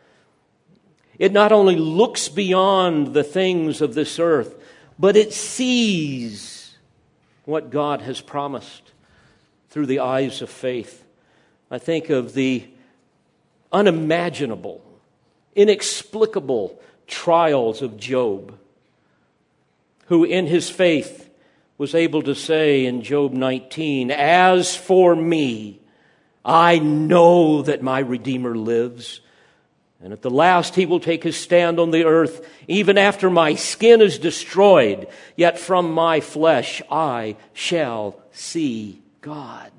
It 1.19 1.33
not 1.33 1.53
only 1.53 1.77
looks 1.77 2.29
beyond 2.29 3.13
the 3.15 3.25
things 3.25 3.81
of 3.81 3.95
this 3.95 4.19
earth, 4.19 4.55
but 4.99 5.17
it 5.17 5.33
sees 5.33 6.77
what 7.45 7.71
God 7.71 8.03
has 8.03 8.21
promised 8.21 8.93
through 9.71 9.87
the 9.87 10.01
eyes 10.01 10.43
of 10.43 10.51
faith. 10.51 11.05
I 11.71 11.79
think 11.79 12.09
of 12.11 12.35
the 12.35 12.67
unimaginable, 13.73 14.83
inexplicable 15.55 16.81
trials 17.07 17.83
of 17.83 17.99
Job, 17.99 18.59
who 20.07 20.25
in 20.25 20.47
his 20.47 20.71
faith 20.71 21.31
was 21.79 21.95
able 21.95 22.23
to 22.23 22.35
say 22.35 22.87
in 22.87 23.03
Job 23.03 23.33
19, 23.33 24.11
As 24.11 24.77
for 24.77 25.15
me, 25.15 25.81
I 26.45 26.79
know 26.79 27.63
that 27.63 27.83
my 27.83 28.01
Redeemer 28.01 28.57
lives. 28.57 29.21
And 30.01 30.13
at 30.13 30.23
the 30.23 30.31
last, 30.31 30.77
he 30.77 30.87
will 30.87 31.01
take 31.01 31.25
his 31.25 31.37
stand 31.37 31.81
on 31.81 31.91
the 31.91 32.05
earth, 32.05 32.47
even 32.69 32.97
after 32.97 33.29
my 33.29 33.57
skin 33.57 34.01
is 34.01 34.19
destroyed. 34.19 35.09
Yet 35.35 35.59
from 35.59 35.93
my 35.93 36.21
flesh 36.21 36.81
I 36.91 37.37
shall 37.53 38.21
see 38.31 39.03
God. 39.21 39.73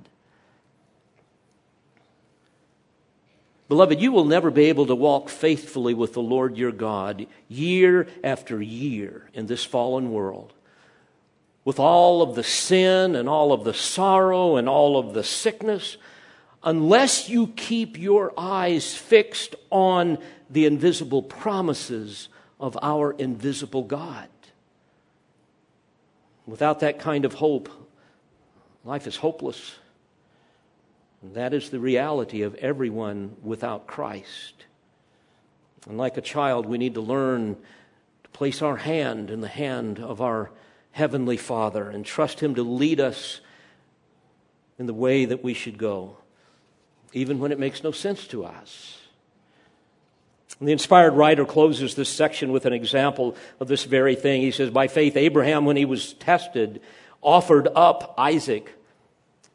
Beloved, 3.70 4.01
you 4.01 4.11
will 4.11 4.26
never 4.26 4.51
be 4.51 4.65
able 4.65 4.88
to 4.88 4.95
walk 4.95 5.30
faithfully 5.30 5.93
with 5.93 6.13
the 6.13 6.22
Lord 6.22 6.57
your 6.57 6.72
God 6.72 7.28
year 7.47 8.07
after 8.24 8.61
year 8.61 9.30
in 9.34 9.45
this 9.45 9.63
fallen 9.63 10.11
world 10.11 10.53
with 11.70 11.80
all 11.80 12.24
of 12.24 12.34
the 12.34 12.43
sin 12.43 13.15
and 13.15 13.30
all 13.30 13.51
of 13.51 13.63
the 13.63 13.76
sorrow 13.76 14.55
and 14.55 14.67
all 14.67 14.97
of 14.97 15.13
the 15.13 15.24
sickness, 15.24 15.97
unless 16.64 17.30
you 17.30 17.47
keep 17.47 17.97
your 17.97 18.34
eyes 18.38 18.93
fixed 18.93 19.55
on 19.70 20.18
the 20.49 20.66
invisible 20.66 21.22
promises 21.22 22.30
of 22.60 22.78
our 22.82 23.12
invisible 23.14 23.84
God. 23.84 24.28
Without 26.45 26.80
that 26.80 26.99
kind 26.99 27.26
of 27.26 27.36
hope, 27.36 27.70
life 28.84 29.07
is 29.07 29.16
hopeless. 29.16 29.76
And 31.22 31.36
that 31.36 31.53
is 31.53 31.70
the 31.70 31.80
reality 31.80 32.41
of 32.41 32.55
everyone 32.55 33.36
without 33.43 33.88
Christ. 33.88 34.66
And 35.88 35.97
like 35.97 36.18
a 36.18 36.22
child, 36.22 36.66
we 36.66 36.78
need 36.78 36.95
to 36.95 37.01
learn 37.01 37.55
to 38.24 38.30
place 38.32 38.62
our 38.62 38.78
hand 38.78 39.30
in 39.30 39.41
the 39.41 39.47
hand 39.47 39.99
of 39.99 40.22
our 40.22 40.51
Heavenly 40.91 41.38
Father 41.38 41.89
and 41.89 42.05
trust 42.05 42.39
Him 42.39 42.55
to 42.55 42.64
lead 42.64 42.99
us 42.99 43.41
in 44.78 44.86
the 44.86 44.93
way 44.93 45.26
that 45.26 45.43
we 45.43 45.53
should 45.53 45.78
go, 45.78 46.18
even 47.14 47.39
when 47.39 47.51
it 47.51 47.60
makes 47.60 47.84
no 47.84 47.91
sense 47.91 48.28
to 48.28 48.45
us. 48.45 48.99
And 50.60 50.68
the 50.68 50.74
inspired 50.74 51.14
writer 51.14 51.45
closes 51.45 51.95
this 51.95 52.10
section 52.10 52.51
with 52.51 52.66
an 52.66 52.74
example 52.74 53.36
of 53.60 53.68
this 53.68 53.86
very 53.86 54.16
thing. 54.16 54.41
He 54.41 54.51
says, 54.51 54.70
By 54.70 54.88
faith, 54.88 55.16
Abraham, 55.16 55.66
when 55.66 55.78
he 55.78 55.86
was 55.86 56.14
tested, 56.14 56.82
offered 57.22 57.70
up 57.76 58.14
Isaac. 58.18 58.74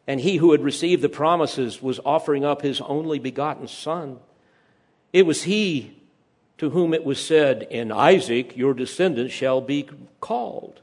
And 0.06 0.20
he 0.20 0.36
who 0.36 0.52
had 0.52 0.62
received 0.62 1.02
the 1.02 1.08
promises 1.08 1.82
was 1.82 2.00
offering 2.04 2.44
up 2.44 2.62
his 2.62 2.80
only 2.80 3.18
begotten 3.18 3.68
son. 3.68 4.18
It 5.12 5.26
was 5.26 5.44
he 5.44 5.96
to 6.58 6.70
whom 6.70 6.94
it 6.94 7.04
was 7.04 7.24
said, 7.24 7.66
In 7.70 7.92
Isaac 7.92 8.56
your 8.56 8.74
descendants 8.74 9.34
shall 9.34 9.60
be 9.60 9.88
called. 10.20 10.80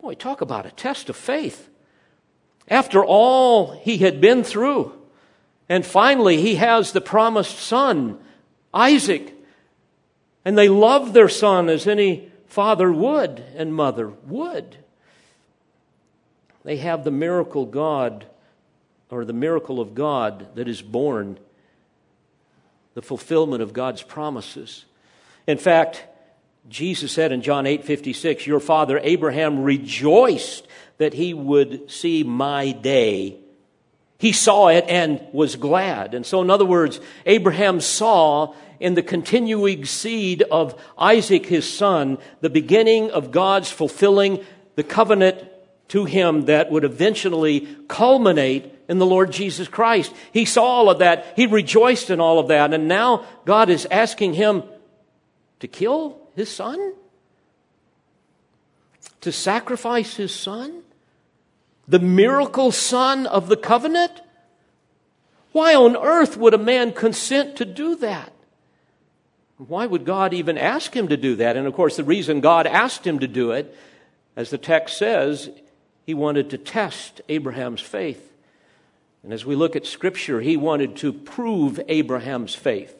Boy, 0.00 0.14
talk 0.14 0.40
about 0.40 0.66
a 0.66 0.70
test 0.70 1.08
of 1.10 1.16
faith. 1.16 1.68
After 2.68 3.04
all 3.04 3.72
he 3.72 3.98
had 3.98 4.20
been 4.20 4.44
through, 4.44 4.99
and 5.70 5.86
finally 5.86 6.42
he 6.42 6.56
has 6.56 6.90
the 6.90 7.00
promised 7.00 7.56
son, 7.56 8.18
Isaac. 8.74 9.32
And 10.44 10.58
they 10.58 10.68
love 10.68 11.12
their 11.12 11.28
son 11.28 11.68
as 11.68 11.86
any 11.86 12.28
father 12.46 12.90
would 12.90 13.44
and 13.54 13.72
mother 13.72 14.08
would. 14.26 14.78
They 16.64 16.78
have 16.78 17.04
the 17.04 17.12
miracle 17.12 17.66
God, 17.66 18.26
or 19.10 19.24
the 19.24 19.32
miracle 19.32 19.80
of 19.80 19.94
God 19.94 20.56
that 20.56 20.66
is 20.66 20.82
born, 20.82 21.38
the 22.94 23.02
fulfillment 23.02 23.62
of 23.62 23.72
God's 23.72 24.02
promises. 24.02 24.84
In 25.46 25.56
fact, 25.56 26.04
Jesus 26.68 27.12
said 27.12 27.30
in 27.30 27.42
John 27.42 27.66
8 27.66 27.84
56, 27.84 28.44
Your 28.44 28.60
father 28.60 28.98
Abraham 29.02 29.62
rejoiced 29.62 30.66
that 30.98 31.14
he 31.14 31.32
would 31.32 31.88
see 31.88 32.24
my 32.24 32.72
day. 32.72 33.38
He 34.20 34.32
saw 34.32 34.68
it 34.68 34.84
and 34.86 35.18
was 35.32 35.56
glad. 35.56 36.12
And 36.12 36.26
so, 36.26 36.42
in 36.42 36.50
other 36.50 36.66
words, 36.66 37.00
Abraham 37.24 37.80
saw 37.80 38.54
in 38.78 38.92
the 38.92 39.02
continuing 39.02 39.86
seed 39.86 40.42
of 40.42 40.78
Isaac, 40.98 41.46
his 41.46 41.66
son, 41.66 42.18
the 42.42 42.50
beginning 42.50 43.10
of 43.10 43.30
God's 43.30 43.70
fulfilling 43.70 44.44
the 44.76 44.82
covenant 44.82 45.42
to 45.88 46.04
him 46.04 46.44
that 46.44 46.70
would 46.70 46.84
eventually 46.84 47.66
culminate 47.88 48.70
in 48.90 48.98
the 48.98 49.06
Lord 49.06 49.32
Jesus 49.32 49.68
Christ. 49.68 50.12
He 50.32 50.44
saw 50.44 50.64
all 50.64 50.90
of 50.90 50.98
that. 50.98 51.32
He 51.34 51.46
rejoiced 51.46 52.10
in 52.10 52.20
all 52.20 52.38
of 52.38 52.48
that. 52.48 52.74
And 52.74 52.88
now 52.88 53.24
God 53.46 53.70
is 53.70 53.86
asking 53.90 54.34
him 54.34 54.64
to 55.60 55.66
kill 55.66 56.18
his 56.36 56.50
son? 56.50 56.92
To 59.22 59.32
sacrifice 59.32 60.16
his 60.16 60.34
son? 60.34 60.82
The 61.90 61.98
miracle 61.98 62.70
son 62.70 63.26
of 63.26 63.48
the 63.48 63.56
covenant? 63.56 64.20
Why 65.50 65.74
on 65.74 65.96
earth 65.96 66.36
would 66.36 66.54
a 66.54 66.58
man 66.58 66.92
consent 66.92 67.56
to 67.56 67.64
do 67.64 67.96
that? 67.96 68.32
Why 69.58 69.86
would 69.86 70.04
God 70.04 70.32
even 70.32 70.56
ask 70.56 70.94
him 70.94 71.08
to 71.08 71.16
do 71.16 71.34
that? 71.34 71.56
And 71.56 71.66
of 71.66 71.74
course, 71.74 71.96
the 71.96 72.04
reason 72.04 72.40
God 72.40 72.68
asked 72.68 73.04
him 73.04 73.18
to 73.18 73.26
do 73.26 73.50
it, 73.50 73.76
as 74.36 74.50
the 74.50 74.56
text 74.56 74.98
says, 74.98 75.50
he 76.06 76.14
wanted 76.14 76.50
to 76.50 76.58
test 76.58 77.22
Abraham's 77.28 77.80
faith. 77.80 78.32
And 79.24 79.32
as 79.32 79.44
we 79.44 79.56
look 79.56 79.74
at 79.74 79.84
Scripture, 79.84 80.40
he 80.40 80.56
wanted 80.56 80.94
to 80.98 81.12
prove 81.12 81.80
Abraham's 81.88 82.54
faith. 82.54 82.94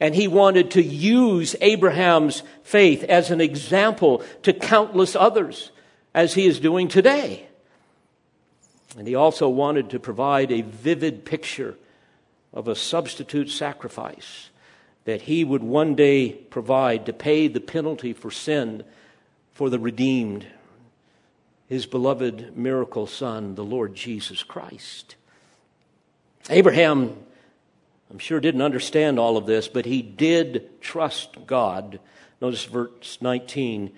And 0.00 0.16
he 0.16 0.26
wanted 0.26 0.72
to 0.72 0.82
use 0.82 1.54
Abraham's 1.60 2.42
faith 2.64 3.04
as 3.04 3.30
an 3.30 3.40
example 3.40 4.24
to 4.42 4.52
countless 4.52 5.14
others, 5.14 5.70
as 6.12 6.34
he 6.34 6.46
is 6.46 6.58
doing 6.58 6.88
today. 6.88 7.46
And 8.96 9.08
he 9.08 9.14
also 9.14 9.48
wanted 9.48 9.90
to 9.90 10.00
provide 10.00 10.52
a 10.52 10.62
vivid 10.62 11.24
picture 11.24 11.76
of 12.52 12.68
a 12.68 12.76
substitute 12.76 13.50
sacrifice 13.50 14.50
that 15.04 15.22
he 15.22 15.44
would 15.44 15.62
one 15.62 15.94
day 15.94 16.30
provide 16.30 17.06
to 17.06 17.12
pay 17.12 17.48
the 17.48 17.60
penalty 17.60 18.12
for 18.12 18.30
sin 18.30 18.84
for 19.52 19.70
the 19.70 19.78
redeemed, 19.78 20.46
his 21.68 21.86
beloved 21.86 22.56
miracle 22.56 23.06
son, 23.06 23.54
the 23.54 23.64
Lord 23.64 23.94
Jesus 23.94 24.42
Christ. 24.42 25.16
Abraham 26.50 27.16
I'm 28.12 28.18
sure 28.18 28.40
didn't 28.40 28.60
understand 28.60 29.18
all 29.18 29.38
of 29.38 29.46
this, 29.46 29.68
but 29.68 29.86
he 29.86 30.02
did 30.02 30.82
trust 30.82 31.46
God. 31.46 31.98
Notice 32.42 32.66
verse 32.66 33.16
19. 33.22 33.90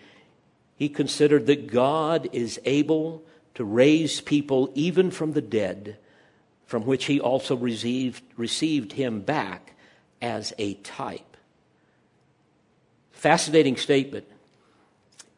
He 0.76 0.88
considered 0.88 1.46
that 1.46 1.66
God 1.66 2.28
is 2.32 2.60
able 2.64 3.24
to 3.54 3.64
raise 3.64 4.20
people 4.20 4.70
even 4.74 5.10
from 5.10 5.32
the 5.32 5.42
dead, 5.42 5.96
from 6.66 6.84
which 6.84 7.06
he 7.06 7.20
also 7.20 7.56
received, 7.56 8.22
received 8.36 8.92
him 8.92 9.20
back 9.20 9.74
as 10.20 10.52
a 10.58 10.74
type. 10.74 11.36
Fascinating 13.12 13.76
statement 13.76 14.26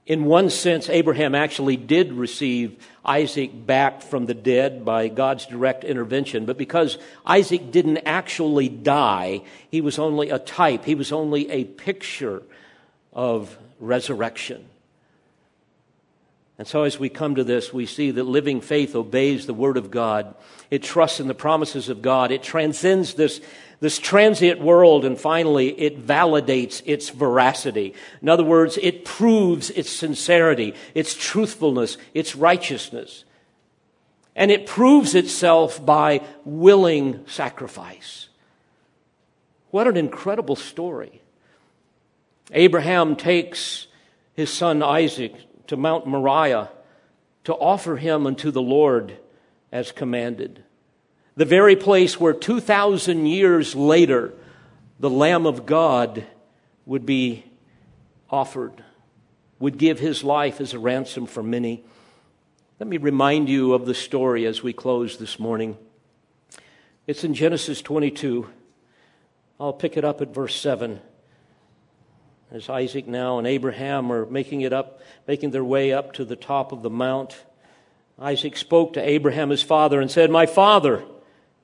in 0.07 0.25
one 0.25 0.51
sense, 0.51 0.89
Abraham 0.89 1.35
actually 1.35 1.77
did 1.77 2.13
receive 2.13 2.77
Isaac 3.05 3.67
back 3.67 4.03
from 4.03 4.27
the 4.27 4.35
dead 4.35 4.85
by 4.85 5.09
God's 5.09 5.47
direct 5.47 5.83
intervention. 5.83 6.47
But 6.47 6.57
because 6.57 6.97
Isaac 7.27 7.73
didn't 7.73 7.99
actually 7.99 8.69
die, 8.69 9.43
he 9.69 9.81
was 9.81 9.99
only 9.99 10.31
a 10.31 10.39
type, 10.39 10.85
he 10.85 10.95
was 10.95 11.11
only 11.11 11.51
a 11.51 11.65
picture 11.65 12.45
of 13.13 13.59
resurrection. 13.81 14.67
And 16.59 16.67
so, 16.67 16.85
as 16.85 16.99
we 16.99 17.11
come 17.11 17.35
to 17.35 17.45
this, 17.45 17.73
we 17.73 17.85
see 17.85 18.11
that 18.13 18.25
living 18.25 18.63
faith 18.63 18.95
obeys 18.95 19.47
the 19.47 19.53
Word 19.53 19.77
of 19.77 19.91
God. 19.91 20.35
It 20.71 20.83
trusts 20.83 21.21
in 21.21 21.29
the 21.29 21.35
promises 21.35 21.91
of 21.91 22.01
God. 22.01 22.31
It 22.31 22.43
transcends 22.43 23.15
this, 23.15 23.43
this 23.81 23.99
transient 23.99 24.61
world, 24.61 25.05
and 25.05 25.21
finally, 25.21 25.79
it 25.79 26.07
validates 26.07 26.83
its 26.87 27.11
veracity. 27.11 27.93
In 28.23 28.31
other 28.31 28.43
words, 28.43 28.79
it 28.81 29.05
proves 29.05 29.69
its 29.71 29.91
sincerity, 29.91 30.75
its 30.95 31.15
truthfulness, 31.15 31.99
its 32.15 32.35
righteousness. 32.35 33.25
And 34.35 34.51
it 34.51 34.67
proves 34.67 35.15
itself 35.15 35.85
by 35.85 36.23
willing 36.45 37.27
sacrifice. 37.27 38.29
What 39.71 39.87
an 39.87 39.99
incredible 39.99 40.57
story. 40.57 41.21
Abraham 42.53 43.15
takes 43.17 43.89
his 44.35 44.51
son 44.51 44.83
Isaac 44.83 45.35
to 45.69 45.77
Mount 45.77 46.07
Moriah 46.07 46.71
to 47.45 47.55
offer 47.55 47.97
him 47.97 48.27
unto 48.27 48.51
the 48.51 48.63
Lord 48.63 49.19
as 49.71 49.93
commanded. 49.93 50.63
The 51.37 51.45
very 51.45 51.77
place 51.77 52.19
where 52.19 52.33
2,000 52.33 53.27
years 53.27 53.75
later 53.75 54.33
the 54.99 55.11
Lamb 55.11 55.47
of 55.47 55.67
God 55.67 56.25
would 56.87 57.05
be 57.05 57.45
offered, 58.31 58.83
would 59.59 59.79
give 59.79 60.01
his 60.01 60.25
life 60.25 60.61
as 60.61 60.73
a 60.73 60.79
ransom 60.79 61.27
for 61.27 61.43
many. 61.43 61.85
Let 62.81 62.89
me 62.89 62.97
remind 62.97 63.49
you 63.49 63.75
of 63.75 63.87
the 63.87 63.95
story 63.95 64.47
as 64.47 64.63
we 64.63 64.73
close 64.73 65.19
this 65.19 65.39
morning. 65.39 65.77
It's 67.07 67.25
in 67.25 67.35
Genesis 67.35 67.83
22. 67.83 68.49
I'll 69.61 69.73
pick 69.73 69.97
it 69.97 70.05
up 70.05 70.21
at 70.21 70.35
verse 70.35 70.55
7 70.57 71.01
as 72.51 72.69
Isaac 72.69 73.07
now 73.07 73.39
and 73.39 73.47
Abraham 73.47 74.13
are 74.13 74.27
making 74.27 74.61
it 74.61 74.73
up, 74.73 75.01
making 75.27 75.51
their 75.51 75.65
way 75.65 75.93
up 75.93 76.13
to 76.15 76.25
the 76.25 76.37
top 76.37 76.73
of 76.73 76.83
the 76.83 76.91
mount, 76.91 77.45
Isaac 78.19 78.57
spoke 78.57 78.95
to 78.95 79.07
Abraham 79.07 79.51
his 79.51 79.63
father 79.63 80.01
and 80.01 80.11
said, 80.11 80.31
My 80.31 80.47
father. 80.47 81.05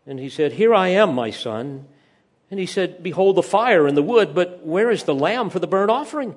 And 0.06 0.18
he 0.18 0.28
said, 0.28 0.52
Here 0.52 0.74
I 0.74 0.88
am, 0.88 1.14
my 1.14 1.30
son. 1.30 1.86
And 2.50 2.60
he 2.60 2.66
said, 2.66 3.02
Behold 3.02 3.36
the 3.36 3.42
fire 3.42 3.86
and 3.86 3.96
the 3.96 4.02
wood, 4.02 4.34
but 4.34 4.66
where 4.66 4.90
is 4.90 5.04
the 5.04 5.14
lamb 5.14 5.48
for 5.48 5.58
the 5.58 5.66
burnt 5.66 5.90
offering? 5.90 6.36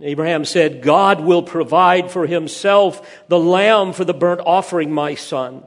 Abraham 0.00 0.44
said, 0.44 0.82
God 0.82 1.20
will 1.20 1.42
provide 1.42 2.10
for 2.10 2.26
himself 2.26 3.24
the 3.26 3.38
lamb 3.38 3.92
for 3.92 4.04
the 4.04 4.14
burnt 4.14 4.40
offering, 4.44 4.92
my 4.92 5.16
son. 5.16 5.64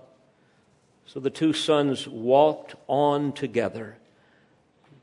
So 1.06 1.20
the 1.20 1.30
two 1.30 1.52
sons 1.52 2.08
walked 2.08 2.76
on 2.88 3.34
together. 3.34 3.98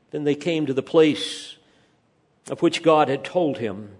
Then 0.09 0.23
they 0.23 0.33
came 0.33 0.65
to 0.65 0.73
the 0.73 0.81
place 0.81 1.57
of 2.49 2.61
which 2.61 2.83
God 2.83 3.07
had 3.07 3.23
told 3.23 3.57
him. 3.57 3.91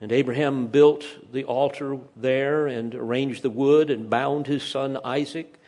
And 0.00 0.12
Abraham 0.12 0.66
built 0.66 1.04
the 1.32 1.44
altar 1.44 1.98
there 2.14 2.66
and 2.66 2.94
arranged 2.94 3.42
the 3.42 3.50
wood 3.50 3.90
and 3.90 4.10
bound 4.10 4.46
his 4.46 4.62
son 4.62 4.98
Isaac 5.04 5.58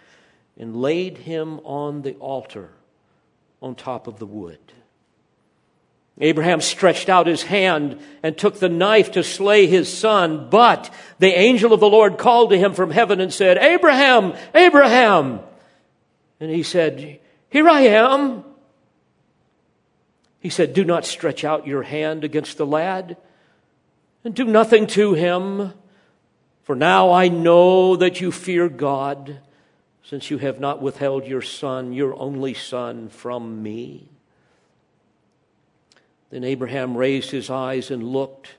and 0.59 0.77
laid 0.77 1.19
him 1.19 1.61
on 1.61 2.03
the 2.03 2.15
altar 2.15 2.71
on 3.63 3.75
top 3.75 4.07
of 4.07 4.19
the 4.19 4.27
wood. 4.27 4.59
Abraham 6.21 6.61
stretched 6.61 7.09
out 7.09 7.29
his 7.29 7.45
hand 7.45 8.01
and 8.23 8.37
took 8.37 8.59
the 8.59 8.69
knife 8.69 9.13
to 9.13 9.23
slay 9.23 9.67
his 9.67 9.93
son, 9.93 10.49
but 10.51 10.93
the 11.21 11.39
angel 11.39 11.73
of 11.73 11.81
the 11.81 11.89
Lord 11.89 12.19
called 12.19 12.51
to 12.51 12.59
him 12.59 12.75
from 12.75 12.91
heaven 12.91 13.21
and 13.21 13.33
said, 13.33 13.57
Abraham, 13.57 14.35
Abraham! 14.55 15.41
And 16.41 16.51
he 16.51 16.65
said, 16.65 17.21
Here 17.51 17.69
I 17.69 17.83
am. 17.83 18.45
He 20.41 20.51
said, 20.51 20.73
Do 20.73 20.85
not 20.85 21.05
stretch 21.05 21.45
out 21.45 21.67
your 21.67 21.83
hand 21.83 22.25
against 22.25 22.59
the 22.59 22.67
lad, 22.67 23.17
and 24.25 24.35
do 24.35 24.45
nothing 24.45 24.87
to 24.89 25.15
him, 25.15 25.73
for 26.63 26.77
now 26.77 27.11
I 27.11 27.29
know 27.29 27.97
that 27.97 28.21
you 28.21 28.31
fear 28.31 28.69
God, 28.69 29.41
since 30.03 30.31
you 30.31 30.39
have 30.39 30.61
not 30.61 30.81
withheld 30.81 31.27
your 31.27 31.43
son, 31.43 31.93
your 31.93 32.19
only 32.19 32.55
son, 32.55 33.09
from 33.09 33.63
me. 33.63 34.09
Then 36.31 36.45
Abraham 36.45 36.97
raised 36.97 37.31
his 37.31 37.51
eyes 37.51 37.91
and 37.91 38.03
looked, 38.03 38.57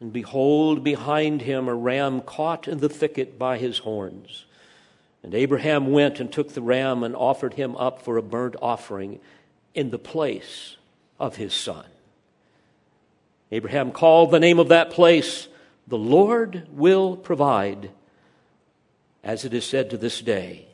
and 0.00 0.12
behold, 0.12 0.82
behind 0.82 1.42
him 1.42 1.68
a 1.68 1.74
ram 1.74 2.20
caught 2.20 2.68
in 2.68 2.78
the 2.78 2.88
thicket 2.88 3.38
by 3.38 3.58
his 3.58 3.78
horns. 3.78 4.46
And 5.22 5.34
Abraham 5.34 5.92
went 5.92 6.20
and 6.20 6.32
took 6.32 6.52
the 6.54 6.62
ram 6.62 7.02
and 7.02 7.14
offered 7.14 7.54
him 7.54 7.76
up 7.76 8.02
for 8.02 8.16
a 8.16 8.22
burnt 8.22 8.56
offering 8.60 9.20
in 9.74 9.90
the 9.90 9.98
place 9.98 10.76
of 11.22 11.36
his 11.36 11.54
son. 11.54 11.86
Abraham 13.52 13.92
called 13.92 14.32
the 14.32 14.40
name 14.40 14.58
of 14.58 14.68
that 14.68 14.90
place, 14.90 15.46
The 15.86 15.96
Lord 15.96 16.66
will 16.72 17.16
provide, 17.16 17.90
as 19.22 19.44
it 19.44 19.54
is 19.54 19.64
said 19.64 19.90
to 19.90 19.96
this 19.96 20.20
day, 20.20 20.66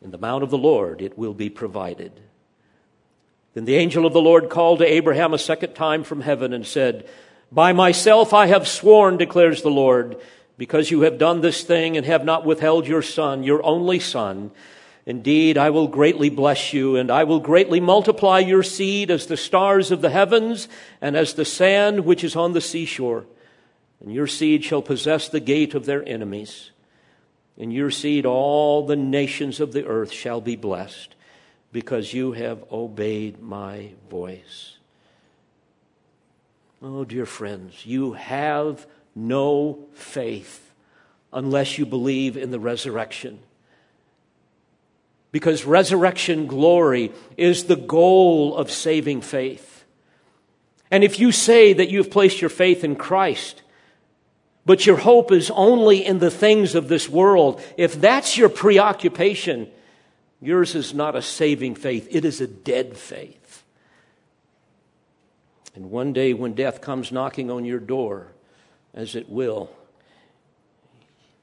In 0.00 0.12
the 0.12 0.18
mount 0.18 0.42
of 0.42 0.50
the 0.50 0.56
Lord 0.56 1.02
it 1.02 1.18
will 1.18 1.34
be 1.34 1.50
provided. 1.50 2.22
Then 3.52 3.66
the 3.66 3.76
angel 3.76 4.06
of 4.06 4.14
the 4.14 4.20
Lord 4.20 4.48
called 4.48 4.78
to 4.78 4.90
Abraham 4.90 5.34
a 5.34 5.38
second 5.38 5.74
time 5.74 6.04
from 6.04 6.22
heaven 6.22 6.54
and 6.54 6.66
said, 6.66 7.06
By 7.52 7.74
myself 7.74 8.32
I 8.32 8.46
have 8.46 8.66
sworn, 8.66 9.18
declares 9.18 9.60
the 9.60 9.68
Lord, 9.68 10.16
because 10.56 10.90
you 10.90 11.02
have 11.02 11.18
done 11.18 11.42
this 11.42 11.64
thing 11.64 11.98
and 11.98 12.06
have 12.06 12.24
not 12.24 12.46
withheld 12.46 12.86
your 12.86 13.02
son, 13.02 13.42
your 13.42 13.62
only 13.62 14.00
son. 14.00 14.52
Indeed, 15.06 15.56
I 15.56 15.70
will 15.70 15.86
greatly 15.86 16.30
bless 16.30 16.72
you, 16.72 16.96
and 16.96 17.12
I 17.12 17.22
will 17.22 17.38
greatly 17.38 17.78
multiply 17.78 18.40
your 18.40 18.64
seed 18.64 19.08
as 19.08 19.26
the 19.26 19.36
stars 19.36 19.92
of 19.92 20.02
the 20.02 20.10
heavens 20.10 20.68
and 21.00 21.16
as 21.16 21.34
the 21.34 21.44
sand 21.44 22.04
which 22.04 22.24
is 22.24 22.34
on 22.34 22.52
the 22.52 22.60
seashore. 22.60 23.24
And 24.00 24.12
your 24.12 24.26
seed 24.26 24.64
shall 24.64 24.82
possess 24.82 25.28
the 25.28 25.38
gate 25.38 25.74
of 25.74 25.86
their 25.86 26.06
enemies. 26.06 26.72
In 27.56 27.70
your 27.70 27.92
seed, 27.92 28.26
all 28.26 28.84
the 28.84 28.96
nations 28.96 29.60
of 29.60 29.72
the 29.72 29.86
earth 29.86 30.10
shall 30.10 30.40
be 30.40 30.56
blessed, 30.56 31.14
because 31.70 32.12
you 32.12 32.32
have 32.32 32.64
obeyed 32.72 33.40
my 33.40 33.90
voice. 34.10 34.76
Oh, 36.82 37.04
dear 37.04 37.26
friends, 37.26 37.86
you 37.86 38.14
have 38.14 38.86
no 39.14 39.86
faith 39.92 40.72
unless 41.32 41.78
you 41.78 41.86
believe 41.86 42.36
in 42.36 42.50
the 42.50 42.60
resurrection 42.60 43.38
because 45.36 45.66
resurrection 45.66 46.46
glory 46.46 47.12
is 47.36 47.64
the 47.64 47.76
goal 47.76 48.56
of 48.56 48.70
saving 48.70 49.20
faith. 49.20 49.84
And 50.90 51.04
if 51.04 51.20
you 51.20 51.30
say 51.30 51.74
that 51.74 51.90
you've 51.90 52.10
placed 52.10 52.40
your 52.40 52.48
faith 52.48 52.82
in 52.82 52.96
Christ, 52.96 53.60
but 54.64 54.86
your 54.86 54.96
hope 54.96 55.30
is 55.30 55.50
only 55.50 56.02
in 56.02 56.20
the 56.20 56.30
things 56.30 56.74
of 56.74 56.88
this 56.88 57.06
world, 57.06 57.60
if 57.76 58.00
that's 58.00 58.38
your 58.38 58.48
preoccupation, 58.48 59.68
yours 60.40 60.74
is 60.74 60.94
not 60.94 61.14
a 61.14 61.20
saving 61.20 61.74
faith, 61.74 62.08
it 62.10 62.24
is 62.24 62.40
a 62.40 62.46
dead 62.46 62.96
faith. 62.96 63.62
And 65.74 65.90
one 65.90 66.14
day 66.14 66.32
when 66.32 66.54
death 66.54 66.80
comes 66.80 67.12
knocking 67.12 67.50
on 67.50 67.66
your 67.66 67.78
door, 67.78 68.28
as 68.94 69.14
it 69.14 69.28
will, 69.28 69.68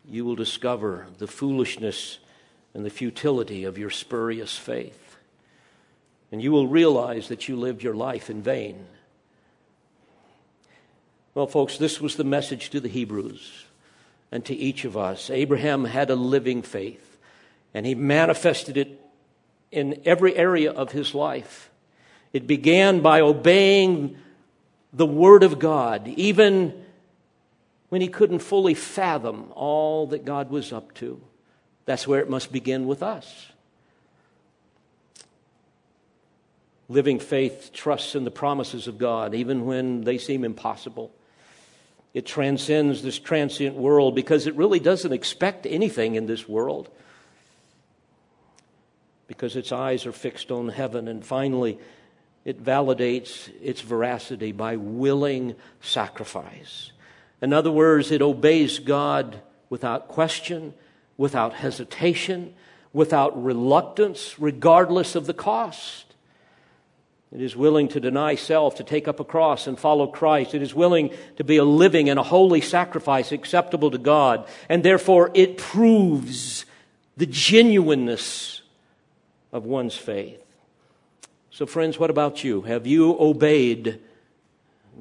you 0.03 0.25
will 0.25 0.35
discover 0.35 1.05
the 1.19 1.27
foolishness 1.27 2.17
and 2.73 2.85
the 2.85 2.89
futility 2.89 3.63
of 3.63 3.77
your 3.77 3.89
spurious 3.89 4.57
faith. 4.57 5.17
And 6.31 6.41
you 6.41 6.51
will 6.51 6.67
realize 6.67 7.27
that 7.27 7.47
you 7.47 7.55
lived 7.55 7.83
your 7.83 7.93
life 7.93 8.29
in 8.29 8.41
vain. 8.41 8.85
Well, 11.35 11.47
folks, 11.47 11.77
this 11.77 12.01
was 12.01 12.15
the 12.15 12.23
message 12.23 12.69
to 12.71 12.79
the 12.79 12.89
Hebrews 12.89 13.65
and 14.31 14.43
to 14.45 14.55
each 14.55 14.85
of 14.85 14.97
us. 14.97 15.29
Abraham 15.29 15.85
had 15.85 16.09
a 16.09 16.15
living 16.15 16.61
faith, 16.61 17.17
and 17.73 17.85
he 17.85 17.95
manifested 17.95 18.77
it 18.77 18.99
in 19.71 20.01
every 20.05 20.35
area 20.35 20.71
of 20.71 20.91
his 20.91 21.13
life. 21.13 21.69
It 22.33 22.47
began 22.47 23.01
by 23.01 23.21
obeying 23.21 24.17
the 24.91 25.05
Word 25.05 25.43
of 25.43 25.59
God, 25.59 26.07
even 26.07 26.83
when 27.89 28.01
he 28.01 28.07
couldn't 28.07 28.39
fully 28.39 28.73
fathom 28.73 29.51
all 29.53 30.07
that 30.07 30.25
God 30.25 30.49
was 30.49 30.73
up 30.73 30.93
to. 30.95 31.21
That's 31.85 32.07
where 32.07 32.19
it 32.19 32.29
must 32.29 32.51
begin 32.51 32.87
with 32.87 33.03
us. 33.03 33.47
Living 36.89 37.19
faith 37.19 37.71
trusts 37.73 38.15
in 38.15 38.23
the 38.23 38.31
promises 38.31 38.87
of 38.87 38.97
God, 38.97 39.33
even 39.33 39.65
when 39.65 40.01
they 40.03 40.17
seem 40.17 40.43
impossible. 40.43 41.11
It 42.13 42.25
transcends 42.25 43.01
this 43.01 43.17
transient 43.17 43.75
world 43.75 44.15
because 44.15 44.45
it 44.47 44.55
really 44.55 44.79
doesn't 44.79 45.11
expect 45.11 45.65
anything 45.65 46.15
in 46.15 46.27
this 46.27 46.47
world. 46.47 46.89
Because 49.27 49.55
its 49.55 49.71
eyes 49.71 50.05
are 50.05 50.11
fixed 50.11 50.51
on 50.51 50.69
heaven. 50.69 51.07
And 51.07 51.25
finally, 51.25 51.79
it 52.45 52.63
validates 52.63 53.49
its 53.61 53.81
veracity 53.81 54.51
by 54.51 54.75
willing 54.75 55.55
sacrifice. 55.81 56.91
In 57.41 57.51
other 57.51 57.71
words, 57.71 58.11
it 58.11 58.21
obeys 58.21 58.79
God 58.79 59.41
without 59.69 60.07
question 60.07 60.73
without 61.17 61.53
hesitation, 61.53 62.53
without 62.91 63.41
reluctance, 63.43 64.39
regardless 64.39 65.15
of 65.15 65.25
the 65.25 65.33
cost. 65.33 66.05
It 67.33 67.41
is 67.41 67.55
willing 67.55 67.87
to 67.89 67.99
deny 67.99 68.35
self, 68.35 68.75
to 68.75 68.83
take 68.83 69.07
up 69.07 69.19
a 69.19 69.23
cross 69.23 69.65
and 69.65 69.79
follow 69.79 70.05
Christ. 70.05 70.53
It 70.53 70.61
is 70.61 70.75
willing 70.75 71.11
to 71.37 71.43
be 71.43 71.57
a 71.57 71.63
living 71.63 72.07
and 72.09 72.19
a 72.19 72.23
holy 72.23 72.61
sacrifice 72.61 73.31
acceptable 73.31 73.89
to 73.89 73.97
God. 73.97 74.47
And 74.69 74.83
therefore, 74.83 75.31
it 75.33 75.57
proves 75.57 76.65
the 77.17 77.25
genuineness 77.25 78.61
of 79.51 79.65
one's 79.65 79.95
faith. 79.95 80.39
So, 81.49 81.65
friends, 81.65 81.97
what 81.97 82.11
about 82.11 82.43
you? 82.43 82.61
Have 82.63 82.85
you 82.85 83.15
obeyed 83.19 83.99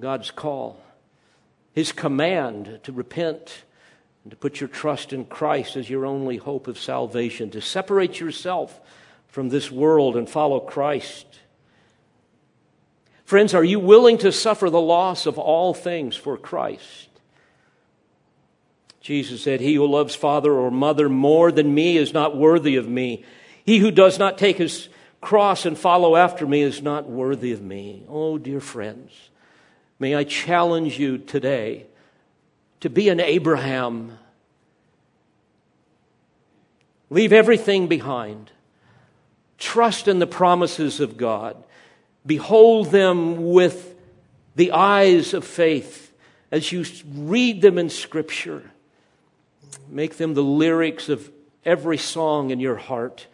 God's 0.01 0.31
call, 0.31 0.81
His 1.73 1.93
command 1.93 2.81
to 2.85 2.93
repent 2.93 3.65
and 4.25 4.31
to 4.31 4.37
put 4.37 4.61
your 4.61 4.68
trust 4.68 5.12
in 5.12 5.25
Christ 5.25 5.77
as 5.77 5.91
your 5.91 6.07
only 6.07 6.37
hope 6.37 6.68
of 6.68 6.79
salvation, 6.79 7.51
to 7.51 7.61
separate 7.61 8.20
yourself 8.20 8.81
from 9.29 9.49
this 9.49 9.70
world 9.70 10.16
and 10.16 10.29
follow 10.29 10.61
Christ? 10.61 11.27
Friends, 13.25 13.55
are 13.55 13.64
you 13.64 13.81
willing 13.81 14.18
to 14.18 14.31
suffer 14.31 14.68
the 14.68 14.81
loss 14.81 15.27
of 15.27 15.39
all 15.39 15.75
things 15.75 16.14
for 16.14 16.37
Christ? 16.37 17.09
Jesus 19.01 19.43
said, 19.43 19.61
He 19.61 19.75
who 19.75 19.87
loves 19.87 20.14
father 20.14 20.53
or 20.53 20.70
mother 20.70 21.09
more 21.09 21.51
than 21.51 21.75
me 21.75 21.97
is 21.97 22.12
not 22.12 22.37
worthy 22.37 22.77
of 22.77 22.89
me. 22.89 23.25
He 23.64 23.79
who 23.79 23.91
does 23.91 24.18
not 24.18 24.39
take 24.39 24.59
his 24.59 24.89
cross 25.20 25.66
and 25.66 25.77
follow 25.79 26.14
after 26.14 26.47
me 26.47 26.62
is 26.62 26.83
not 26.83 27.09
worthy 27.09 27.53
of 27.53 27.62
me. 27.62 28.05
Oh, 28.09 28.39
dear 28.39 28.61
friends, 28.61 29.12
may 29.99 30.14
I 30.14 30.25
challenge 30.25 30.99
you 30.99 31.18
today 31.18 31.87
to 32.83 32.91
be 32.91 33.09
an 33.09 33.20
Abraham. 33.20 34.18
Leave 37.11 37.33
everything 37.33 37.87
behind. 37.87 38.51
Trust 39.57 40.09
in 40.09 40.18
the 40.18 40.26
promises 40.26 40.99
of 40.99 41.16
God. 41.16 41.62
Behold 42.26 42.91
them 42.91 43.53
with 43.53 43.95
the 44.57 44.72
eyes 44.72 45.33
of 45.33 45.45
faith 45.45 46.12
as 46.51 46.72
you 46.72 46.85
read 47.14 47.62
them 47.62 47.78
in 47.78 47.89
Scripture. 47.89 48.68
Make 49.89 50.16
them 50.16 50.35
the 50.35 50.43
lyrics 50.43 51.09
of 51.09 51.30
every 51.64 51.99
song 51.99 52.51
in 52.51 52.59
your 52.59 52.76
heart, 52.76 53.28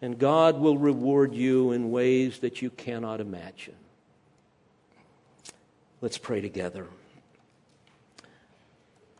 and 0.00 0.16
God 0.16 0.60
will 0.60 0.78
reward 0.78 1.34
you 1.34 1.72
in 1.72 1.90
ways 1.90 2.38
that 2.38 2.62
you 2.62 2.70
cannot 2.70 3.20
imagine. 3.20 3.74
Let's 6.00 6.18
pray 6.18 6.40
together. 6.40 6.86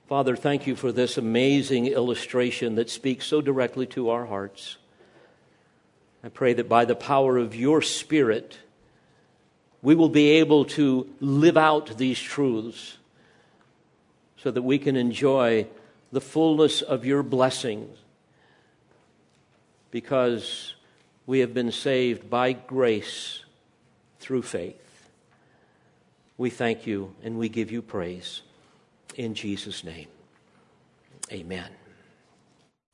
Father, 0.09 0.36
thank 0.36 0.68
you 0.68 0.76
for 0.76 0.92
this 0.92 1.18
amazing 1.18 1.88
illustration 1.88 2.76
that 2.76 2.88
speaks 2.88 3.26
so 3.26 3.40
directly 3.40 3.86
to 3.86 4.11
our 4.11 4.24
hearts. 4.26 4.76
I 6.22 6.28
pray 6.28 6.52
that 6.52 6.68
by 6.68 6.84
the 6.84 6.94
power 6.94 7.36
of 7.36 7.57
your 7.57 7.82
Spirit, 7.82 8.57
we 9.82 9.96
will 9.96 10.09
be 10.09 10.28
able 10.38 10.64
to 10.66 11.12
live 11.18 11.57
out 11.57 11.98
these 11.98 12.20
truths 12.20 12.98
so 14.36 14.52
that 14.52 14.62
we 14.62 14.78
can 14.78 14.94
enjoy 14.94 15.66
the 16.12 16.20
fullness 16.20 16.82
of 16.82 17.04
your 17.04 17.24
blessings 17.24 17.98
because 19.90 20.76
we 21.26 21.40
have 21.40 21.52
been 21.52 21.72
saved 21.72 22.30
by 22.30 22.52
grace 22.52 23.42
through 24.20 24.42
faith. 24.42 25.11
We 26.38 26.48
thank 26.48 26.86
you 26.86 27.12
and 27.24 27.38
we 27.38 27.48
give 27.48 27.72
you 27.72 27.82
praise. 27.82 28.42
In 29.16 29.34
Jesus' 29.34 29.82
name, 29.82 30.08
amen. 31.32 31.70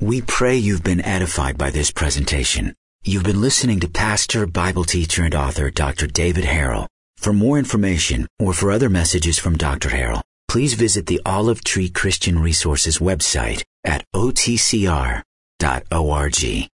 We 0.00 0.22
pray 0.22 0.56
you've 0.56 0.84
been 0.84 1.04
edified 1.04 1.58
by 1.58 1.70
this 1.70 1.90
presentation. 1.90 2.74
You've 3.04 3.24
been 3.24 3.40
listening 3.40 3.80
to 3.80 3.88
pastor, 3.88 4.46
Bible 4.46 4.84
teacher, 4.84 5.24
and 5.24 5.34
author 5.34 5.70
Dr. 5.70 6.06
David 6.06 6.44
Harrell. 6.44 6.86
For 7.16 7.32
more 7.32 7.58
information 7.58 8.28
or 8.38 8.52
for 8.52 8.70
other 8.70 8.88
messages 8.88 9.38
from 9.38 9.56
Dr. 9.56 9.88
Harrell, 9.88 10.22
please 10.48 10.74
visit 10.74 11.06
the 11.06 11.20
Olive 11.26 11.64
Tree 11.64 11.88
Christian 11.88 12.38
Resources 12.38 12.98
website 12.98 13.62
at 13.84 14.04
otcr.org. 14.14 15.22